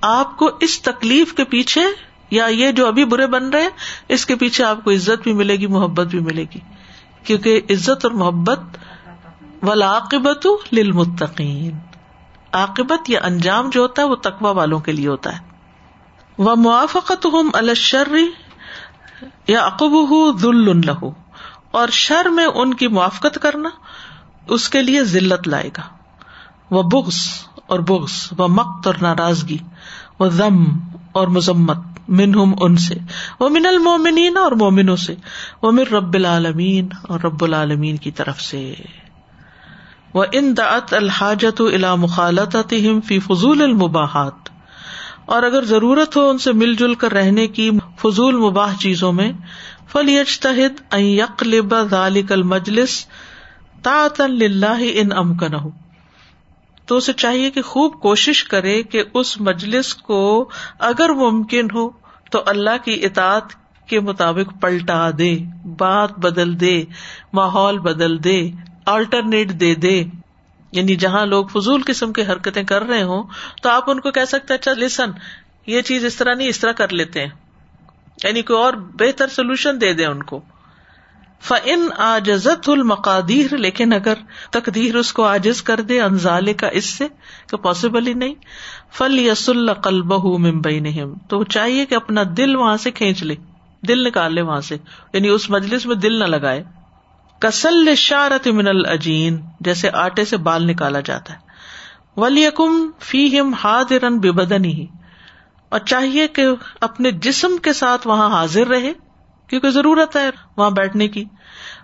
آپ 0.00 0.36
کو 0.36 0.50
اس 0.60 0.82
تکلیف 0.82 1.34
کے 1.34 1.44
پیچھے 1.44 1.82
یا 2.30 2.46
یہ 2.46 2.72
جو 2.72 2.86
ابھی 2.86 3.04
برے 3.04 3.26
بن 3.26 3.48
رہے 3.48 3.62
ہیں، 3.62 3.70
اس 4.08 4.26
کے 4.26 4.36
پیچھے 4.36 4.64
آپ 4.64 4.84
کو 4.84 4.90
عزت 4.90 5.22
بھی 5.22 5.32
ملے 5.32 5.56
گی، 5.56 5.66
محبت 5.66 6.06
بھی 6.06 6.20
ملے 6.20 6.42
گی۔ 6.42 6.58
کیونکہ 7.24 7.60
عزت 7.70 8.04
اور 8.04 8.10
محبت 8.10 8.60
ولاقبت 9.62 10.46
للمتقین۔ 10.72 11.78
عاقبت 12.52 13.10
یا 13.10 13.20
انجام 13.22 13.70
جو 13.70 13.80
ہوتا 13.80 14.02
ہے، 14.02 14.06
وہ 14.06 14.16
تقوا 14.16 14.50
والوں 14.50 14.80
کے 14.80 14.92
لیے 14.92 15.08
ہوتا 15.08 15.38
ہے۔ 15.38 15.47
وہ 16.38 16.54
موافقت 16.54 17.26
ہم 17.26 17.50
الشر 17.54 18.16
یا 19.48 19.60
اقب 19.62 19.90
ذل 20.38 20.86
لہو 20.86 21.10
اور 21.70 21.88
شر 21.88 22.28
میں 22.28 22.44
ان 22.44 22.74
کی 22.74 22.88
موافقت 22.88 23.38
کرنا 23.42 23.68
اس 24.46 24.68
کے 24.68 24.82
لیے 24.82 25.04
ذلت 25.04 25.48
لائے 25.48 25.68
گا۔ 25.68 25.82
وہ 26.70 26.82
بغس 26.82 27.14
اور 27.66 27.80
بغس 27.80 28.32
و 28.38 28.48
مقت 28.48 28.86
اور 28.86 28.94
ناراضگی 29.00 29.58
وہ 30.18 30.28
ضم 30.28 30.64
اور 31.12 31.28
مذمت 31.28 31.78
من 32.08 32.34
ہم 32.34 32.54
ان 32.60 32.76
سے۔ 32.76 32.94
وہ 33.40 33.48
من 33.48 33.66
المومنین 33.66 34.36
اور 34.36 34.52
مومنوں 34.52 34.96
سے۔ 34.96 35.14
وہ 35.62 35.72
من 35.72 35.94
رب 35.94 36.14
العالمین 36.14 36.88
اور 37.02 37.20
رب 37.20 37.44
العالمین 37.44 37.96
کی 37.96 38.10
طرف 38.10 38.40
سے۔ 38.40 38.74
وہ 40.14 40.24
ان 40.32 40.56
دعت 40.56 40.94
الحاجت 40.94 41.60
الا 41.60 41.94
مخالت 41.94 42.56
فی 43.06 43.18
فضول 43.18 43.62
المباحات۔ 43.62 44.47
اور 45.28 45.42
اگر 45.42 45.64
ضرورت 45.64 46.16
ہو 46.16 46.28
ان 46.28 46.38
سے 46.38 46.52
مل 46.52 46.74
جل 46.74 46.94
کر 46.94 47.12
رہنے 47.12 47.46
کی 47.46 47.70
فضول 47.98 48.36
مباح 48.36 48.74
چیزوں 48.80 49.12
میں 49.12 49.32
فلی 49.92 50.18
اجتہد 50.18 50.80
یقلب 50.92 51.74
ذالک 51.90 52.32
المجلس 52.32 53.06
تعطن 53.82 54.30
للہ 54.30 54.76
ان 54.80 55.12
امکن 55.12 55.54
ہو 55.54 55.70
تو 56.86 56.96
اسے 56.96 57.12
چاہیے 57.12 57.50
کہ 57.50 57.62
خوب 57.62 58.00
کوشش 58.00 58.44
کرے 58.44 58.82
کہ 58.82 59.02
اس 59.14 59.40
مجلس 59.40 59.94
کو 59.94 60.20
اگر 60.78 61.10
ممکن 61.10 61.66
ہو 61.74 61.88
تو 62.30 62.42
اللہ 62.46 62.84
کی 62.84 62.98
اطاعت 63.02 63.52
کے 63.86 64.00
مطابق 64.00 64.60
پلٹا 64.60 65.10
دے، 65.18 65.38
بات 65.78 66.18
بدل 66.18 66.60
دے، 66.60 66.84
ماحول 67.32 67.78
بدل 67.78 68.24
دے 68.24 68.50
آلٹرنیٹ 68.86 69.50
دے 69.50 69.74
دے۔ 69.74 70.04
یعنی 70.72 70.96
جہاں 70.96 71.26
لوگ 71.26 71.46
فضول 71.46 71.82
قسم 71.86 72.12
کی 72.12 72.22
حرکتیں 72.22 72.62
کر 72.62 72.82
رہے 72.82 73.02
ہوں، 73.02 73.22
تو 73.62 73.68
آپ 73.68 73.90
ان 73.90 74.00
کو 74.00 74.10
کہہ 74.10 74.24
سکتے 74.24 74.54
اچھا 74.54 74.72
لسن 74.72 75.10
یہ 75.66 75.82
چیز 75.82 76.04
اس 76.04 76.16
طرح 76.16 76.34
نہیں، 76.34 76.48
اس 76.48 76.58
طرح 76.58 76.72
کر 76.72 76.92
لیتے 76.92 77.20
ہیں۔ 77.20 77.30
یعنی 78.24 78.42
کوئی 78.42 78.58
اور 78.58 78.72
بہتر 78.72 79.26
سولوشن 79.28 79.80
دے 79.80 79.92
دے 79.92 80.06
ان 80.06 80.22
کو۔ 80.22 80.40
فن 81.42 81.88
آجزت 81.96 82.68
المقادیر 82.68 83.56
لیکن 83.56 83.92
اگر 83.92 84.14
تقدیر 84.50 84.96
اس 84.96 85.12
کو 85.12 85.24
آجز 85.24 85.62
کر 85.62 85.80
دے 85.80 86.00
انزالے 86.00 86.54
کا 86.54 86.68
اس 86.68 86.84
سے، 86.84 87.06
تو 87.48 87.56
پاسبل 87.56 88.06
ہی 88.06 88.14
نہیں۔ 88.14 88.34
فل 88.92 89.18
یس 89.18 89.48
القلب 89.48 90.12
ممبئی 90.12 90.80
نہیں 90.80 91.04
تو 91.28 91.44
چاہیے 91.44 91.86
کہ 91.86 91.94
اپنا 91.94 92.22
دل 92.36 92.56
وہاں 92.56 92.76
سے 92.76 92.90
کھینچ 92.90 93.22
لے، 93.22 93.34
دل 93.88 94.06
نکال 94.06 94.34
لے 94.34 94.42
وہاں 94.42 94.60
سے۔ 94.60 94.76
یعنی 95.12 95.28
اس 95.28 95.50
مجلس 95.50 95.86
میں 95.86 95.96
دل 95.96 96.18
نہ 96.18 96.24
لگائے۔ 96.24 96.64
کسل 97.38 97.94
شارت 97.94 98.46
من 98.46 98.68
الجین 98.68 99.40
جیسے 99.60 99.90
آٹے 99.90 100.24
سے 100.24 100.36
بال 100.36 100.66
نکالا 100.66 101.00
جاتا 101.00 101.32
ہے۔ 101.32 101.38
ولیکم 102.16 102.90
فی 102.98 103.40
ہم 103.40 103.54
ہادرن 103.64 104.18
بے 104.18 104.32
بدن 104.32 104.64
ہی 104.64 104.86
اور 105.68 105.78
چاہیے 105.78 106.28
کہ 106.28 106.46
اپنے 106.80 107.10
جسم 107.10 107.56
کے 107.62 107.72
ساتھ 107.72 108.06
وہاں 108.06 108.28
حاضر 108.28 108.66
رہے، 108.66 108.92
کیونکہ 109.46 109.70
ضرورت 109.70 110.16
ہے 110.16 110.30
وہاں 110.56 110.70
بیٹھنے 110.70 111.08
کی۔ 111.08 111.24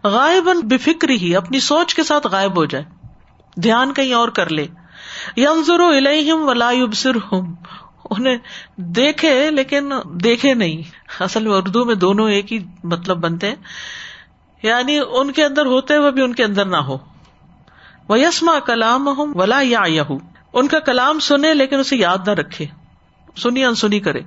غائب 0.04 0.48
بے 0.64 0.78
فکری 0.78 1.16
ہی، 1.16 1.36
اپنی 1.36 1.60
سوچ 1.60 1.94
کے 1.94 2.02
ساتھ 2.02 2.26
غائب 2.26 2.56
ہو 2.56 2.64
جائے۔ 2.64 2.84
دھیان 3.62 3.94
کہیں 3.94 4.14
اور 4.14 4.28
کر 4.28 4.48
لے۔ 4.48 4.66
یم 5.36 5.62
الہم 5.68 6.48
ولا 6.48 6.70
ہوں 7.32 7.54
انہیں 8.10 8.36
دیکھے 8.76 9.50
لیکن 9.50 9.92
دیکھے 10.04 10.54
نہیں۔ 10.54 10.82
اصل 11.22 11.46
میں 11.46 11.56
اردو 11.56 11.84
میں 11.84 11.94
دونوں 11.94 12.30
ایک 12.30 12.52
ہی 12.52 12.58
مطلب 12.84 13.16
بنتے 13.16 13.48
ہیں۔ 13.48 13.56
یعنی 14.64 14.98
ان 15.10 15.32
کے 15.32 15.44
اندر 15.44 15.66
ہوتے 15.66 15.96
ہوئے 15.96 16.10
بھی 16.10 16.22
ان 16.22 16.34
کے 16.34 16.44
اندر 16.44 16.64
نہ 16.64 16.76
ہو۔ 16.76 16.98
وہ 18.08 18.20
یسما 18.20 18.58
کلام 18.66 19.08
ہوں 19.08 19.34
ولا 19.34 19.60
یا 19.62 20.02
ان 20.52 20.68
کا 20.68 20.78
کلام 20.78 21.18
سنے 21.18 21.54
لیکن 21.54 21.78
اسے 21.78 21.96
یاد 21.96 22.18
نہ 22.26 22.32
رکھے۔ 22.32 22.66
سنی 23.36 23.64
انسنی 23.64 24.00
کرے۔ 24.00 24.20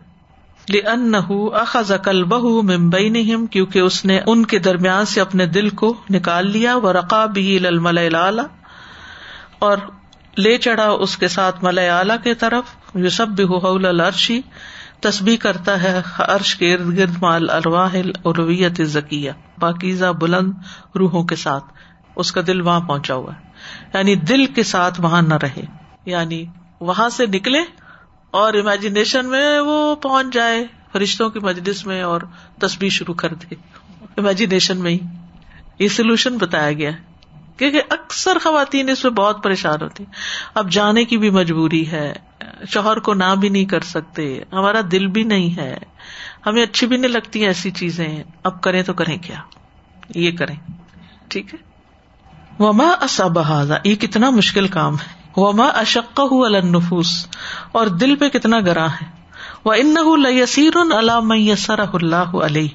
ان 0.69 1.15
اخذ 1.53 1.91
بہ 2.27 2.61
ممبئی 2.61 3.09
نہم 3.09 3.45
کیونکہ 3.45 3.79
اس 3.79 4.05
نے 4.05 4.19
ان 4.25 4.45
کے 4.45 4.59
درمیان 4.59 5.05
سے 5.05 5.21
اپنے 5.21 5.45
دل 5.45 5.69
کو 5.69 5.97
نکال 6.09 6.51
لیا۔ 6.51 6.75
وہ 6.75 6.91
رقا 6.91 7.25
بھی 7.25 7.59
لمل 7.59 8.15
اور 9.59 9.77
لے 10.37 10.57
چڑھا 10.57 10.89
اس 10.89 11.17
کے 11.17 11.27
ساتھ 11.27 11.63
ملئے 11.63 11.89
اعلی 11.89 12.13
کی 12.23 12.33
طرف۔ 12.33 12.63
جو 12.95 13.09
سب 13.09 13.27
بھی 13.27 13.43
الرشی 13.87 14.41
تسبیح 14.99 15.37
کرتا 15.37 15.83
ہے۔ 15.83 16.01
عرش 16.19 16.55
کے 16.55 16.73
ارد 16.73 16.97
گرد 16.97 17.13
مال 17.21 17.49
ارواہ 17.49 17.95
ارویت 18.25 18.81
ذکیہ 18.81 19.31
پاکیزہ 19.59 20.05
بلند 20.05 20.53
روحوں 20.95 21.23
کے 21.23 21.35
ساتھ 21.35 21.65
اس 22.15 22.31
کا 22.31 22.41
دل 22.47 22.61
وہاں 22.61 22.79
پہنچا 22.79 23.13
ہوا 23.13 23.33
ہے۔ 23.35 23.47
یعنی 23.93 24.15
دل 24.15 24.45
کے 24.45 24.63
ساتھ 24.63 25.01
وہاں 25.01 25.21
نہ 25.21 25.33
رہے۔ 25.33 25.65
یعنی 26.05 26.45
وہاں 26.81 27.09
سے 27.09 27.25
نکلے 27.25 27.59
اور 28.31 28.53
امیجنیشن 28.53 29.29
میں 29.29 29.59
وہ 29.59 29.95
پہنچ 29.95 30.33
جائے 30.33 30.65
فرشتوں 30.91 31.29
کی 31.29 31.39
مجلس 31.39 31.85
میں 31.85 32.01
اور 32.01 32.21
تصویر 32.59 32.89
شروع 32.89 33.13
کر 33.13 33.33
دے۔ 33.33 33.55
امیجنیشن 34.17 34.77
میں 34.77 34.91
ہی۔ 34.91 34.99
یہ 35.79 35.87
سولوشن 35.87 36.37
بتایا 36.37 36.73
گیا 36.73 36.91
کیونکہ 37.57 37.81
اکثر 37.89 38.37
خواتین 38.43 38.89
اس 38.89 39.03
میں 39.03 39.11
بہت 39.11 39.43
پریشان 39.43 39.81
ہوتی 39.81 40.03
اب 40.53 40.71
جانے 40.71 41.05
کی 41.05 41.17
بھی 41.17 41.29
مجبوری 41.29 41.91
ہے، 41.91 42.13
شوہر 42.67 42.99
کو 42.99 43.13
نہ 43.13 43.35
بھی 43.39 43.49
نہیں 43.49 43.65
کر 43.65 43.79
سکتے، 43.79 44.43
ہمارا 44.53 44.81
دل 44.91 45.07
بھی 45.07 45.23
نہیں 45.23 45.57
ہے۔ 45.57 45.77
ہمیں 46.47 46.63
اچھی 46.63 46.87
بھی 46.87 46.97
نہیں 46.97 47.11
لگتی 47.11 47.45
ایسی 47.45 47.71
چیزیں۔ 47.71 48.23
اب 48.43 48.61
کریں 48.61 48.83
تو 48.83 48.93
کریں 48.93 49.17
کیا؟ 49.17 49.37
یہ 50.15 50.31
کریں۔ 50.31 50.55
ٹھیک 51.27 51.53
ہے؟ 51.53 51.59
وما 52.59 52.87
اصبہ 53.01 53.73
یہ 53.83 53.95
کتنا 53.95 54.29
مشکل 54.29 54.67
کام 54.67 54.95
ہے۔ 54.95 55.31
وما 55.35 55.67
اشق 55.67 56.21
النفوس؟ 56.31 57.27
اور 57.71 57.87
دل 57.87 58.15
پہ 58.15 58.29
کتنا 58.29 58.59
گراں 58.59 58.87
ہے۔ 58.87 59.05
وہ 59.65 59.73
ان 59.73 59.95
یسیر 60.29 60.99
علام 60.99 61.31
یسر 61.31 61.79
اللہ 61.93 62.15
علیہ 62.15 62.67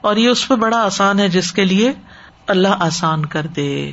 اور 0.00 0.16
یہ 0.16 0.28
اس 0.28 0.48
پہ 0.48 0.54
بڑا 0.54 0.82
آسان 0.82 1.18
ہے 1.18 1.28
جس 1.28 1.52
کے 1.52 1.64
لیے 1.64 1.92
اللہ 2.46 2.68
آسان 2.68 3.26
کر 3.26 3.46
دے۔ 3.46 3.92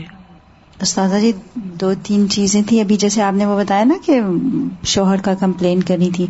استاذہ 0.82 1.16
جی 1.16 1.32
دو 1.56 1.94
تین 2.04 2.30
چیزیں 2.30 2.62
تھیں۔ 2.68 2.80
ابھی 2.82 2.96
جیسے 2.96 3.22
آپ 3.22 3.34
نے 3.34 3.46
وہ 3.46 3.58
بتایا 3.60 3.84
نا 3.84 3.94
کہ 4.06 4.20
شوہر 4.84 5.22
کا 5.22 5.34
کمپلین 5.34 5.84
کرنی 5.84 6.10
تھی۔ 6.10 6.26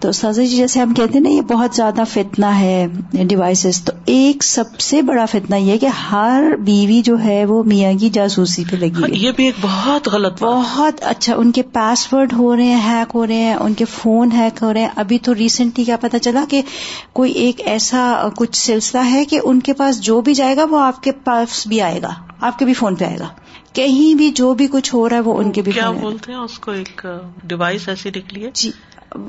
تو 0.00 0.08
استاذہ 0.08 0.40
جی 0.40 0.56
جیسے 0.56 0.80
ہم 0.80 0.94
کہتے 0.94 1.12
ہیں 1.14 1.20
نا 1.20 1.28
یہ 1.28 1.40
بہت 1.40 1.76
زیادہ 1.76 2.02
فتنا 2.12 2.60
ہے 2.60 2.86
ڈیوائسز 3.12 3.82
تو 3.82 3.92
ایک 4.04 4.44
سب 4.44 4.80
سے 4.80 5.02
بڑا 5.02 5.24
فتنا 5.24 5.56
یہ 5.56 5.76
کہ 5.76 5.86
ہر 5.86 6.42
بیوی 6.60 7.02
جو 7.02 7.22
ہے 7.24 7.44
وہ 7.44 7.62
میاں 7.62 7.92
کی 8.00 8.10
جاسوسی 8.10 8.64
پہ 8.70 8.76
لگی 8.76 9.02
ہے 9.02 9.16
یہ 9.16 9.32
بھی 9.36 9.44
ایک 9.44 9.54
بہت 9.60 10.08
غلط 10.12 10.42
بہت 10.42 10.94
اچھا 11.02 11.34
ان 11.34 11.52
کے 11.52 11.62
پاس 11.62 12.12
ورڈ 12.12 12.32
ہو 12.32 12.56
رہے 12.56 12.64
ہیں 12.64 12.98
ہیک 12.98 13.14
ہو 13.14 13.26
رہے 13.26 13.34
ہیں 13.34 13.54
ان 13.54 13.74
کے 13.74 13.84
فون 13.84 14.32
ہیک 14.32 14.62
ہو 14.62 14.72
رہے 14.72 14.80
ہیں۔ 14.80 14.88
ابھی 14.96 15.18
تو 15.18 15.34
ریسنٹلی 15.34 15.84
کیا 15.84 15.96
پتا 15.96 16.18
چلا 16.18 16.44
کہ 16.48 16.62
کوئی 17.12 17.32
ایک 17.32 17.60
ایسا 17.64 18.28
کچھ 18.36 18.56
سلسلہ 18.56 19.00
ہے 19.10 19.24
کہ 19.24 19.40
ان 19.44 19.60
کے 19.60 19.72
پاس 19.72 20.00
جو 20.00 20.20
بھی 20.20 20.34
جائے 20.34 20.56
گا 20.56 20.64
وہ 20.70 20.80
آپ 20.80 21.02
کے 21.02 21.12
پاس 21.12 21.66
بھی 21.66 21.80
آئے 21.80 22.02
گا 22.02 22.14
آپ 22.40 22.58
کے 22.58 22.64
بھی 22.64 22.74
فون 22.74 22.94
پہ 22.94 23.04
آئے 23.04 23.18
گا۔ 23.18 23.28
کہیں 23.78 24.14
بھی 24.14 24.30
جو 24.30 24.52
بھی 24.54 24.66
کچھ 24.70 24.94
ہو 24.94 25.08
رہا 25.08 25.16
ہے 25.16 25.20
وہ 25.20 25.38
ان 25.38 25.52
کے 25.52 25.62
بھی 25.62 25.72
کیا 25.72 25.90
بولتے 25.90 26.32
ہیں 26.32 26.38
اس 26.38 26.58
کو؟ 26.58 26.70
ایک 26.70 27.06
ڈیوائس 27.44 27.88
ایسی 27.88 28.10
نکلی 28.16 28.44
ہے؟ 28.44 28.50
جی 28.54 28.70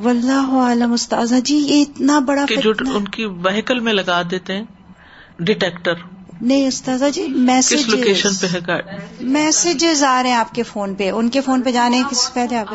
واللہ 0.03 0.55
عالم 0.57 0.93
استاذہ 0.93 1.35
جی 1.43 1.55
یہ 1.55 1.81
اتنا 1.81 2.19
بڑا 2.19 2.45
جو 2.61 2.73
ان 2.93 3.07
کی 3.07 3.25
وہیکل 3.25 3.79
میں 3.79 3.93
لگا 3.93 4.21
دیتے 4.31 4.57
ہیں 4.57 4.63
ڈیٹیکٹر 5.39 5.93
نہیں 6.41 6.67
استاذہ 6.67 7.05
جی 7.13 7.27
میسج 7.27 7.89
لوکیشن 7.89 8.35
پہ 8.41 8.47
ہے 8.47 8.81
میسجز 9.29 10.03
آ 10.03 10.21
رہے 10.23 10.29
ہیں 10.29 10.37
آپ 10.37 10.53
کے 10.55 10.63
فون 10.63 10.95
پہ۔ 10.95 11.09
ان 11.11 11.29
کے 11.29 11.41
فون 11.41 11.61
پہ 11.61 11.71
جانے 11.71 12.01
سے 12.11 12.29
پہلے 12.33 12.57
آپ 12.57 12.73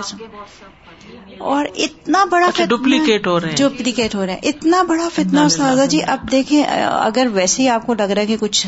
اور 1.38 1.64
اتنا 1.76 2.24
بڑا 2.24 2.46
ڈپلیکیٹ 2.56 3.26
ہو 3.26 3.40
رہے 3.40 3.48
ہیں۔ 3.48 3.56
ڈپلیکیٹ 3.56 4.14
ہو 4.14 4.26
رہے 4.26 4.32
ہیں 4.32 4.40
اتنا 4.42 4.82
بڑا 4.82 5.08
فتنا 5.14 5.44
استاذہ 5.44 5.86
جی 5.86 6.00
اب 6.06 6.18
دیکھیں 6.32 6.64
اگر 6.90 7.26
ویسے 7.32 7.62
ہی 7.62 7.68
آپ 7.68 7.86
کو 7.86 7.94
لگ 7.94 8.02
رہا 8.02 8.22
ہے 8.22 8.26
کہ 8.26 8.36
کچھ 8.40 8.66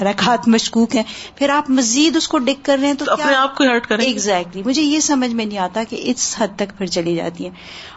حرکات 0.00 0.48
مشکوک 0.48 0.96
ہیں 0.96 1.02
پھر 1.34 1.48
آپ 1.48 1.70
مزید 1.70 2.16
اس 2.16 2.28
کو 2.28 2.38
ڈک 2.38 2.64
کر 2.64 2.78
رہے 2.80 2.86
ہیں 2.86 2.94
تو 2.94 3.04
اپنے 3.08 3.34
آپ 3.34 3.56
کو 3.56 3.64
ہرٹ 3.64 3.86
کریں 3.86 4.04
ایگزیکٹلی 4.04 4.62
مجھے 4.66 4.82
یہ 4.82 5.00
سمجھ 5.00 5.34
میں 5.34 5.44
نہیں 5.44 5.58
آتا 5.58 5.82
کہ 5.88 6.00
اس 6.02 6.34
حد 6.38 6.48
تک 6.56 6.78
پھر 6.78 6.86
چلی 6.86 7.16
جاتی 7.16 7.44
ہے 7.44 7.50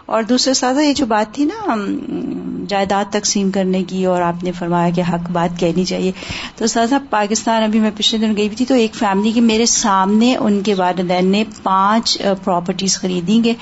اور 0.07 0.23
دوسرے 0.23 0.53
سادہ 0.53 0.79
یہ 0.79 0.93
جو 0.93 1.05
بات 1.05 1.35
تھی 1.35 1.45
نا 1.45 1.75
جائیداد 2.67 3.05
تقسیم 3.11 3.51
کرنے 3.51 3.83
کی 3.83 4.05
اور 4.05 4.21
آپ 4.21 4.43
نے 4.43 4.51
فرمایا 4.51 4.89
کہ 4.89 5.01
حق 5.01 5.31
بات 5.31 5.59
کہنی 5.59 5.85
چاہیے۔ 5.85 6.11
تو 6.55 6.67
سادہ 6.67 6.97
پاکستان 7.09 7.63
ابھی 7.63 7.79
میں 7.79 7.91
پچھلے 7.97 8.27
دن 8.27 8.37
گئی 8.37 8.47
بھی 8.47 8.57
تھی 8.57 8.65
تو 8.65 8.73
ایک 8.73 8.95
فیملی 8.95 9.31
کی 9.31 9.41
میرے 9.41 9.65
سامنے 9.65 10.35
ان 10.35 10.61
کے 10.61 10.73
والدین 10.73 11.25
نے 11.25 11.43
پانچ 11.63 12.17
پراپرٹیز 12.43 12.99
خریدیں 12.99 13.43
گے۔ 13.43 13.53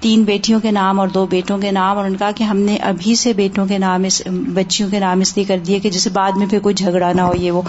تین 0.00 0.22
بیٹیوں 0.22 0.60
کے 0.60 0.70
نام 0.70 1.00
اور 1.00 1.08
دو 1.08 1.26
بیٹوں 1.26 1.58
کے 1.58 1.70
نام 1.70 1.96
اور 1.96 2.06
ان 2.06 2.16
کا 2.16 2.30
کہ 2.36 2.44
ہم 2.44 2.56
نے 2.56 2.76
ابھی 2.76 3.14
سے 3.14 3.32
بیٹوں 3.32 3.66
کے 3.66 3.78
نام 3.78 4.04
اس، 4.04 4.22
بچیوں 4.26 4.90
کے 4.90 4.98
نام 4.98 5.20
اس 5.20 5.36
لیے 5.36 5.44
کر 5.44 5.58
دیے 5.58 5.80
کہ 5.80 5.90
جسے 5.90 6.10
بعد 6.10 6.32
میں 6.36 6.46
پھر 6.46 6.58
کوئی 6.58 6.74
جھگڑا 6.74 7.12
نہ 7.12 7.22
ہو 7.22 7.32
یہ 7.36 7.50
وہ۔ 7.50 7.62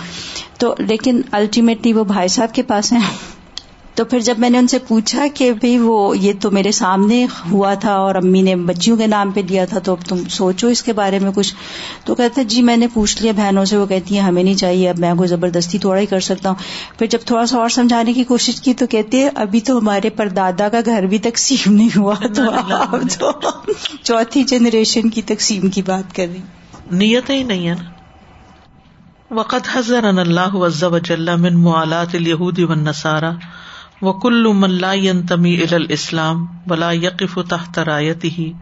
تو 0.57 0.75
لیکن 0.79 1.21
الٹیمیٹلی 1.31 1.93
وہ 1.93 2.03
بھائی 2.03 2.27
صاحب 2.27 2.53
کے 2.53 2.61
پاس 2.61 2.93
ہیں۔ 2.93 2.99
تو 3.95 4.05
پھر 4.05 4.19
جب 4.19 4.33
میں 4.37 4.49
نے 4.49 4.57
ان 4.57 4.67
سے 4.67 4.79
پوچھا 4.79 5.25
کہ 5.33 5.51
بھائی 5.53 5.77
وہ 5.79 6.17
یہ 6.17 6.33
تو 6.41 6.51
میرے 6.51 6.71
سامنے 6.71 7.25
ہوا 7.51 7.73
تھا 7.73 7.93
اور 7.93 8.15
امی 8.15 8.41
نے 8.41 8.55
بچیوں 8.55 8.97
کے 8.97 9.07
نام 9.07 9.31
پہ 9.31 9.41
دیا 9.41 9.65
تھا 9.65 9.79
تو 9.79 9.91
اب 9.91 10.05
تم 10.05 10.17
سوچو 10.29 10.67
اس 10.67 10.83
کے 10.83 10.93
بارے 10.93 11.19
میں 11.19 11.31
کچھ۔ 11.35 11.55
تو 12.05 12.15
کہتے 12.15 12.43
جی 12.43 12.61
میں 12.61 12.77
نے 12.77 12.87
پوچھ 12.93 13.21
لیا 13.21 13.31
بہنوں 13.35 13.65
سے 13.65 13.77
وہ 13.77 13.85
کہتی 13.85 14.15
ہیں 14.15 14.21
ہمیں 14.21 14.43
نہیں 14.43 14.53
چاہیے 14.53 14.89
اب 14.89 14.99
میں 14.99 15.13
کوئی 15.13 15.29
زبردستی 15.29 15.77
تھوڑا 15.77 16.01
ہی 16.01 16.05
کر 16.05 16.19
سکتا 16.19 16.49
ہوں۔ 16.49 16.55
پھر 16.97 17.07
جب 17.07 17.19
تھوڑا 17.25 17.45
سا 17.45 17.57
اور 17.57 17.69
سمجھانے 17.69 18.13
کی 18.13 18.23
کوشش 18.23 18.61
کی 18.61 18.73
تو 18.73 18.87
کہتے 18.87 19.29
ابھی 19.35 19.61
تو 19.61 19.77
ہمارے 19.77 20.09
پر 20.09 20.27
دادا 20.27 20.69
کا 20.69 20.79
گھر 20.85 21.03
بھی 21.03 21.17
تقسیم 21.17 21.73
نہیں 21.73 21.97
ہوا۔ 21.97 22.15
تو 22.35 22.51
آپ 22.51 22.95
تو 23.19 23.31
چوتھی 24.03 24.43
جنریشن 24.43 25.09
کی 25.09 25.21
تقسیم 25.21 25.69
کی 25.69 25.81
بات 25.81 26.15
کر 26.15 26.25
رہی 26.33 26.41
نیت 26.91 27.29
ہی 27.29 27.43
نہیں 27.43 27.67
ہے 27.67 27.73
نا۔ 27.73 27.91
وقت 29.31 29.69
حضر 29.73 30.03
اللہ 30.03 30.55
وز 30.55 30.83
وجل 30.83 31.35
من 31.35 31.59
موالات 31.59 32.15
الہود 32.15 32.59
و 32.59 32.73
نسارا 34.03 34.15
و 34.15 34.19
کل 34.19 34.53
ملا 34.53 34.93
تمی 35.29 35.63
ال 35.71 35.85
اسلام 35.89 36.45
ولا 36.67 36.91
یقف 36.91 37.39
تحت 37.49 37.79
رایتی 37.79 38.29
ہی 38.29 38.53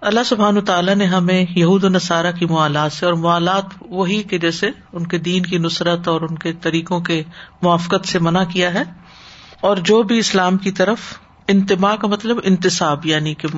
اللہ 0.00 0.20
سبحان 0.24 0.60
تعالیٰ 0.60 0.94
نے 0.94 1.04
ہمیں 1.04 1.46
یہود 1.56 1.84
و 1.84 1.88
نصارہ 1.88 2.32
کی 2.32 2.46
موالات 2.46 2.92
سے 2.92 3.06
اور 3.06 3.14
موالات 3.14 3.64
وہی 3.80 4.22
کہ 4.22 4.38
جیسے 4.38 4.70
ان 4.92 5.06
کے 5.06 5.18
دین 5.18 5.42
کی 5.42 5.58
نصرت 5.58 6.08
اور 6.08 6.20
ان 6.20 6.38
کے 6.38 6.52
طریقوں 6.52 7.00
کے 7.00 7.22
موافقت 7.62 8.08
سے 8.08 8.18
منع 8.18 8.44
کیا 8.44 8.74
ہے 8.74 8.82
اور 9.60 9.76
جو 9.76 10.02
بھی 10.02 10.18
اسلام 10.18 10.56
کی 10.56 10.70
طرف 10.70 10.98
انتما 11.48 11.96
کا 11.96 12.08
مطلب 12.08 12.36
انتصاب 12.44 13.06
یعنی 13.06 13.34
کہ 13.34 13.48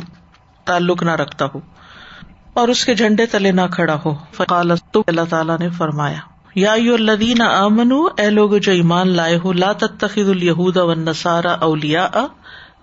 تعلق 0.65 1.03
نہ 1.03 1.11
رکھتا 1.11 1.47
ہو 1.55 1.61
اور 2.53 2.69
اس 2.69 2.85
کے 2.85 2.95
جھنڈے 2.95 3.27
تلے 3.27 3.53
نہ 3.53 3.61
کھڑا 3.73 3.99
ہو۔ 4.05 4.15
فقال 4.33 4.71
اللہ 4.71 5.21
تعالیٰ 5.31 5.59
نے 5.59 5.69
فرمایا 5.69 6.19
یا 6.59 6.73
الدین 6.73 7.41
امن 7.41 7.93
اے 8.17 8.29
لوگ 8.31 8.57
جو 8.57 8.73
ایمان 8.73 9.09
لائے 9.09 9.37
ہو، 9.45 9.53
لا 9.53 9.73
تخد 9.73 10.29
الہود 10.29 10.77
و 10.77 10.95
نسارا 10.95 11.53
اولیا 11.61 12.09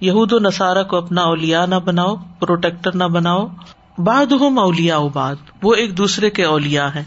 یہود 0.01 0.34
و 0.34 0.39
نسارا 0.39 0.84
کو 0.84 0.97
اپنا 0.97 1.21
اولیا 1.21 1.65
نہ 1.65 1.76
بناؤ، 1.76 2.15
پروٹیکٹر 2.39 2.95
نہ 2.95 3.03
بناؤ 3.03 3.47
باد 3.97 4.32
ہم 4.32 4.59
اولیا 4.59 4.99
باد 5.13 5.36
وہ 5.63 5.73
ایک 5.73 5.97
دوسرے 5.97 6.30
کے 6.30 6.43
اولیا 6.43 6.95
ہے 6.95 7.03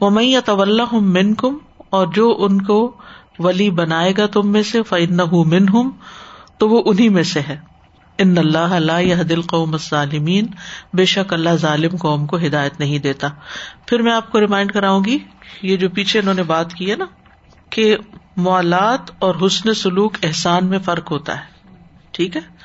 وہ 0.00 0.10
میں 0.10 0.40
طول 0.44 0.80
ہوں 0.92 1.00
من 1.00 1.34
کم 1.34 1.56
اور 1.90 2.06
جو 2.06 2.36
ان 2.38 2.62
کو 2.62 2.78
ولی 3.38 3.70
بنائے 3.70 4.12
گا 4.16 4.26
تم 4.26 4.52
میں 4.52 4.62
سے 4.62 4.82
فن 4.82 5.20
من 5.46 5.68
ہوں 5.68 5.90
تو 6.58 6.68
وہ 6.68 6.82
انہیں 6.86 7.08
میں 7.08 7.22
سے 7.22 7.40
ہے۔ 7.40 7.56
ان 8.18 8.38
اللہ 8.38 8.72
اللہ 8.72 9.22
دل 9.22 9.42
قوم 9.42 9.76
ظالمین 9.76 10.46
بے 10.94 11.04
شک 11.04 11.32
اللہ 11.32 11.56
ظالم 11.56 11.96
قوم 11.96 12.26
کو 12.26 12.36
ہدایت 12.36 12.80
نہیں 12.80 12.98
دیتا۔ 12.98 13.28
پھر 13.86 14.02
میں 14.02 14.12
آپ 14.12 14.32
کو 14.32 14.40
ریمائنڈ 14.40 14.72
کراؤں 14.72 15.04
گی 15.04 15.18
یہ 15.62 15.76
جو 15.76 15.88
پیچھے 15.88 16.20
انہوں 16.20 16.34
نے 16.34 16.42
بات 16.42 16.74
کی 16.74 16.90
ہے 16.90 16.96
نا، 16.96 17.04
کہ 17.70 17.96
موالات 18.36 19.10
اور 19.18 19.34
حسن 19.46 19.74
سلوک 19.74 20.16
احسان 20.22 20.66
میں 20.66 20.78
فرق 20.78 21.10
ہوتا 21.10 21.36
ہے۔ 21.36 21.52
ٹھیک 22.10 22.36
ہے؟ 22.36 22.62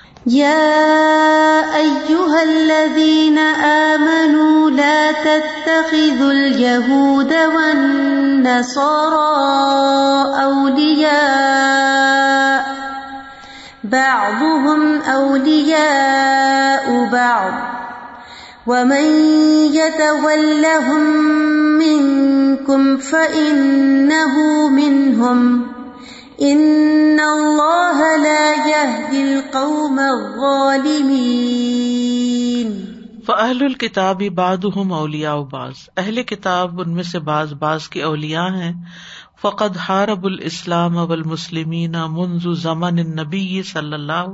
الذين 2.42 3.38
آمنوا 3.64 4.70
لا 4.70 5.12
تتخذوا 5.24 6.30
اليهود 6.30 7.32
والنصارى 7.54 8.24
أولياء 10.44 11.14
بعضهم 13.84 14.98
أولياء 15.08 16.92
بعض۔ 17.12 17.77
ومن 18.68 19.06
يتولهم 19.76 21.28
فاہل 33.26 33.64
الکتاب 33.64 34.24
باد 34.36 34.66
ہم 34.76 34.94
اولیا 34.94 35.36
باز 35.36 35.74
اہل 35.98 36.24
کتاب 36.24 36.82
ان 36.82 36.94
میں 36.94 37.04
سے 37.04 37.20
باز 37.20 37.54
باز 37.54 37.90
کے 37.90 38.04
اولیا 38.04 38.46
ہیں۔ 38.46 38.74
فقد 39.42 39.78
حارب 39.78 40.26
الاسلام 40.26 40.98
اب 40.98 41.12
منذ 42.10 42.62
زمن 42.62 42.96
نبی 42.96 43.64
صلی 43.64 43.94
اللہ 43.94 44.26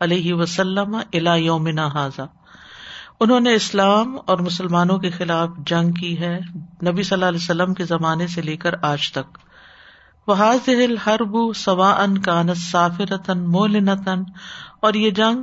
علیہ 0.00 0.34
وسلم 0.34 0.96
الا 1.12 1.34
یومنا 1.34 1.86
حاضہ 1.86 2.22
انہوں 3.20 3.40
نے 3.40 3.54
اسلام 3.54 4.16
اور 4.26 4.38
مسلمانوں 4.38 4.98
کے 4.98 5.10
خلاف 5.10 5.48
جنگ 5.66 5.92
کی 5.92 6.20
ہے 6.20 6.38
نبی 6.86 7.02
صلی 7.02 7.16
اللہ 7.16 7.24
علیہ 7.24 7.38
وسلم 7.42 7.74
کے 7.74 7.84
زمانے 7.84 8.26
سے 8.26 8.42
لے 8.42 8.56
کر 8.56 8.74
آج 8.82 9.12
تک۔ 9.12 9.38
وہ 10.26 10.38
حرب 11.06 11.56
سوا 11.56 11.90
ان 11.90 12.18
کا 12.18 12.42
صافرتن 12.56 13.44
مولنتن 13.50 14.22
اور 14.80 14.94
یہ 14.94 15.10
جنگ 15.10 15.42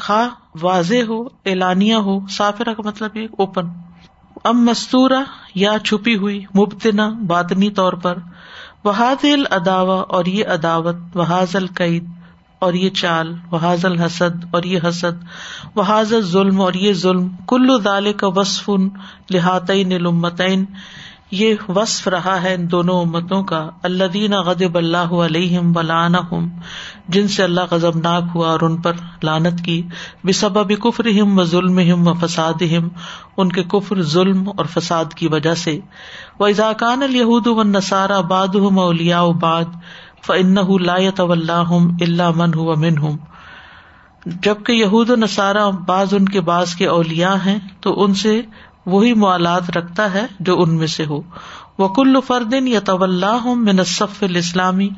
خواہ 0.00 0.28
واضح 0.62 1.02
ہو، 1.08 1.22
اعلانیہ 1.22 1.94
ہو 1.94 2.26
صافرہ 2.26 2.74
کا 2.74 2.82
مطلب 2.84 3.16
یہ 3.16 3.26
اوپن۔ 3.38 3.68
ام 4.44 4.64
مستورہ 4.64 5.22
یا 5.54 5.76
چھپی 5.84 6.16
ہوئی 6.16 6.44
مبتنا 6.56 7.08
باطنی 7.08 7.70
طور 7.70 7.92
پر۔ 7.92 8.18
وہ 8.84 8.92
اداوا 9.50 10.00
اور 10.08 10.24
یہ 10.24 10.44
عداوت 10.46 10.96
وہ 11.14 11.22
حاضل 11.22 11.66
قید 11.66 12.04
اور 12.62 12.72
یہ 12.72 12.90
چال 12.90 13.34
وہ 13.50 13.58
حاضل 13.58 13.98
حسد 13.98 14.44
اور 14.50 14.62
یہ 14.62 14.78
حسد 14.88 15.24
وہ 15.74 15.82
حاضل 15.82 16.22
ظلم 16.22 16.60
اور 16.60 16.72
یہ 16.72 16.92
ظلم 16.92 17.28
کلو 17.48 17.78
دال 17.78 18.12
کا 18.12 18.26
وصف 18.26 18.70
لحاطین 19.30 19.88
لمتین 19.88 20.64
یہ 21.30 21.54
وصف 21.68 22.08
رہا 22.08 22.42
ہے 22.42 22.54
ان 22.54 22.70
دونوں 22.70 23.00
امتوں 23.00 23.42
کا۔ 23.44 23.68
اللہ 23.82 24.04
دین 24.04 24.32
غدب 24.32 24.76
اللہ 24.76 25.14
علیہم 25.26 25.76
ولانا 25.76 26.18
ہم 26.32 26.48
جن 27.08 27.28
سے 27.28 27.42
اللہ 27.42 27.60
غزب 27.70 27.96
ناک 27.96 28.22
ہوا 28.34 28.48
اور 28.48 28.60
ان 28.60 28.76
پر 28.76 28.92
لانت 29.22 29.64
کی۔ 29.64 29.82
بے 30.24 30.32
سبب 30.32 30.72
کفر 30.80 31.06
ہم 31.06 31.38
و 31.38 31.44
ظلم 31.44 31.78
ہم 31.78 32.08
و 32.08 32.14
فساد 32.14 32.62
ہم 32.62 32.88
ان 33.36 33.52
کے 33.52 33.62
کفر 33.62 34.02
ظلم 34.02 34.48
اور 34.48 34.64
فساد 34.64 35.14
کی 35.16 35.28
وجہ 35.28 35.54
سے۔ 35.54 35.78
وہ 36.38 36.46
اضاکان 36.46 37.02
الہود 37.02 37.46
و 37.46 37.62
نصارہ 37.62 38.22
باد 38.22 38.54
ہم 38.54 38.78
اولیا 38.78 39.24
باد 39.24 39.64
فن 40.26 40.54
لا 40.82 40.94
اللہ 41.18 41.72
اللہ 42.00 42.30
من 42.36 42.54
ہُو 42.54 42.76
من 42.76 42.98
ہوں 42.98 43.16
جبکہ 44.26 44.72
یہود 44.72 45.10
و 45.10 45.16
نصارہ 45.16 45.70
بعض 45.70 46.14
ان 46.14 46.28
کے 46.28 46.40
بعض 46.40 46.74
کے 46.74 46.86
اولیا 46.86 47.34
ہیں، 47.46 47.58
تو 47.80 48.04
ان 48.04 48.14
سے 48.14 48.42
وہی 48.86 49.14
موالات 49.14 49.70
رکھتا 49.76 50.12
ہے 50.14 50.26
جو 50.40 50.62
ان 50.62 50.76
میں 50.76 50.86
سے 50.86 51.04
ہو۔ 51.04 51.20
وہ 51.78 51.88
کل 51.88 52.20
فردن 52.26 52.68
یا 52.68 52.80
طول 52.80 53.24
من 53.44 53.84
صف 53.84 54.22
الاسلامی 54.22 54.88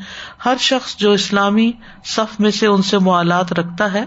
ہر 0.46 0.56
شخص 0.60 0.96
جو 0.96 1.12
اسلامی 1.12 1.72
صف 2.04 2.40
میں 2.40 2.50
سے 2.50 2.66
ان 2.66 2.82
سے 2.82 2.98
موالات 2.98 3.52
رکھتا 3.52 3.92
ہے 3.92 4.04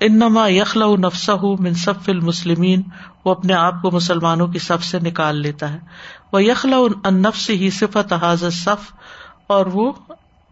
انما 0.00 0.48
یخلا 0.48 0.86
نفسا 0.98 1.34
من 1.58 1.74
صف 1.74 2.08
المسلمین 2.08 2.82
وہ 3.24 3.30
اپنے 3.30 3.54
آپ 3.54 3.82
کو 3.82 3.90
مسلمانوں 3.90 4.46
کی 4.46 4.58
صف 4.58 4.84
سے 4.84 4.98
نکال 4.98 5.36
لیتا 5.36 5.72
ہے۔ 5.72 5.78
وہ 6.32 6.44
یخلا 6.44 6.76
ان 6.76 7.22
نفس 7.22 7.50
ہی 7.50 7.70
صفت 7.70 8.12
حاضر 8.12 8.50
صف 8.50 8.92
اور 9.46 9.66
وہ 9.66 9.92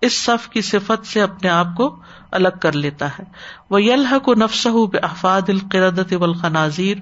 اس 0.04 0.24
صف 0.24 0.48
کی 0.48 0.60
صفت 0.60 1.06
سے 1.06 1.22
اپنے 1.22 1.50
آپ 1.50 1.66
کو 1.76 1.96
الگ 2.30 2.56
کر 2.62 2.72
لیتا 2.72 3.08
ہے۔ 3.08 3.22
وہ 3.70 3.82
یلح 3.82 4.18
کو 4.18 4.34
نفس 4.34 4.66
بے 4.66 4.98
افاد 4.98 5.48
القردت 5.48 6.12
والخنازیر 6.12 6.96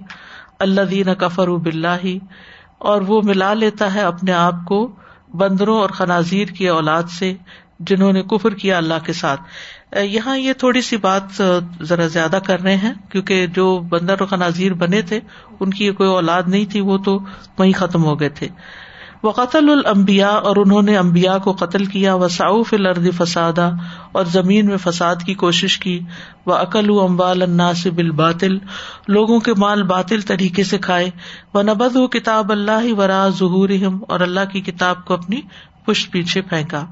اللہ 0.58 0.80
دین 0.80 1.14
کفر 1.18 1.48
بلّہ 1.48 2.06
اور 2.78 3.02
وہ 3.02 3.20
ملا 3.24 3.54
لیتا 3.54 3.94
ہے 3.94 4.00
اپنے 4.00 4.32
آپ 4.32 4.54
کو 4.66 4.94
بندروں 5.34 5.78
اور 5.78 5.90
خنازیر 5.90 6.48
کی 6.48 6.68
اولاد 6.68 7.02
سے 7.18 7.34
جنہوں 7.80 8.12
نے 8.12 8.22
کفر 8.22 8.54
کیا 8.54 8.76
اللہ 8.76 8.94
کے 9.04 9.12
ساتھ۔ 9.12 9.40
یہاں 10.02 10.38
یہ 10.38 10.52
تھوڑی 10.52 10.80
سی 10.80 10.96
بات 10.96 11.42
ذرا 11.82 12.06
زیادہ 12.06 12.38
کر 12.46 12.60
رہے 12.60 12.76
ہیں، 12.76 12.92
کیونکہ 13.10 13.46
جو 13.46 13.78
بندر 13.78 14.20
اور 14.20 14.28
خنازیر 14.28 14.72
بنے 14.72 15.02
تھے، 15.02 15.20
ان 15.60 15.70
کی 15.70 15.90
کوئی 15.90 16.10
اولاد 16.10 16.42
نہیں 16.46 16.64
تھی، 16.64 16.80
وہ 16.80 16.98
تو 16.98 17.18
وہیں 17.58 17.72
ختم 17.72 18.04
ہو 18.04 18.20
گئے 18.20 18.28
تھے۔ 18.28 18.48
وہ 19.22 19.32
قتل 19.32 19.68
المبیا 19.68 20.28
اور 20.28 20.56
انہوں 20.56 20.82
نے 20.82 20.96
امبیا 20.96 21.38
کو 21.38 21.52
قتل 21.52 21.84
کیا 21.84 22.14
وہ 22.14 22.28
سعف 22.28 22.74
الرد 22.74 23.06
فسادا 23.16 23.70
اور 24.12 24.24
زمین 24.24 24.66
میں 24.66 24.76
فساد 24.76 25.16
کی 25.26 25.34
کوشش 25.34 25.78
کی 25.78 26.00
وہ 26.46 26.54
عقل 26.54 26.90
امبال 27.02 27.42
الناصب 27.42 27.98
الباطل 27.98 28.58
لوگوں 29.08 29.40
کے 29.40 29.54
مال 29.54 29.82
باطل 29.82 30.20
طریقے 30.20 30.64
سے 30.64 30.78
کھائے 30.78 31.10
وہ 31.54 31.62
نبد 31.62 31.96
و 31.96 32.06
کتاب 32.06 32.52
اللہ 32.52 32.94
ورا 32.98 33.28
ظہور 33.28 33.68
اور 34.08 34.20
اللہ 34.20 34.50
کی 34.52 34.60
کتاب 34.60 35.04
کو 35.04 35.14
اپنی 35.14 35.40
پشت 35.86 36.12
پیچھے 36.12 36.42
پھینکا۔ 36.42 36.86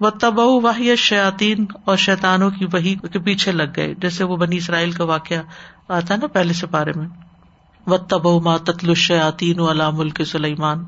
وہ 0.00 0.10
تبا 0.10 0.42
واحد 0.62 0.96
شیاتین 0.96 1.66
اور 1.84 1.96
شیتانوں 1.96 2.50
کی 2.50 2.64
وہی 2.72 2.94
کے 3.12 3.18
پیچھے 3.18 3.52
لگ 3.52 3.72
گئے، 3.76 3.94
جیسے 3.94 4.24
وہ 4.24 4.36
بنی 4.36 4.56
اسرائیل 4.56 4.90
کا 4.90 5.04
واقعہ 5.04 5.42
آتا 5.88 6.16
نا 6.16 6.26
پہلے 6.26 6.52
سے 6.52 6.66
پارے 6.66 6.92
میں۔ 6.96 7.08
و 7.86 7.96
تبا 7.96 8.38
ما 8.38 8.56
تتل 8.56 8.88
الشیاتین 8.88 9.60
علام 9.60 9.96
ملک 9.96 10.22
سلیمان 10.26 10.84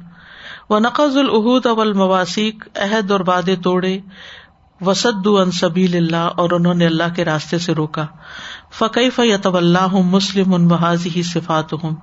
وہ 0.70 0.78
نقض 0.80 1.16
العہد 1.16 1.66
اول 1.66 1.92
مواسیق 1.92 2.68
عہد 2.76 3.10
اور 3.10 3.20
باد 3.20 3.48
توڑے 3.64 3.98
وسد 4.80 5.26
ان 5.26 5.50
سبیل 5.50 5.96
اللہ، 5.96 6.30
اور 6.36 6.50
انہوں 6.50 6.74
نے 6.74 6.86
اللہ 6.86 7.14
کے 7.16 7.24
راستے 7.24 7.58
سے 7.58 7.74
روکا۔ 7.74 8.06
فقی 8.78 9.10
فیت 9.10 9.46
اللہ 9.46 9.94
مسلم 10.10 10.54
ان 10.54 10.68
بحاظ 10.68 11.06
ہی 11.06 11.22
صفات 11.22 11.72
ہوں 11.72 11.94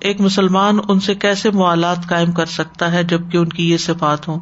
ایک 0.00 0.20
مسلمان 0.20 0.78
ان 0.88 1.00
سے 1.00 1.14
کیسے 1.14 1.50
موالات 1.50 2.08
قائم 2.08 2.32
کر 2.32 2.46
سکتا 2.46 2.90
ہے 2.92 3.02
جبکہ 3.04 3.36
ان 3.36 3.48
کی 3.48 3.70
یہ 3.70 3.76
صفات 3.76 4.28
ہوں؟ 4.28 4.38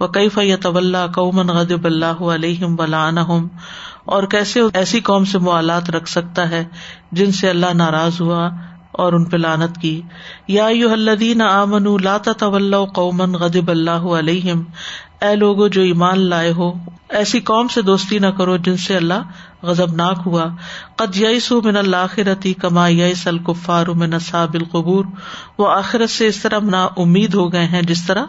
وہ 0.00 0.06
کئی 0.06 0.28
فیت 0.28 0.66
اللہ 0.66 1.06
قومن 1.14 1.48
غدب 1.48 1.84
اللہ 1.84 2.22
علیہم 2.34 2.74
ولا 2.78 3.08
اور 4.04 4.22
کیسے 4.22 4.60
ایسی 4.74 5.00
قوم 5.00 5.24
سے 5.24 5.38
موالات 5.38 5.90
رکھ 5.90 6.08
سکتا 6.08 6.48
ہے 6.50 6.64
جن 7.12 7.32
سے 7.32 7.50
اللہ 7.50 7.72
ناراض 7.74 8.20
ہوا؟ 8.20 8.48
اور 8.98 9.12
ان 9.12 9.24
پہ 9.24 9.36
لانت 9.36 9.78
کی۔ 9.78 10.02
یا 10.48 10.66
یو 10.66 10.92
الدین 10.92 11.42
آمن 11.42 12.02
لاتا 12.04 12.32
طول 12.32 12.74
قومن 12.94 13.32
غدب 13.32 13.70
اللہ 13.70 13.90
علیہم۔ 13.90 14.62
اے 15.22 15.36
لوگو 15.36 15.68
جو 15.68 15.82
ایمان 15.82 16.20
لائے 16.20 16.52
ہو، 16.52 16.72
ایسی 17.08 17.40
قوم 17.40 17.68
سے 17.68 17.82
دوستی 17.82 18.18
نہ 18.18 18.26
کرو 18.26 18.56
جن 18.56 18.76
سے 18.76 18.96
اللہ 18.96 19.22
غزب 19.62 19.94
ناک 19.94 20.18
ہوا۔ 20.26 20.44
قد 20.96 21.16
یئسو 21.16 21.62
من 21.62 21.76
الآخرتی 21.76 22.52
کما 22.52 22.88
یئس 22.88 23.26
الکفار 23.26 23.86
من 23.86 24.14
اصحاب 24.14 24.54
القبور۔ 24.54 25.04
وہ 25.58 25.70
آخرت 25.70 26.10
سے 26.10 26.26
اس 26.26 26.36
طرح 26.36 26.58
نا 26.62 26.88
امید 26.96 27.34
ہو 27.34 27.52
گئے 27.52 27.64
ہیں 27.64 27.82
جس 27.82 28.06
طرح 28.06 28.24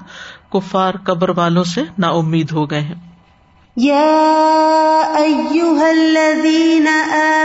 کفار 0.52 0.94
قبر 1.04 1.30
والوں 1.30 1.64
سے 1.64 1.84
نا 1.98 2.08
امید 2.08 2.52
ہو 2.52 2.72
گئے 2.72 2.82
ہیں۔ 2.82 3.09
يا 3.80 5.16
أيها 5.24 5.92
الذين 5.92 6.88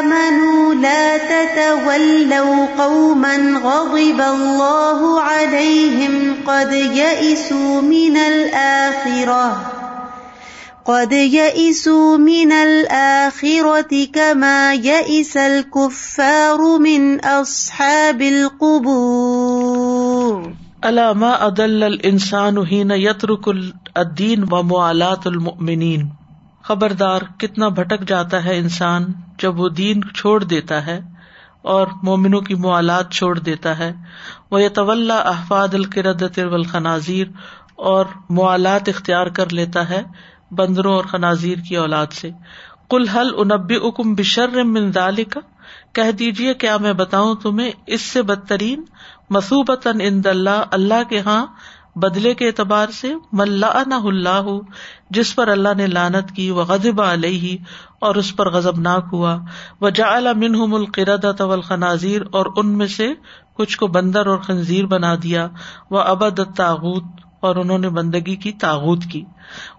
آمنوا 0.02 0.74
لا 0.74 1.18
تتولوا 1.18 2.66
قوما 2.78 3.36
غضب 3.64 4.20
الله 4.20 5.20
عليهم 5.20 6.36
قد 6.46 6.72
يئسوا 6.72 7.80
من 7.80 8.16
الآخرة 8.16 9.72
قد 10.84 11.12
يئسوا 11.12 12.16
من 12.16 12.52
الآخرة 12.52 14.04
كما 14.12 14.74
يئس 14.74 15.36
الكفار 15.36 16.78
من 16.78 17.20
أصحاب 17.20 18.22
القبور 18.22 19.84
ألا 20.84 21.12
ما 21.12 21.46
أضل 21.46 21.82
الإنسان 21.82 22.66
حين 22.66 22.90
يترك 22.90 23.48
الدين 23.96 24.52
وموالات 24.52 25.26
المؤمنين 25.26 26.23
خبردار 26.64 27.20
کتنا 27.38 27.68
بھٹک 27.68 28.08
جاتا 28.08 28.44
ہے 28.44 28.58
انسان 28.58 29.04
جب 29.38 29.60
وہ 29.60 29.68
دین 29.68 30.00
چھوڑ 30.14 30.44
دیتا 30.44 30.86
ہے 30.86 31.00
اور 31.62 31.86
مومنوں 32.02 32.40
کی 32.40 32.54
موالات 32.54 33.12
چھوڑ 33.12 33.38
دیتا 33.38 33.78
ہے۔ 33.78 33.92
وہ 34.50 34.62
یہ 34.62 34.68
طول 34.68 35.10
احفاد 35.10 35.74
القرد 35.74 36.22
الخنازیر 36.36 37.26
اور 37.76 38.06
موالات 38.30 38.88
اختیار 38.88 39.26
کر 39.26 39.52
لیتا 39.52 39.88
ہے 39.88 40.02
بندروں 40.50 40.94
اور 40.94 41.04
خنازیر 41.04 41.58
کی 41.68 41.76
اولاد 41.76 42.06
سے۔ 42.12 42.30
کل 42.90 43.08
حل 43.08 43.28
انبی 43.36 43.76
اکم 43.76 44.14
بشر 44.14 44.62
مندال 44.64 45.24
کا 45.24 45.40
کہہ 45.92 46.10
دیجیے 46.10 46.54
کیا 46.54 46.76
میں 46.76 46.92
بتاؤں 46.92 47.34
تمہیں، 47.34 47.70
اس 47.86 48.02
سے 48.02 48.22
بدترین 48.22 48.84
مسوبت 49.30 49.88
ان 50.00 50.20
اللہ 50.24 50.64
اللہ 50.70 51.08
کے 51.08 51.20
ہاں 51.20 51.46
بدلے 51.96 52.34
کے 52.34 52.46
اعتبار 52.46 52.88
سے 52.88 53.14
ملا 53.32 53.68
اللہ، 53.68 54.58
جس 55.10 55.36
پر 55.36 55.48
اللہ 55.48 55.74
نے 55.76 55.86
لانت 55.86 56.32
کی 56.32 56.50
وہ 56.50 56.64
غزب 56.64 57.00
علیہ، 57.00 57.56
اور 58.00 58.14
اس 58.14 58.36
پر 58.36 58.50
غزب 58.50 58.80
ناک 58.80 59.04
ہوا۔ 59.12 59.38
وہ 59.80 59.90
جا 59.90 60.20
منہ 60.20 60.74
القرد 60.74 61.24
طول 61.38 61.60
خنازیر 61.60 62.22
اور 62.32 62.46
ان 62.56 62.78
میں 62.78 62.86
سے 62.86 63.12
کچھ 63.54 63.78
کو 63.78 63.86
بندر 63.86 64.26
اور 64.26 64.38
خنزیر 64.38 64.86
بنا 64.86 65.14
دیا۔ 65.22 65.48
وہ 65.90 66.00
ابد 66.00 66.40
تاغت 66.56 67.04
اور 67.40 67.56
انہوں 67.56 67.78
نے 67.78 67.88
بندگی 67.88 68.36
کی 68.36 68.52
تاغت 68.52 69.04
کی۔ 69.12 69.24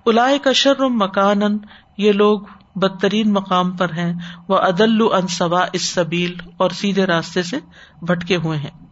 الاائے 0.05 0.39
کشر 0.39 0.79
مکان 0.79 1.57
یہ 1.97 2.11
لوگ 2.11 2.39
بدترین 2.75 3.33
مقام 3.33 3.71
پر 3.71 3.93
ہیں۔ 3.93 4.13
وہ 4.47 4.57
عدل 4.57 5.01
انصوا 5.11 5.65
اس 5.73 5.81
سبیل 5.81 6.35
اور 6.57 6.69
سیدھے 6.69 7.05
راستے 7.05 7.43
سے 7.43 7.57
بھٹکے 8.01 8.35
ہوئے 8.35 8.57
ہیں۔ 8.57 8.84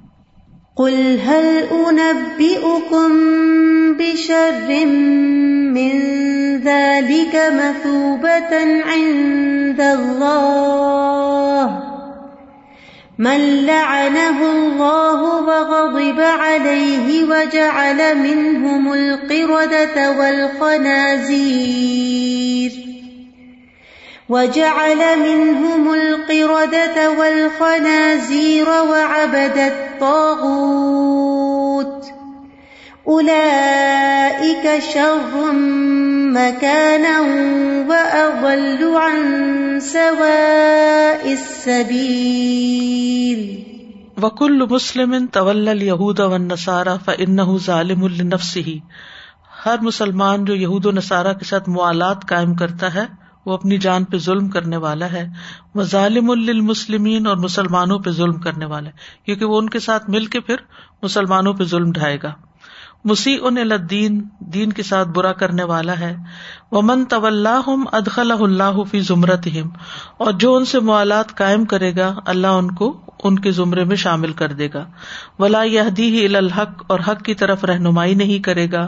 قل 0.75 1.19
هل 1.19 1.63
انبئكم 1.71 3.09
بشر 3.93 4.85
من 5.69 5.93
ذلك 6.57 7.53
مثوبة 7.53 8.81
عند 8.85 9.81
الله 9.81 10.63
من 13.17 13.65
لعنه 13.65 14.51
الله 14.51 15.23
وغضب 15.23 16.19
عليه 16.19 17.23
وجعل 17.23 18.17
منهم 18.17 18.93
القردة 18.93 20.11
والخنازير 20.19 21.83
وجعل 24.29 25.19
منهم 25.19 25.93
القردة 25.93 27.11
والخنازير 27.11 28.69
وعبد 28.69 29.57
الطاغوت. 29.57 30.73
أولئك 33.07 34.83
شر 34.93 35.51
مكانا 36.31 37.19
وأضل 37.87 38.95
عن 38.95 39.39
سواء 39.79 41.31
السبيل. 41.31 42.43
وكل 44.23 44.67
مسلم 44.69 45.25
تولى 45.25 45.71
اليهود 45.71 46.19
والنصارى 46.19 46.95
فإنه 47.05 47.57
ظالم 47.65 48.07
لنفسه. 48.07 48.71
ہر 49.65 49.75
مسلمان 49.81 50.45
جو 50.45 50.55
یہود 50.55 50.85
و 50.85 50.91
نصارہ 50.91 51.33
کے 51.33 51.45
ساتھ 51.45 51.69
موالات 51.69 52.25
قائم 52.27 52.55
کرتا 52.55 52.93
ہے 52.93 53.22
وہ 53.45 53.53
اپنی 53.53 53.77
جان 53.77 54.03
پہ 54.03 54.17
ظلم 54.17 54.49
کرنے 54.49 54.77
والا 54.77 55.11
ہے، 55.11 55.29
وہ 55.75 55.83
ظالم 55.83 56.29
المسلمین 56.29 57.27
اور 57.27 57.37
مسلمانوں 57.37 57.99
پہ 57.99 58.09
ظلم 58.09 58.39
کرنے 58.39 58.65
والا 58.65 58.89
ہے، 58.89 59.25
کیونکہ 59.25 59.45
وہ 59.45 59.57
ان 59.57 59.69
کے 59.69 59.79
ساتھ 59.79 60.09
مل 60.09 60.25
کے 60.25 60.39
پھر 60.39 60.55
مسلمانوں 61.03 61.53
پہ 61.53 61.63
ظلم 61.63 61.91
ڈھائے 61.91 62.17
گا۔ 62.23 62.33
مسیح 63.05 63.37
الدین، 63.43 64.21
دین 64.39 64.73
کے 64.73 64.83
ساتھ 64.83 65.07
برا 65.07 65.31
کرنے 65.33 65.63
والا 65.63 65.99
ہے۔ 65.99 66.15
وہ 66.71 66.81
من 66.81 67.05
طول 67.05 67.47
ادخل 67.47 68.31
اللہ 68.31 68.83
فی 68.91 68.99
زمرت 68.99 69.47
اور 70.17 70.31
جو 70.31 70.55
ان 70.55 70.65
سے 70.65 70.79
موالات 70.79 71.35
قائم 71.35 71.65
کرے 71.65 71.95
گا، 71.95 72.13
اللہ 72.25 72.47
ان 72.47 72.71
کو 72.71 73.01
ان 73.23 73.39
کے 73.39 73.51
زمرے 73.51 73.83
میں 73.83 73.95
شامل 73.95 74.31
کر 74.33 74.53
دے 74.53 74.69
گا۔ 74.73 74.85
ولا 75.39 75.61
یہ 75.63 76.37
الحق، 76.37 76.83
اور 76.87 76.99
حق 76.99 77.21
کی 77.21 77.33
طرف 77.33 77.63
رہنمائی 77.63 78.15
نہیں 78.15 78.39
کرے 78.43 78.71
گا۔ 78.71 78.87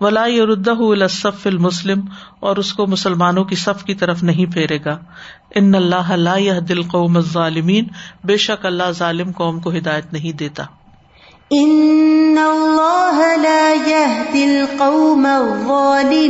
ولا 0.00 0.26
یہ 0.26 0.42
ردہ 0.42 0.78
الصف 0.90 1.46
المسلم، 1.46 2.00
اور 2.40 2.56
اس 2.56 2.72
کو 2.72 2.86
مسلمانوں 2.86 3.44
کی 3.44 3.56
صف 3.56 3.84
کی 3.84 3.94
طرف 3.94 4.22
نہیں 4.22 4.52
پھیرے 4.52 4.78
گا۔ 4.84 4.98
ان 5.54 5.74
اللہ 5.74 6.12
لا 6.12 6.36
دل 6.68 6.82
قوم 6.82 7.20
ظالمین 7.20 7.88
بے 8.24 8.36
شک 8.36 8.66
اللہ 8.66 8.90
ظالم 8.92 9.32
قوم 9.32 9.60
کو 9.60 9.70
ہدایت 9.70 10.12
نہیں 10.12 10.32
دیتا۔ 10.32 10.64
ان 11.50 12.38
اللہ 12.38 13.18
لا 13.40 13.64
يهدي 13.72 14.44
القوم 14.44 15.26
الظالمین 15.26 16.24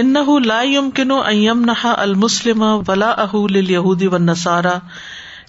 انه 0.00 0.34
لا 0.40 0.58
يمكن 0.62 1.12
ان 1.12 1.36
يمنح 1.36 1.86
المسلم 1.86 2.62
ولا 2.88 3.08
اهو 3.24 3.46
لليهود 3.46 4.04
والنصارى 4.04 4.74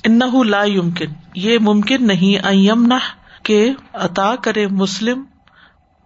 انه 0.05 0.45
لا 0.45 0.63
يمكن 0.63 1.19
یہ 1.35 1.59
ممکن 1.59 2.07
نہیں 2.07 2.47
ان 2.47 2.57
يمنح 2.59 3.11
کہ 3.43 3.59
عطا 3.93 4.31
کرے 4.41 4.65
مسلم 4.77 5.23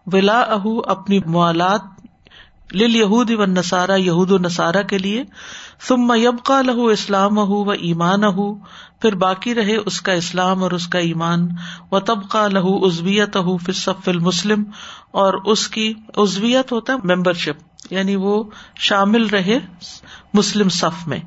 ولا 0.07 0.39
اہو 0.51 0.73
اپنی 0.89 1.19
موالات 1.25 1.89
لل 2.73 2.95
یہود 2.95 3.31
و 3.31 3.45
نسارا 3.45 3.95
یہود 3.95 4.31
و 4.31 4.37
نسارا 4.37 4.81
کے 4.81 4.97
لیے. 4.97 5.23
ثم 5.87 6.11
یبقا 6.15 6.61
لہو 6.61 6.85
اسلام 6.87 7.37
ہو 7.37 7.63
و 7.65 7.71
ایمان 7.71 8.23
ہو 8.23 8.53
پھر 9.01 9.15
باقی 9.15 9.55
رہے 9.55 9.75
اس 9.75 10.01
کا 10.01 10.11
اسلام 10.11 10.63
اور 10.63 10.71
اس 10.71 10.87
کا 10.87 10.99
ایمان۔ 10.99 11.49
و 11.91 11.99
طبقہ 11.99 12.47
لہو 12.47 12.85
ازویت 12.85 13.35
ہو 13.35 13.57
پھر 13.57 13.73
صف 13.73 14.09
المسلم۔ 14.09 14.63
اور 15.11 15.33
اس 15.33 15.67
کی 15.67 15.93
ازویت 16.17 16.71
ہوتا 16.71 16.93
ہے 16.93 17.15
ممبر 17.15 17.33
شپ 17.33 17.93
یعنی 17.93 18.15
وہ 18.15 18.43
شامل 18.75 19.25
رہے 19.25 19.59
مسلم 20.33 20.69
صف 20.69 21.07
میں۔ 21.07 21.19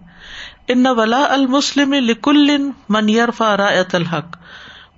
ان 0.68 0.86
ولا 0.86 1.26
المسلم 1.28 1.92
لکل 1.92 2.56
من 2.88 3.08
یرفا 3.08 3.56
رایت 3.56 3.94
الحق۔ 3.94 4.36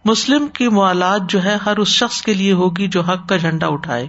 مسلم 0.04 0.48
کی 0.48 0.68
موالات 0.68 1.20
جو 1.28 1.44
ہے، 1.44 1.56
ہر 1.66 1.76
اس 1.76 1.88
شخص 1.88 2.22
کے 2.22 2.34
لیے 2.34 2.52
ہوگی 2.52 2.88
جو 2.88 3.00
حق 3.00 3.28
کا 3.28 3.36
جھنڈا 3.36 3.66
اٹھائے۔ 3.66 4.06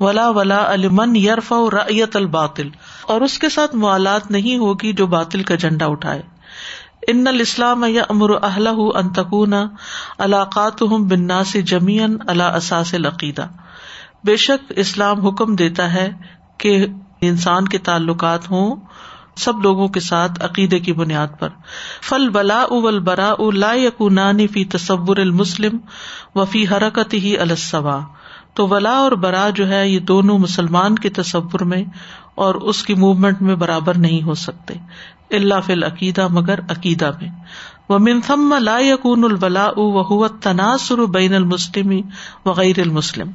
ولا 0.00 0.28
ولا 0.28 0.72
المن 0.72 1.16
یرفا 1.16 1.56
ریت 1.72 2.16
الباطل۔ 2.16 2.68
اور 3.02 3.20
اس 3.20 3.38
کے 3.38 3.48
ساتھ 3.48 3.76
موالات 3.76 4.30
نہیں 4.30 4.56
ہوگی 4.56 4.92
جو 4.92 5.06
باطل 5.06 5.42
کا 5.42 5.54
جھنڈا 5.54 5.86
اٹھائے۔ 5.86 6.22
ان 7.08 7.26
الاسلام 7.26 7.84
یا 7.88 8.02
امر 8.08 8.30
اہل 8.44 8.66
انتقون 8.94 9.54
علاقات 10.18 10.82
بننا 10.82 11.44
سے 11.44 11.62
جمیان 11.62 12.16
اللہ 12.26 12.42
اساس 12.42 12.94
العقیدہ۔ 12.94 13.46
بے 14.24 14.36
شک 14.36 14.72
اسلام 14.76 15.20
حکم 15.20 15.56
دیتا 15.56 15.92
ہے 15.92 16.12
کہ 16.58 16.86
انسان 17.20 17.68
کے 17.68 17.78
تعلقات 17.78 18.50
ہوں 18.50 18.76
سب 19.36 19.62
لوگوں 19.62 19.88
کے 19.88 20.00
ساتھ 20.00 20.44
عقیدے 20.44 20.78
کی 20.78 20.92
بنیاد 20.92 21.26
پر۔ 21.38 21.48
فل 22.02 22.28
بلا 22.28 22.62
اول 22.62 22.98
برا 23.00 23.34
لا 23.54 23.72
یقونانی 23.72 24.46
فی 24.46 24.64
تصور 24.64 25.16
المسلم 25.16 25.78
و 26.34 26.44
فی 26.44 26.66
حرکت 26.68 27.14
ہی 27.14 27.38
السوا۔ 27.38 28.00
تو 28.54 28.68
ولا 28.68 28.90
اور 28.90 29.12
برا 29.12 29.50
جو 29.50 29.68
ہے 29.68 29.88
یہ 29.88 29.98
دونوں 29.98 30.38
مسلمان 30.38 30.94
کے 30.94 31.10
تصور 31.10 31.60
میں 31.60 31.84
اور 32.34 32.54
اس 32.54 32.82
کی 32.82 32.94
موومنٹ 32.94 33.42
میں 33.42 33.54
برابر 33.54 33.98
نہیں 33.98 34.22
ہو 34.22 34.34
سکتے۔ 34.34 34.74
اللہ 35.36 35.54
فل 35.66 35.82
عقیدہ 35.82 36.28
مگر 36.28 36.60
عقیدہ 36.60 37.10
میں۔ 37.20 37.28
وہ 37.88 37.98
منتھم 37.98 38.54
لا 38.58 38.78
یقون 38.78 39.24
البلا 39.24 39.70
و 39.76 40.28
تناسر 40.28 40.98
بین 40.98 41.34
المسلم 41.34 42.00
وغیر 42.44 42.78
المسلم۔ 42.78 43.30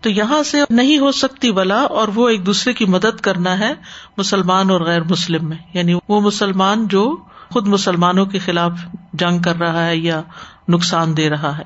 تو 0.00 0.10
یہاں 0.10 0.42
سے 0.42 0.58
نہیں 0.70 0.98
ہو 0.98 1.12
سکتی 1.12 1.50
ولا 1.50 1.80
اور 1.80 2.08
وہ 2.08 2.28
ایک 2.28 2.46
دوسرے 2.46 2.72
کی 2.72 2.84
مدد 2.84 3.20
کرنا 3.20 3.58
ہے 3.58 3.72
مسلمان 4.16 4.70
اور 4.70 4.80
غیر 4.80 5.02
مسلم 5.02 5.48
میں۔ 5.48 5.56
یعنی 5.74 5.94
وہ 6.08 6.20
مسلمان 6.20 6.88
جو 6.88 7.16
خود 7.50 7.66
مسلمانوں 7.66 8.26
کے 8.26 8.38
خلاف 8.38 8.72
جنگ 9.12 9.42
کر 9.42 9.56
رہا 9.56 9.86
ہے 9.86 9.96
یا 9.96 10.22
نقصان 10.68 11.16
دے 11.16 11.30
رہا 11.30 11.58
ہے۔ 11.58 11.62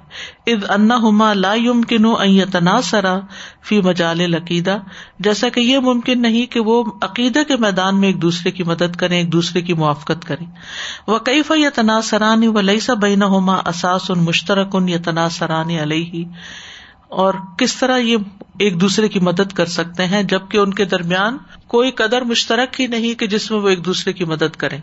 اد 0.47 0.71
انا 0.71 0.97
ہما 0.97 1.33
لا 1.33 1.55
يمكن 1.55 2.07
ان 2.19 2.29
يتناصرا 2.29 3.19
فی 3.65 3.81
مجال 3.81 4.21
العقیدہ، 4.21 4.79
جیسا 5.19 5.49
کہ 5.49 5.61
یہ 5.61 5.79
ممکن 5.79 6.23
نہیں 6.23 6.47
کہ 6.47 6.61
وہ 6.61 6.85
عقیدہ 7.03 7.43
کے 7.49 7.57
میدان 7.57 8.01
میں 8.01 8.09
ایک 8.09 8.23
دوسرے 8.23 8.51
کی 8.51 8.63
مدد 8.63 8.97
کریں، 8.97 9.19
ایک 9.19 9.33
دوسرے 9.33 9.61
کی 9.61 9.75
موافقت 9.75 10.25
کریں۔ 10.25 10.47
وہ 11.07 11.19
کئی 11.19 11.43
فی 11.43 11.71
تناسرانی 11.75 12.47
و 12.47 12.61
لئیسا 12.61 12.95
بین 12.95 13.23
ہوما 13.23 13.55
اساس 13.57 14.11
ان 14.11 14.19
مشترک 14.19 14.69
ان 14.73 14.89
یا 14.89 14.99
تناسرانی 15.05 15.83
علیہ۔ 15.83 16.25
اور 17.09 17.35
کس 17.59 17.77
طرح 17.77 17.99
یہ 17.99 18.17
ایک 18.59 18.81
دوسرے 18.81 19.09
کی 19.09 19.21
مدد 19.21 19.53
کر 19.53 19.67
سکتے 19.67 20.07
ہیں، 20.07 20.23
جبکہ 20.23 20.59
ان 20.59 20.75
کے 20.75 20.85
درمیان 20.85 21.39
کوئی 21.67 21.91
قدر 21.91 22.23
مشترک 22.23 22.81
ہی 22.81 22.87
نہیں 22.87 23.19
کہ 23.19 23.27
جس 23.27 23.51
میں 23.51 23.59
وہ 23.59 23.69
ایک 23.69 23.85
دوسرے 23.85 24.13
کی 24.13 24.25
مدد 24.25 24.57
کریں۔ 24.57 24.81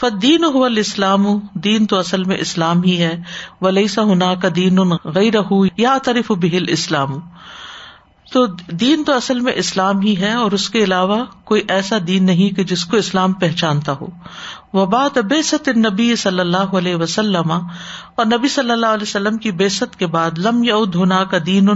فدین 0.00 0.44
ہو 0.44 0.64
اسلام 0.64 1.26
دین 1.54 1.86
تو 1.86 1.96
اصل 1.96 2.24
میں 2.24 2.36
اسلام 2.36 2.82
ہی 2.82 2.98
ہے 2.98 3.22
ولیسا 3.60 4.02
ہنا 4.02 4.34
کا 4.34 4.48
دین 4.56 4.78
غیر 5.04 5.34
یا 5.76 5.96
طرف 6.02 6.30
بہل 6.30 6.64
اسلام 6.68 7.18
تو 8.32 8.46
دین 8.70 9.04
تو 9.04 9.16
اصل 9.16 9.40
میں 9.40 9.52
اسلام 9.56 10.00
ہی 10.00 10.16
ہے 10.16 10.32
اور 10.32 10.52
اس 10.52 10.70
کے 10.70 10.84
علاوہ 10.84 11.24
کوئی 11.44 11.62
ایسا 11.68 11.96
دین 12.06 12.26
نہیں 12.26 12.56
کہ 12.56 12.64
جس 12.64 12.84
کو 12.84 12.96
اسلام 12.96 13.32
پہچانتا 13.32 13.92
ہو۔ 13.92 14.06
وہ 14.72 14.86
بات 14.86 15.18
بےست 15.18 15.68
نبی 15.68 16.16
صلی 16.16 16.40
اللہ 16.40 16.76
علیہ 16.78 16.96
وسلم، 16.96 17.52
اور 17.52 18.26
نبی 18.26 18.48
صلی 18.48 18.70
اللہ 18.70 18.86
علیہ 18.86 19.08
وسلم 19.08 19.36
کی 19.36 19.50
بےست 19.52 19.98
کے 19.98 20.06
بعد 20.06 20.38
لم 20.38 20.64
یعود 20.64 20.94
ہونا 20.94 21.24
کا 21.24 21.38
دین 21.46 21.68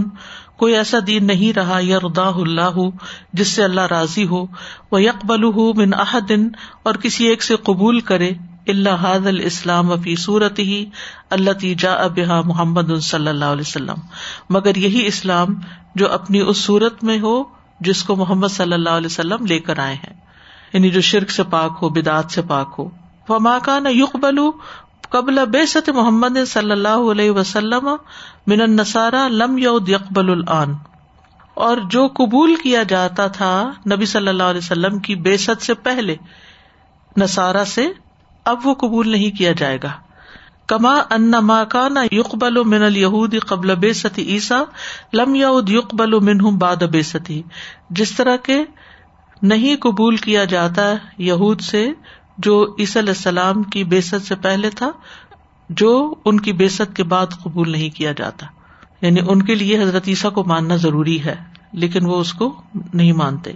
کوئی 0.56 0.76
ایسا 0.76 0.98
دین 1.06 1.26
نہیں 1.26 1.52
رہا 1.52 1.78
یا 1.82 1.98
ردا 1.98 2.28
اللہ، 2.28 2.88
جس 3.32 3.48
سے 3.48 3.64
اللہ 3.64 3.80
راضی 3.80 4.26
ہو۔ 4.26 4.46
وہ 4.92 5.02
یکبل 5.02 5.44
من 5.76 5.94
احدن 5.94 6.48
اور 6.82 6.94
کسی 6.94 7.26
ایک 7.26 7.42
سے 7.42 7.56
قبول 7.56 8.00
کرے۔ 8.00 8.30
اللہ 8.66 8.90
حاد 8.90 9.26
الاسلام 9.26 10.02
فی 10.02 10.16
صورت 10.16 10.58
ہی 10.58 10.84
اللہ 11.30 11.74
جا 11.78 11.92
ابا 11.92 12.40
محمد 12.40 13.00
صلی 13.02 13.28
اللہ 13.28 13.44
علیہ 13.44 13.60
وسلم۔ 13.60 13.94
مگر 14.50 14.76
یہی 14.76 15.06
اسلام 15.06 15.46
جو 15.94 16.12
اپنی 16.12 16.40
اس 16.40 16.56
صورت 16.56 17.04
میں 17.04 17.20
ہو، 17.20 17.42
جس 17.80 18.02
کو 18.02 18.16
محمد 18.16 18.48
صلی 18.50 18.72
اللہ 18.72 18.90
علیہ 18.90 19.06
وسلم 19.06 19.46
لے 19.46 19.58
کر 19.58 19.78
آئے 19.78 19.94
ہیں۔ 19.94 20.14
یعنی 20.72 20.90
جو 20.90 21.00
شرک 21.00 21.30
سے 21.30 21.42
پاک 21.42 21.78
ہو 21.82 21.88
بدعت 21.88 22.30
سے 22.30 22.42
پاک 22.42 22.74
ہو۔ 22.78 22.90
وہ 23.28 23.38
ماں 23.38 23.60
کا 23.62 23.78
نہ 23.78 23.88
یق 23.88 24.16
بلو 24.16 24.50
قبل 25.12 25.44
بے 25.44 25.66
ست 25.66 25.88
محمد 25.88 26.38
صلی 26.46 26.70
اللہ 26.70 27.10
علیہ 27.10 27.30
وسلم 27.30 27.88
من 28.46 28.60
النسارا 28.60 29.28
لم 29.28 29.58
یود 29.58 29.88
یقبل 29.88 30.30
العن 30.30 30.72
اور 31.54 31.76
جو 31.90 32.06
قبول 32.08 32.54
کیا 32.56 32.82
جاتا 32.82 33.26
تھا 33.26 33.52
نبی 33.90 34.06
صلی 34.06 34.28
اللہ 34.28 34.42
علیہ 34.42 34.64
وسلم 34.64 34.98
کی 34.98 35.14
بے 35.14 35.36
ست 35.36 35.62
سے 35.62 35.74
پہلے 35.74 36.16
نسارا 37.16 37.64
سے، 37.64 37.86
اب 38.46 38.66
وہ 38.66 38.74
قبول 38.74 39.08
نہیں 39.08 39.36
کیا 39.38 39.52
جائے 39.52 39.78
گا۔ 39.82 39.90
کما 40.66 40.94
ان 41.10 41.30
ما 41.30 41.64
کان 41.64 41.96
یقبل 42.12 42.62
من 42.64 42.82
الہود 42.82 43.34
قبل 43.48 43.74
بے 43.74 43.92
ستی 43.92 44.22
عیسا 44.22 44.62
لم 45.12 45.34
یود 45.34 45.68
یقبل 45.68 46.18
منہ 46.20 46.50
باد 46.56 46.82
بے 46.92 47.02
ستی 47.02 47.42
جس 47.90 48.12
طرح 48.12 48.36
کے 48.36 48.64
نہیں 49.42 49.76
قبول 49.76 50.16
کیا 50.16 50.44
جاتا 50.44 50.82
یہود 51.18 51.60
سے 51.60 51.86
جو 52.42 52.76
عیسی 52.78 52.98
علیہ 52.98 53.10
السلام 53.10 53.62
کی 53.62 53.84
بےسط 53.84 54.26
سے 54.28 54.34
پہلے 54.34 54.70
تھا، 54.70 54.90
جو 55.68 56.14
ان 56.24 56.40
کی 56.40 56.52
بےسط 56.52 56.96
کے 56.96 57.02
بعد 57.02 57.26
قبول 57.42 57.70
نہیں 57.70 57.90
کیا 57.90 58.12
جاتا۔ 58.12 58.46
یعنی 59.00 59.20
ان 59.28 59.42
کے 59.42 59.54
لیے 59.54 59.82
حضرت 59.82 60.08
عیسیٰ 60.08 60.32
کو 60.32 60.44
ماننا 60.44 60.76
ضروری 60.76 61.24
ہے، 61.24 61.36
لیکن 61.72 62.06
وہ 62.06 62.20
اس 62.20 62.32
کو 62.32 62.62
نہیں 62.94 63.12
مانتے۔ 63.12 63.52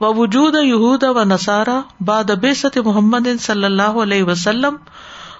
و 0.00 0.14
وجود 0.14 0.54
یہود 0.62 1.02
و 1.02 1.24
نسارا 1.24 1.80
باد 2.00 2.24
بےسط 2.24 2.78
محمد 2.78 3.40
صلی 3.40 3.64
اللہ 3.64 4.02
علیہ 4.02 4.22
وسلم، 4.22 4.76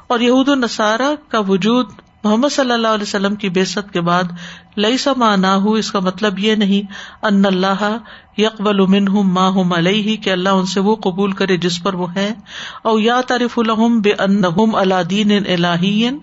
اور 0.07 0.21
یہود 0.21 0.49
و 0.49 0.55
نصارہ 0.55 1.15
کا 1.29 1.39
وجود 1.39 1.87
محمد 2.25 2.49
صلی 2.53 2.73
اللہ 2.73 2.89
علیہ 2.89 3.03
وسلم 3.03 3.35
کی 3.35 3.49
بےسط 3.49 3.93
کے 3.93 4.01
بعد 4.01 4.25
لئی 4.77 4.97
سما 4.97 5.37
نہ 5.37 5.47
ہو 5.47 5.73
اس 5.73 5.93
کا 5.93 6.01
مطلب 6.01 6.39
یہ 6.39 6.55
نہیں، 6.55 6.93
ان 7.23 7.45
اللہ 7.47 7.97
یکبل 8.37 8.81
امن 8.81 9.09
ہوں 9.09 9.23
ماں 9.23 9.51
ہوں 9.51 9.75
علیہ، 9.77 10.17
کہ 10.17 10.31
اللہ 10.31 10.49
ان 10.49 10.67
سے 10.67 10.81
وہ 10.81 10.97
قبول 10.97 11.33
کرے 11.33 11.57
جس 11.57 11.83
پر 11.83 11.95
وہ 11.95 12.15
ہے 12.15 12.33
اور 12.83 13.01
یا 13.01 13.21
تعریف 13.21 13.59
الحم 13.59 14.01
بے 14.01 14.13
ان 14.19 14.45
اللہ 14.75 15.03
دین 15.03 15.33
الہین، 15.33 16.19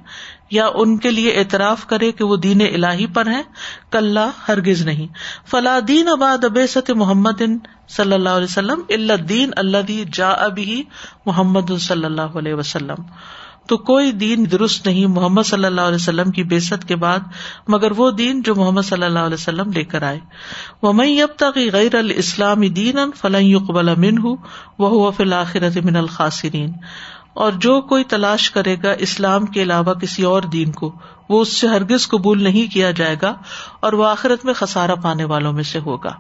یا 0.52 0.68
ان 0.76 0.98
کے 0.98 1.12
لیے 1.12 1.32
اعتراف 1.32 1.86
کرے 1.86 2.12
کہ 2.12 2.24
وہ 2.24 2.36
دین 2.36 2.62
الہی 2.62 3.08
پر 3.08 3.28
ہے 3.28 3.42
کل 3.92 4.18
ہرگز 4.48 4.82
نہیں۔ 4.82 5.08
فلاں 5.48 5.80
دین 5.82 6.08
اباد 6.08 6.46
ست 6.70 6.92
محمد 6.92 7.42
صلی 7.90 8.14
اللہ 8.14 8.30
علیہ 8.30 8.50
وسلم 8.50 8.82
اللہ 8.90 9.14
دین 9.14 9.52
اللہ 9.56 9.92
جا 10.14 10.30
ابھی 10.30 10.84
محمد 11.26 11.78
صلی 11.80 12.06
اللہ 12.06 12.22
علیہ 12.22 12.54
وسلم۔ 12.54 13.04
تو 13.70 13.78
کوئی 13.78 14.12
دین 14.12 14.46
درست 14.52 14.88
نہیں 14.88 15.06
محمد 15.06 15.44
صلی 15.46 15.66
اللہ 15.66 15.82
علیہ 15.82 15.96
وسلم 15.96 16.32
کی 16.32 16.44
بےسط 16.44 16.86
کے 16.86 16.96
بعد، 16.96 17.20
مگر 17.68 17.92
وہ 17.92 18.12
دین 18.12 18.42
جو 18.42 18.56
محمد 18.56 18.82
صلی 18.82 19.04
اللہ 19.04 19.20
علیہ 19.20 19.34
وسلم 19.34 19.72
لے 19.72 19.84
کر 19.84 20.04
آئے۔ 20.04 20.20
وہ 20.82 20.94
میں 20.94 21.22
اب 21.22 21.30
تک 21.36 21.60
غیر 21.74 21.96
الاسلامی 21.96 22.70
دین 22.70 22.98
فلاں 23.16 23.68
قبل 23.68 23.90
امن 23.90 24.18
ہوں 24.18 24.38
وہ 24.80 25.12
فی 25.12 25.24
الآخرت 25.24 25.78
من 25.78 25.96
الخاصرین 25.96 26.72
اور 27.34 27.52
جو 27.52 27.82
کوئی 27.82 28.04
تلاش 28.04 28.52
کرے 28.52 28.76
گا 28.84 28.92
اسلام 29.00 29.46
کے 29.46 29.64
علاوہ 29.64 29.94
کسی 29.94 30.24
اور 30.24 30.42
دین 30.42 30.72
کو، 30.72 30.96
وہ 31.30 31.42
اس 31.42 31.54
سے 31.54 31.68
ہرگز 31.68 32.08
قبول 32.08 32.44
نہیں 32.44 32.74
کیا 32.74 32.92
جائے 32.92 33.16
گا 33.22 33.34
اور 33.80 33.94
وہ 33.94 34.06
آخرت 34.06 34.46
میں 34.46 34.54
خسارا 34.54 34.96
پانے 34.96 35.24
والوں 35.24 35.54
میں 35.54 35.64
سے 35.64 35.80
ہوگا۔ 35.80 36.12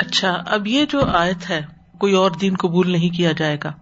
اچھا 0.00 0.42
اب 0.46 0.66
یہ 0.66 0.86
جو 0.88 1.00
آیت 1.00 1.50
ہے، 1.50 1.62
کوئی 1.98 2.12
اور 2.12 2.30
دین 2.30 2.54
قبول 2.56 2.90
نہیں 2.90 3.16
کیا 3.16 3.32
جائے 3.32 3.56
گا؟ 3.64 3.72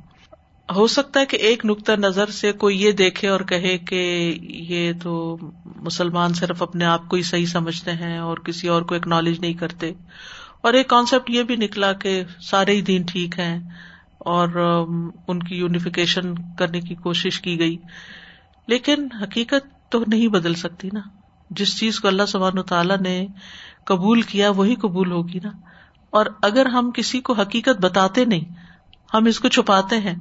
ہو 0.74 0.86
سکتا 0.86 1.20
ہے 1.20 1.26
کہ 1.26 1.36
ایک 1.36 1.64
نقطۂ 1.64 1.92
نظر 1.92 2.26
سے 2.26 2.52
کوئی 2.52 2.82
یہ 2.82 2.92
دیکھے 2.92 3.28
اور 3.28 3.40
کہے 3.40 3.78
کہ 3.78 4.34
یہ 4.40 4.92
تو 5.02 5.36
مسلمان 5.76 6.34
صرف 6.34 6.62
اپنے 6.62 6.84
آپ 6.84 7.08
کو 7.08 7.16
ہی 7.16 7.22
صحیح 7.22 7.46
سمجھتے 7.46 7.92
ہیں 7.92 8.18
اور 8.18 8.36
کسی 8.36 8.68
اور 8.68 8.82
کو 8.82 8.94
اکنالج 8.94 9.40
نہیں 9.40 9.54
کرتے۔ 9.54 9.92
اور 10.64 10.74
ایک 10.74 10.88
کانسیپٹ 10.88 11.30
یہ 11.30 11.42
بھی 11.42 11.56
نکلا 11.56 11.92
کہ 11.92 12.22
سارے 12.40 12.72
ہی 12.72 12.80
دین 12.80 13.02
ٹھیک 13.02 13.38
ہیں 13.38 13.60
اور 14.18 14.48
ان 15.28 15.42
کی 15.42 15.56
یونیفیکیشن 15.56 16.34
کرنے 16.58 16.80
کی 16.80 16.94
کوشش 16.94 17.40
کی 17.40 17.58
گئی۔ 17.58 17.76
لیکن 18.66 19.08
حقیقت 19.22 19.92
تو 19.92 20.04
نہیں 20.06 20.28
بدل 20.28 20.54
سکتی 20.54 20.88
نا۔ 20.92 21.00
جس 21.50 21.78
چیز 21.78 22.00
کو 22.00 22.08
اللہ 22.08 22.22
سبحان 22.28 22.62
تعالیٰ 22.62 22.98
نے 22.98 23.26
قبول 23.84 24.22
کیا، 24.22 24.50
وہی 24.50 24.74
قبول 24.74 25.12
ہوگی 25.12 25.38
نا۔ 25.42 25.50
اور 26.10 26.26
اگر 26.42 26.66
ہم 26.66 26.90
کسی 26.94 27.20
کو 27.20 27.32
حقیقت 27.32 27.80
بتاتے 27.80 28.24
نہیں، 28.24 28.44
ہم 29.14 29.24
اس 29.24 29.40
کو 29.40 29.48
چھپاتے 29.48 29.98
ہیں 29.98 30.14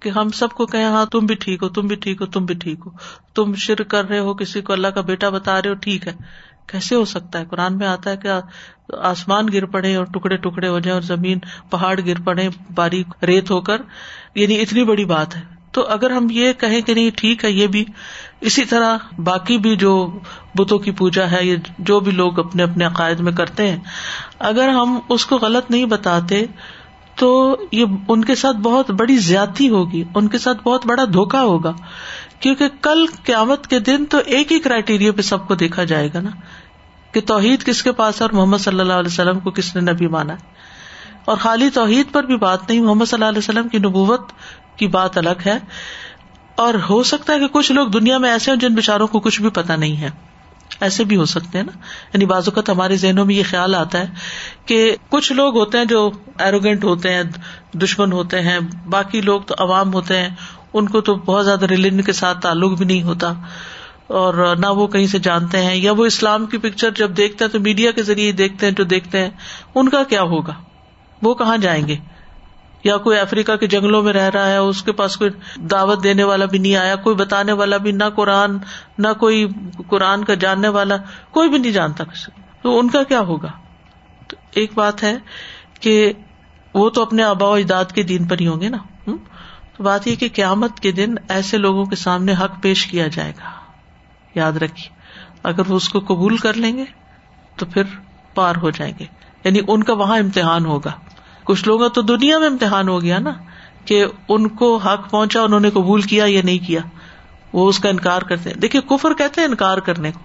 کہ 0.00 0.08
ہم 0.08 0.28
سب 0.28 0.50
کو 0.50 0.66
کہ 0.66 0.84
ہاں 0.84 1.06
تم 1.06 1.18
بھی 1.18 1.34
ٹھیک 1.34 1.62
ہو، 1.62 1.68
تم 1.68 1.86
بھی 1.86 1.96
ٹھیک 1.96 2.20
ہو، 2.20 2.26
تم 2.26 2.44
بھی 2.44 2.54
ٹھیک 2.54 2.78
ہو۔ 2.86 2.90
تم 3.34 3.54
شر 3.54 3.82
کر 3.82 4.08
رہے 4.08 4.18
ہو، 4.18 4.34
کسی 4.34 4.60
کو 4.60 4.72
اللہ 4.72 4.88
کا 4.88 5.00
بیٹا 5.00 5.28
بتا 5.28 5.62
رہے 5.62 5.68
ہو، 5.68 5.74
ٹھیک 5.74 6.08
ہے۔ 6.08 6.12
کیسے 6.66 6.94
ہو 6.94 7.04
سکتا 7.04 7.38
ہے؟ 7.38 7.44
قرآن 7.44 7.78
میں 7.78 7.86
آتا 7.86 8.10
ہے 8.10 8.16
کہ 8.16 8.28
آسمان 8.92 9.46
گر 9.52 9.64
پڑے 9.64 9.94
اور 9.96 10.04
ٹکڑے 10.04 10.36
ٹکڑے 10.36 10.68
ہو 10.68 10.78
جائیں 10.78 10.94
اور 10.94 11.02
زمین 11.02 11.38
پہاڑ 11.70 12.00
گر 12.06 12.20
پڑے، 12.24 12.48
باریک 12.74 13.24
ریت 13.24 13.50
ہو 13.50 13.60
کر 13.60 13.82
یعنی 14.34 14.60
اتنی 14.60 14.84
بڑی 14.84 15.04
بات 15.04 15.36
ہے۔ 15.36 15.42
تو 15.72 15.86
اگر 15.88 16.10
ہم 16.10 16.26
یہ 16.30 16.52
کہیں 16.52 16.80
کہ 16.80 16.94
نہیں، 16.94 17.10
ٹھیک 17.16 17.44
ہے، 17.44 17.50
یہ 17.50 17.66
بھی 17.66 17.84
اسی 18.40 18.64
طرح 18.64 18.96
باقی 19.18 19.58
بھی 19.58 19.76
جو 19.76 20.18
بتوں 20.54 20.78
کی 20.78 20.90
پوجا 20.90 21.30
ہے، 21.30 21.44
یہ 21.44 21.56
جو 21.78 22.00
بھی 22.00 22.12
لوگ 22.12 22.38
اپنے 22.38 22.62
اپنے 22.62 22.84
عقائد 22.84 23.20
میں 23.20 23.32
کرتے 23.32 23.70
ہیں، 23.70 23.78
اگر 24.38 24.68
ہم 24.68 24.98
اس 25.08 25.26
کو 25.26 25.36
غلط 25.36 25.70
نہیں 25.70 25.84
بتاتے، 25.84 26.46
تو 27.16 27.56
یہ 27.72 27.84
ان 28.08 28.24
کے 28.24 28.34
ساتھ 28.34 28.56
بہت 28.56 28.90
بڑی 28.90 29.16
زیادتی 29.16 29.68
ہوگی، 29.68 30.04
ان 30.14 30.28
کے 30.28 30.38
ساتھ 30.38 30.62
بہت 30.64 30.86
بڑا 30.86 31.04
دھوکا 31.04 31.42
ہوگا۔ 31.42 31.72
کیونکہ 32.44 32.68
کل 32.80 33.06
قیامت 33.24 33.66
کے 33.66 33.78
دن 33.78 34.04
تو 34.04 34.18
ایک 34.26 34.52
ہی 34.52 34.58
کرائٹیریا 34.58 35.12
پہ 35.12 35.22
سب 35.22 35.48
کو 35.48 35.54
دیکھا 35.54 35.84
جائے 35.84 36.08
گا 36.14 36.20
نا 36.20 36.30
کہ 37.12 37.20
توحید 37.20 37.64
کس 37.64 37.82
کے 37.82 37.92
پاس 37.92 38.20
ہے 38.20 38.24
اور 38.24 38.30
محمد 38.30 38.58
صلی 38.58 38.80
اللہ 38.80 38.92
علیہ 38.92 39.12
وسلم 39.12 39.40
کو 39.40 39.50
کس 39.50 39.76
نے 39.76 39.92
نبی 39.92 40.06
مانا 40.06 40.32
ہے۔ 40.32 40.38
اور 41.24 41.36
خالی 41.36 41.70
توحید 41.70 42.12
پر 42.12 42.22
بھی 42.22 42.36
بات 42.36 42.68
نہیں، 42.68 42.80
محمد 42.80 43.04
صلی 43.04 43.16
اللہ 43.16 43.24
علیہ 43.24 43.38
وسلم 43.38 43.68
کی 43.68 43.78
نبوت 43.78 44.32
کی 44.76 44.86
بات 44.86 45.18
الگ 45.18 45.40
ہے۔ 45.46 45.58
اور 46.56 46.74
ہو 46.74 47.02
سکتا 47.02 47.32
ہے 47.32 47.38
کہ 47.38 47.46
کچھ 47.46 47.72
لوگ 47.72 47.88
دنیا 47.88 48.18
میں 48.18 48.30
ایسے 48.30 48.50
ہیں 48.50 48.58
جن 48.58 48.74
بےچاروں 48.74 49.06
کو 49.06 49.20
کچھ 49.20 49.42
بھی 49.42 49.50
پتا 49.50 49.76
نہیں 49.76 49.96
ہے۔ 49.96 50.10
ایسے 50.80 51.04
بھی 51.04 51.16
ہو 51.16 51.24
سکتے 51.24 51.58
ہیں 51.58 51.64
نا۔ 51.64 51.78
یعنی 52.14 52.26
بعض 52.26 52.48
اوقات 52.48 52.70
ہمارے 52.70 52.96
ذہنوں 52.96 53.24
میں 53.24 53.34
یہ 53.34 53.42
خیال 53.50 53.74
آتا 53.74 53.98
ہے 53.98 54.06
کہ 54.66 54.96
کچھ 55.08 55.32
لوگ 55.32 55.56
ہوتے 55.58 55.78
ہیں 55.78 55.84
جو 55.84 56.10
ایروگینٹ 56.38 56.84
ہوتے 56.84 57.14
ہیں، 57.14 57.22
دشمن 57.72 58.12
ہوتے 58.12 58.40
ہیں، 58.40 58.58
باقی 58.90 59.20
لوگ 59.20 59.40
تو 59.40 59.54
عوام 59.58 59.94
ہوتے 59.94 60.16
ہیں۔ 60.16 60.28
ان 60.74 60.88
کو 60.88 61.00
تو 61.00 61.14
بہت 61.14 61.44
زیادہ 61.44 61.64
ریلیجن 61.64 62.00
کے 62.00 62.12
ساتھ 62.12 62.40
تعلق 62.40 62.78
بھی 62.78 62.84
نہیں 62.84 63.02
ہوتا۔ 63.02 63.32
اور 64.06 64.56
نہ 64.56 64.66
وہ 64.66 64.86
کہیں 64.86 65.06
سے 65.06 65.18
جانتے 65.18 65.62
ہیں، 65.62 65.76
یا 65.76 65.92
وہ 65.92 66.04
اسلام 66.04 66.46
کی 66.46 66.58
پکچر 66.58 66.90
جب 66.90 67.16
دیکھتے 67.16 67.44
ہیں 67.44 67.52
تو 67.52 67.60
میڈیا 67.60 67.90
کے 67.90 68.02
ذریعے 68.02 68.32
دیکھتے 68.32 68.66
ہیں 68.66 68.72
جو 68.72 68.84
دیکھتے 68.84 69.18
ہیں۔ 69.18 69.30
ان 69.74 69.88
کا 69.88 70.02
کیا 70.02 70.22
ہوگا؟ 70.22 70.52
وہ 71.22 71.34
کہاں 71.34 71.56
جائیں 71.56 71.88
گے؟ 71.88 71.96
یا 72.84 72.96
کوئی 72.96 73.18
افریقہ 73.18 73.56
کے 73.56 73.66
جنگلوں 73.66 74.02
میں 74.02 74.12
رہ 74.12 74.30
رہا 74.30 74.46
ہے، 74.46 74.56
اس 74.56 74.82
کے 74.82 74.92
پاس 74.92 75.16
کوئی 75.16 75.30
دعوت 75.56 76.04
دینے 76.04 76.24
والا 76.24 76.44
بھی 76.44 76.58
نہیں 76.58 76.76
آیا، 76.76 76.96
کوئی 76.96 77.16
بتانے 77.16 77.52
والا 77.52 77.76
بھی، 77.76 77.92
نہ 77.92 78.04
قرآن، 78.16 78.58
نہ 78.98 79.08
کوئی 79.20 79.46
قرآن 79.88 80.24
کا 80.24 80.34
جاننے 80.34 80.68
والا، 80.68 80.96
کوئی 81.30 81.48
بھی 81.48 81.58
نہیں 81.58 81.72
جانتا 81.72 82.04
کسی 82.04 82.40
تو 82.62 82.78
ان 82.78 82.88
کا 82.88 83.02
کیا 83.02 83.20
ہوگا؟ 83.20 83.50
تو 84.28 84.36
ایک 84.50 84.70
بات 84.74 85.02
ہے 85.02 85.16
کہ 85.80 86.12
وہ 86.74 86.90
تو 86.90 87.02
اپنے 87.02 87.22
آبا 87.22 87.48
و 87.48 87.52
اجداد 87.52 87.84
کے 87.84 88.02
دین 88.02 88.24
پر 88.24 88.36
ہی 88.40 88.46
ہوں 88.46 88.60
گے 88.60 88.68
نا۔ 88.68 89.10
تو 89.76 89.84
بات 89.84 90.08
یہ 90.08 90.16
کہ 90.16 90.28
قیامت 90.34 90.80
کے 90.80 90.92
دن 90.92 91.14
ایسے 91.28 91.58
لوگوں 91.58 91.84
کے 91.84 91.96
سامنے 91.96 92.32
حق 92.32 92.62
پیش 92.62 92.86
کیا 92.86 93.06
جائے 93.06 93.30
گا۔ 93.30 93.50
یاد 94.34 94.52
رکھیے، 94.52 94.96
اگر 95.42 95.62
وہ 95.68 95.76
اس 95.76 95.88
کو 95.88 96.00
قبول 96.00 96.36
کر 96.36 96.54
لیں 96.54 96.76
گے 96.76 96.84
تو 97.56 97.66
پھر 97.66 97.82
پار 98.34 98.54
ہو 98.62 98.70
جائیں 98.70 98.92
گے۔ 98.98 99.04
یعنی 99.44 99.60
ان 99.68 99.82
کا 99.82 99.92
وہاں 99.92 100.18
امتحان 100.18 100.66
ہوگا۔ 100.66 100.92
کچھ 101.44 101.68
لوگوں 101.68 101.88
تو 101.88 102.02
دنیا 102.02 102.38
میں 102.38 102.46
امتحان 102.46 102.88
ہو 102.88 103.02
گیا 103.02 103.18
نا 103.18 103.30
کہ 103.84 104.04
ان 104.28 104.48
کو 104.48 104.76
حق 104.76 105.10
پہنچا، 105.10 105.42
انہوں 105.42 105.60
نے 105.60 105.70
قبول 105.70 106.02
کیا 106.02 106.24
یا 106.28 106.42
نہیں 106.44 106.66
کیا۔ 106.66 106.80
وہ 107.52 107.68
اس 107.68 107.78
کا 107.78 107.88
انکار 107.88 108.22
کرتے 108.22 108.50
ہیں۔ 108.50 108.56
دیکھیے، 108.56 108.82
کفر 108.82 109.14
کہتے 109.14 109.40
ہیں 109.40 109.48
انکار 109.48 109.78
کرنے 109.78 110.12
کو۔ 110.12 110.20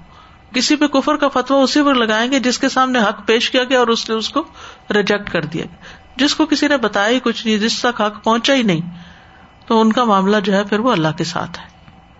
کسی 0.55 0.75
پہ 0.75 0.87
کفر 0.87 1.15
کا 1.15 1.27
فتوا 1.27 1.63
اسی 1.63 1.83
پر 1.83 1.95
لگائیں 1.95 2.31
گے 2.31 2.39
جس 2.39 2.59
کے 2.59 2.69
سامنے 2.69 2.99
حق 2.99 3.27
پیش 3.27 3.51
کیا 3.51 3.63
گیا 3.63 3.79
اور 3.79 3.87
اس 3.87 4.09
نے 4.09 4.15
اس 4.15 4.29
کو 4.29 4.43
ریجیکٹ 4.89 5.29
کر 5.29 5.45
دیا۔ 5.45 5.63
گیا 5.63 5.75
جس 6.15 6.35
کو 6.35 6.45
کسی 6.45 6.67
نے 6.67 6.77
بتایا 6.77 7.09
ہی 7.09 7.19
کچھ 7.23 7.47
نہیں، 7.47 7.57
جس 7.57 7.81
تک 7.81 8.01
حق 8.01 8.23
پہنچا 8.23 8.53
ہی 8.53 8.63
نہیں 8.63 9.08
تو 9.69 9.81
ان 9.81 9.93
کا 9.93 10.03
معاملہ 10.03 10.37
جو 10.43 10.53
ہے 10.53 10.63
پھر 10.63 10.79
وہ 10.79 10.91
اللہ 10.91 11.07
کے 11.17 11.23
ساتھ 11.23 11.59
ہے۔ 11.59 11.65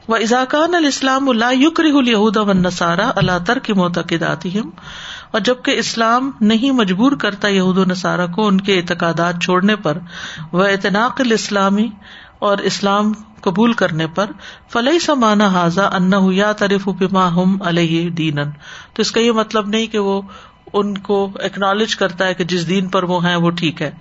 وہ 0.08 0.16
اضاکان 0.16 0.76
الاسلام 0.76 1.30
اللہ 1.30 1.54
یقری 1.54 1.92
الہود 1.92 2.38
و 2.38 2.54
نسارا 2.54 3.12
اللہ 3.16 3.32
تر 3.48 3.60
کی 3.60 3.74
معتقدات 3.74 4.48
اور 5.32 5.40
جبکہ 5.40 5.72
اسلام 5.72 6.32
نہیں 6.42 6.72
مجبور 6.72 7.12
کرتا 7.12 7.48
یہود 7.48 7.78
و 7.78 7.86
نصارہ 7.86 8.28
کو 8.28 8.48
ان 8.48 8.62
کے 8.62 8.80
اعتقادات 8.80 9.42
چھوڑنے 9.42 9.76
پر 9.76 9.98
وہ 10.52 10.64
اعتناق 10.64 11.22
الاسلامی 11.22 11.88
اور 12.40 12.58
اسلام 12.58 13.14
قبول 13.42 13.74
کرنے 13.74 14.08
پر 14.08 14.26
فلح 14.70 15.00
سمانا 15.02 15.48
حاضا 15.48 15.86
ان 15.86 16.34
یا 16.34 16.52
طرف 16.52 16.84
پما 16.84 17.28
ہم 17.28 17.58
علیہ 17.62 18.10
دین 18.10 18.36
تو 18.94 19.02
اس 19.02 19.12
کا 19.12 19.20
یہ 19.20 19.32
مطلب 19.32 19.68
نہیں 19.68 19.88
کہ 19.88 20.00
وہ 20.00 20.22
ان 20.74 20.98
کو 20.98 21.32
اکنالج 21.44 21.96
کرتا 21.96 22.28
ہے 22.28 22.34
کہ 22.34 22.44
جس 22.44 22.70
دین 22.70 22.88
پر 22.88 23.04
وہ 23.04 23.28
ہیں 23.28 23.36
وہ 23.36 23.52
ٹھیک 23.52 23.82
ہے۔ 23.82 23.92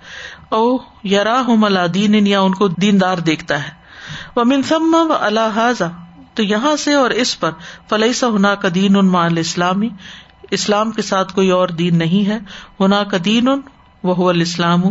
او 0.49 0.77
یار 1.03 1.25
ہم 1.25 1.63
اللہ 1.63 1.87
دین 1.87 2.27
یا 2.27 2.39
ان 2.39 2.55
کو 2.55 2.67
دیندار 2.67 3.17
دیکھتا 3.17 3.63
ہے۔ 3.63 3.69
وہ 4.35 4.43
منسم 4.43 4.95
و 5.09 5.13
اللہ 5.19 5.51
حاضا 5.55 5.87
تو 6.33 6.43
یہاں 6.43 6.75
سے 6.75 6.93
اور 6.93 7.09
اس 7.09 7.39
پر 7.39 7.51
فلح 7.89 8.13
سا 8.13 8.27
ہنا 8.27 8.55
کا 8.55 8.67
دین 8.75 8.95
ان 8.95 9.07
مال 9.07 9.37
اسلامی 9.37 9.89
اسلام 10.51 10.91
کے 10.91 11.01
ساتھ 11.01 11.35
کوئی 11.35 11.49
اور 11.49 11.67
دین 11.67 11.97
نہیں 11.97 12.29
ہے۔ 12.29 12.39
ہونا 12.79 13.03
کا 13.03 13.17
دین 13.25 13.47
وہ 14.03 14.31
اسلام 14.31 14.81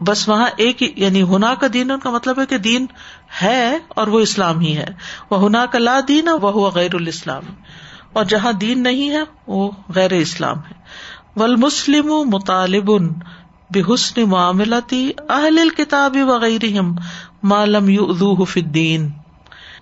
بس 0.00 0.28
وہاں 0.28 0.46
ایک 0.56 0.98
یعنی 0.98 1.22
ہونا 1.22 1.54
کا 1.54 1.66
دین 1.72 1.90
ان 1.90 2.00
کا 2.00 2.10
مطلب 2.10 2.40
ہے 2.40 2.46
کہ 2.46 2.58
دین 2.58 2.86
ہے 3.42 3.78
اور 3.88 4.06
وہ 4.06 4.20
اسلام 4.20 4.60
ہی 4.60 4.76
ہے۔ 4.76 4.86
وہ 5.30 5.38
ہونا 5.38 5.66
کا 5.66 5.78
لا 5.78 6.00
دین 6.08 6.28
وہ 6.42 6.70
غیر 6.70 6.94
الاسلام۔ 6.94 7.42
اور 8.12 8.24
جہاں 8.24 8.52
دین 8.52 8.82
نہیں 8.82 9.10
ہے، 9.10 9.20
وہ 9.46 9.70
غیر 9.94 10.12
اسلام 10.12 10.58
ہے۔ 10.58 10.82
ول 11.36 11.56
مسلم 11.56 12.06
مطالب 12.06 12.90
بے 13.70 13.94
حسن 13.94 14.22
معاملتی 14.22 15.10
اہل 15.28 15.68
کتاب 15.70 16.16
وغیرہ 16.20 16.80
معلوم 17.42 17.88
یو 17.88 18.44
فدین 18.44 19.10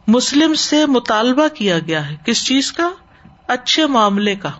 مسلم 0.07 0.55
سے 0.55 0.87
مطالبہ 0.87 1.49
کیا 1.49 1.79
گیا 1.79 2.11
ہے۔ 2.11 2.17
کس 2.25 2.47
چیز 2.47 2.73
کا؟ 2.73 2.91
اچھے 3.49 3.87
معاملے 3.87 4.35
کا، 4.35 4.51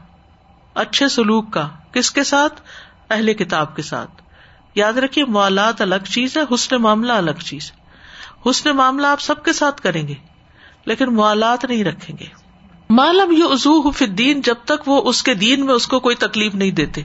اچھے 0.75 1.09
سلوک 1.09 1.53
کا۔ 1.53 1.69
کس 1.93 2.11
کے 2.11 2.25
ساتھ؟ 2.25 2.61
اہل 3.11 3.35
کتاب 3.35 3.77
کے 3.77 3.83
ساتھ۔ 3.83 4.23
یاد 4.75 4.93
رکھیے، 4.93 5.25
موالات 5.25 5.81
الگ 5.81 6.05
چیز 6.11 6.37
ہے، 6.37 6.55
حسن 6.55 6.77
معاملہ 6.77 7.13
الگ 7.13 7.41
چیز 7.45 7.73
ہے۔ 7.73 7.81
حسن 8.51 8.77
معاملہ 8.77 9.07
آپ 9.07 9.21
سب 9.21 9.45
کے 9.45 9.53
ساتھ 9.53 9.81
کریں 9.81 10.09
گے، 10.09 10.15
لیکن 10.85 11.15
موالات 11.15 11.65
نہیں 11.65 11.85
رکھیں 11.85 12.17
گے۔ 12.19 12.40
معلوم 12.91 13.33
یہ 13.33 13.45
عزو 13.45 13.91
دین 14.07 14.41
جب 14.41 14.55
تک 14.65 14.89
وہ 14.89 15.03
اس 15.05 15.23
کے 15.23 15.35
دین 15.35 15.67
میں 15.67 15.75
اس 15.75 15.87
کو 15.87 16.01
کوئی 16.01 16.17
تکلیف 16.17 16.55
نہیں 16.55 16.71
دیتے۔ 16.71 17.03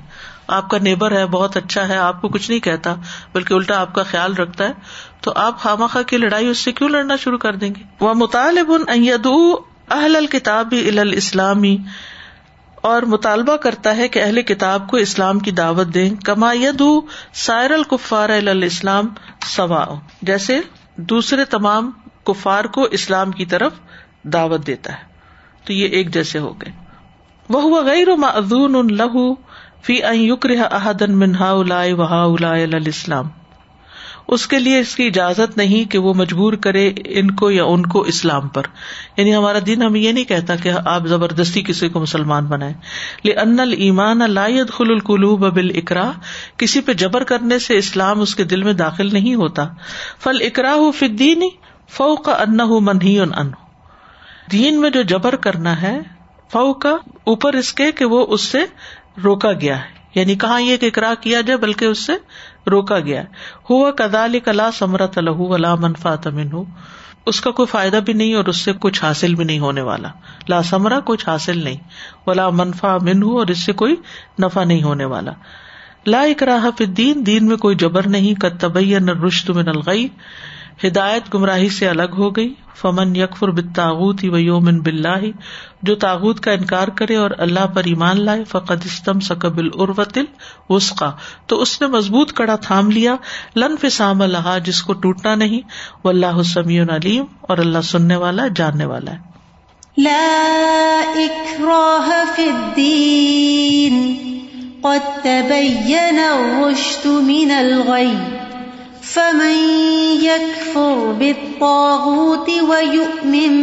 آپ 0.47 0.69
کا 0.69 0.77
نیبر 0.77 1.11
ہے، 1.11 1.25
بہت 1.25 1.57
اچھا 1.57 1.87
ہے، 1.87 1.97
آپ 1.97 2.21
کو 2.21 2.27
کچھ 2.27 2.49
نہیں 2.49 2.59
کہتا، 2.59 2.95
بلکہ 3.33 3.53
الٹا 3.53 3.81
آپ 3.81 3.95
کا 3.95 4.03
خیال 4.03 4.33
رکھتا 4.33 4.63
ہے۔ 4.63 4.73
تو 5.21 5.33
آپ 5.35 5.59
خامہ 5.59 5.85
خا 5.85 6.01
کی 6.01 6.17
لڑائی 6.17 6.47
اس 6.47 6.57
سے 6.57 6.71
کیوں 6.71 6.89
لڑنا 6.89 7.15
شروع 7.15 7.37
کر 7.37 7.55
دیں 7.55 7.69
گے؟ 7.75 7.83
وہ 7.99 8.13
مطالب 8.13 8.71
اہل 9.91 10.15
الکتاب 10.15 10.73
اسلامی 11.13 11.77
اور 12.75 13.01
مطالبہ 13.01 13.55
کرتا 13.55 13.97
ہے 13.97 14.07
کہ 14.07 14.23
اہل 14.23 14.41
کتاب 14.41 14.87
کو 14.87 14.97
اسلام 14.97 15.39
کی 15.39 15.51
دعوت 15.51 15.87
دیں۔ 15.87 16.09
کما 16.09 16.53
ید 16.53 16.83
سائر 17.33 17.71
الکفار 17.71 18.29
اسلام 18.63 19.05
سوا 19.45 19.85
جیسے 20.21 20.59
دوسرے 20.97 21.45
تمام 21.45 21.91
کفار 22.23 22.65
کو 22.65 22.83
اسلام 22.83 23.31
کی 23.31 23.45
طرف 23.45 23.73
دعوت 24.23 24.67
دیتا 24.67 24.93
ہے۔ 24.93 25.14
تو 25.65 25.73
یہ 25.73 25.87
ایک 25.87 26.13
جیسے 26.13 26.39
ہو 26.39 26.53
گئے۔ 26.53 26.71
وہ 27.49 27.83
غیر 27.83 28.15
معذون 28.15 28.95
لہو 28.97 29.35
فی 29.83 30.03
احدن 30.03 31.17
منہا 31.17 31.49
الا 31.51 31.83
وہا 31.97 32.23
الا 32.51 33.21
اس 34.27 34.47
کے 34.47 34.59
لیے 34.59 34.79
اس 34.79 34.95
کی 34.95 35.07
اجازت 35.07 35.57
نہیں 35.57 35.91
کہ 35.91 35.97
وہ 35.97 36.13
مجبور 36.13 36.53
کرے 36.53 36.93
ان 37.05 37.31
کو 37.31 37.51
یا 37.51 37.63
ان 37.63 37.85
کو 37.85 38.01
اسلام 38.01 38.47
پر۔ 38.47 38.63
یعنی 39.17 39.35
ہمارا 39.35 39.57
دین 39.65 39.81
ہمیں 39.81 39.99
یہ 39.99 40.11
نہیں 40.11 40.23
کہتا 40.23 40.55
کہ 40.55 40.71
آپ 40.85 41.07
زبردستی 41.07 41.61
کسی 41.61 41.89
کو 41.89 41.99
مسلمان 41.99 42.45
بنائے 42.45 42.73
ان 43.31 43.59
المان 43.59 44.19
لائد 44.27 44.69
خل 44.69 44.89
القلوب 44.89 45.45
ابل 45.45 45.69
اقرا 45.75 46.11
کسی 46.57 46.81
پہ 46.81 46.93
جبر 46.93 47.23
کرنے 47.23 47.59
سے 47.59 47.77
اسلام 47.77 48.21
اس 48.21 48.35
کے 48.35 48.43
دل 48.43 48.63
میں 48.63 48.73
داخل 48.73 49.09
نہیں 49.13 49.35
ہوتا۔ 49.35 49.67
فل 50.19 50.37
اقرا 50.41 50.73
ہو 50.73 50.91
فدین 50.91 51.43
فو 51.89 52.15
کا 52.15 52.31
ان 52.31 52.57
من 52.57 53.01
ہی 53.01 53.19
ان 53.19 53.33
دین 54.51 54.81
میں 54.81 54.89
جو 54.89 55.01
جبر 55.01 55.35
کرنا 55.35 55.81
ہے 55.81 55.99
فو 56.51 56.73
کا 56.73 56.95
اوپر 57.23 57.53
اس 57.53 57.73
کے 57.73 57.91
کہ 57.91 58.05
وہ 58.05 58.25
اس 58.29 58.41
سے 58.41 58.59
روکا 59.23 59.51
گیا 59.53 59.79
ہے۔ 59.79 59.95
یعنی 60.15 60.35
کہاں 60.35 60.61
یہ 60.61 60.77
کہ 60.77 60.85
اکرا 60.85 61.13
کیا 61.21 61.41
جائے، 61.41 61.57
بلکہ 61.57 61.85
اس 61.85 62.05
سے 62.05 62.13
روکا 62.71 62.99
گیا 62.99 63.23
ہوا 63.69 63.91
کدال 63.91 64.39
کلا 64.39 64.71
سمرت 64.71 65.17
الح 65.17 65.31
ولا 65.31 65.75
منفا 65.75 66.15
تمن 66.15 66.51
ہو 66.53 66.63
اس 67.25 67.41
کا 67.41 67.51
کوئی 67.51 67.67
فائدہ 67.67 67.97
بھی 67.97 68.13
نہیں 68.13 68.33
اور 68.33 68.45
اس 68.45 68.57
سے 68.57 68.71
کچھ 68.79 69.03
حاصل 69.03 69.35
بھی 69.35 69.43
نہیں 69.43 69.59
ہونے 69.59 69.81
والا۔ 69.81 70.07
لا 70.49 70.63
سمرا 70.63 70.99
کچھ 71.05 71.29
حاصل 71.29 71.63
نہیں۔ 71.63 71.77
ولا 72.27 72.49
منفا 72.49 72.97
من 73.01 73.23
ہو 73.23 73.39
اور 73.39 73.47
اس 73.47 73.65
سے 73.65 73.73
کوئی 73.73 73.95
نفع 74.39 74.63
نہیں 74.63 74.83
ہونے 74.83 75.05
والا۔ 75.05 75.31
لا 76.07 76.21
اکراہ 76.21 76.69
فدین 76.77 77.25
دین 77.25 77.45
میں 77.45 77.57
کوئی 77.57 77.75
جبر 77.75 78.07
نہیں۔ 78.07 78.33
کتبین 78.33 79.09
رشت 79.09 79.49
من 79.49 79.67
الغی۔ 79.67 80.07
ہدایت 80.83 81.33
گمراہی 81.33 81.69
سے 81.69 81.89
الگ 81.89 82.15
ہو 82.17 82.35
گئی۔ 82.35 82.53
فمن 82.75 83.15
یکفر 83.15 83.47
بتاغت 83.47 84.23
ہی 84.23 84.29
ویومن 84.29 84.81
بلّہ 84.81 85.25
جو 85.81 85.95
تاغت 85.95 86.39
کا 86.39 86.51
انکار 86.51 86.87
کرے 86.87 87.15
اور 87.15 87.31
اللہ 87.37 87.65
پر 87.65 87.81
ایمان 87.85 88.25
لائے، 88.25 88.43
فقد 88.43 88.85
استم 88.85 89.19
سکبل 89.19 89.69
اروتل 89.73 90.25
وسقا 90.69 91.11
تو 91.47 91.61
اس 91.61 91.81
نے 91.81 91.87
مضبوط 91.87 92.33
کڑا 92.33 92.55
تھام 92.55 92.91
لیا۔ 92.91 93.15
لن 93.55 93.75
فسام 93.81 94.21
اللہ 94.21 94.57
جس 94.65 94.81
کو 94.81 94.93
ٹوٹنا 94.93 95.35
نہیں۔ 95.35 95.61
وہ 96.03 96.09
اللہ 96.09 96.43
سمیع 96.43 96.83
علیم 96.83 97.25
اور 97.41 97.57
اللہ 97.57 97.81
سننے 97.81 98.15
والا، 98.15 98.43
جاننے 98.55 98.85
والا 98.85 99.11
ہے۔ 99.11 99.17
لا 99.97 101.01
اکراہ 101.15 102.35
فی 102.35 102.49
الدین۔ 102.49 104.15
قد 104.81 105.23
تبین 105.23 106.19
الرشد 106.19 107.05
من 107.05 107.51
الغی۔ 107.57 108.44
فمن 109.15 109.55
يكفر 110.21 111.11
بالطاغوت 111.11 112.49
ويؤمن 112.49 113.53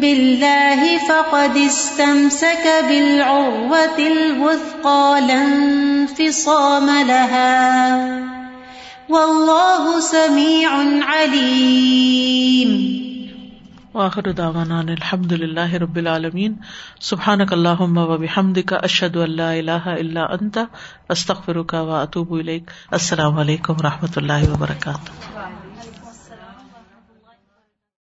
بالله 0.00 0.98
فقد 0.98 1.56
استمسك 1.56 2.84
بالعروة 2.88 3.98
الوثقى 3.98 5.20
لا 5.28 5.42
انفصام 5.42 6.86
لها. 6.86 8.22
والله 9.08 10.00
سميع 10.00 10.70
عليم. 11.02 12.72
واخر 13.94 14.30
دعوانا 14.32 14.78
الحمد 14.78 15.32
للہ 15.32 15.74
رب 15.74 15.96
العالمين 15.96 16.54
سبحانك 17.00 17.52
اللهم 17.52 17.98
وبحمدك 17.98 18.72
اشهد 18.88 19.16
ان 19.16 19.22
اللہ 19.22 19.58
اله 19.62 19.94
الا 19.94 20.24
انت 20.36 20.58
استغفرك 21.08 21.74
واتوب 21.90 22.32
اليك 22.34 22.70
السلام 22.90 23.38
علیکم 23.38 23.74
و 23.74 23.86
رحمۃ 23.88 24.16
اللہ 24.16 24.48
وبرکاتہ. 24.50 25.61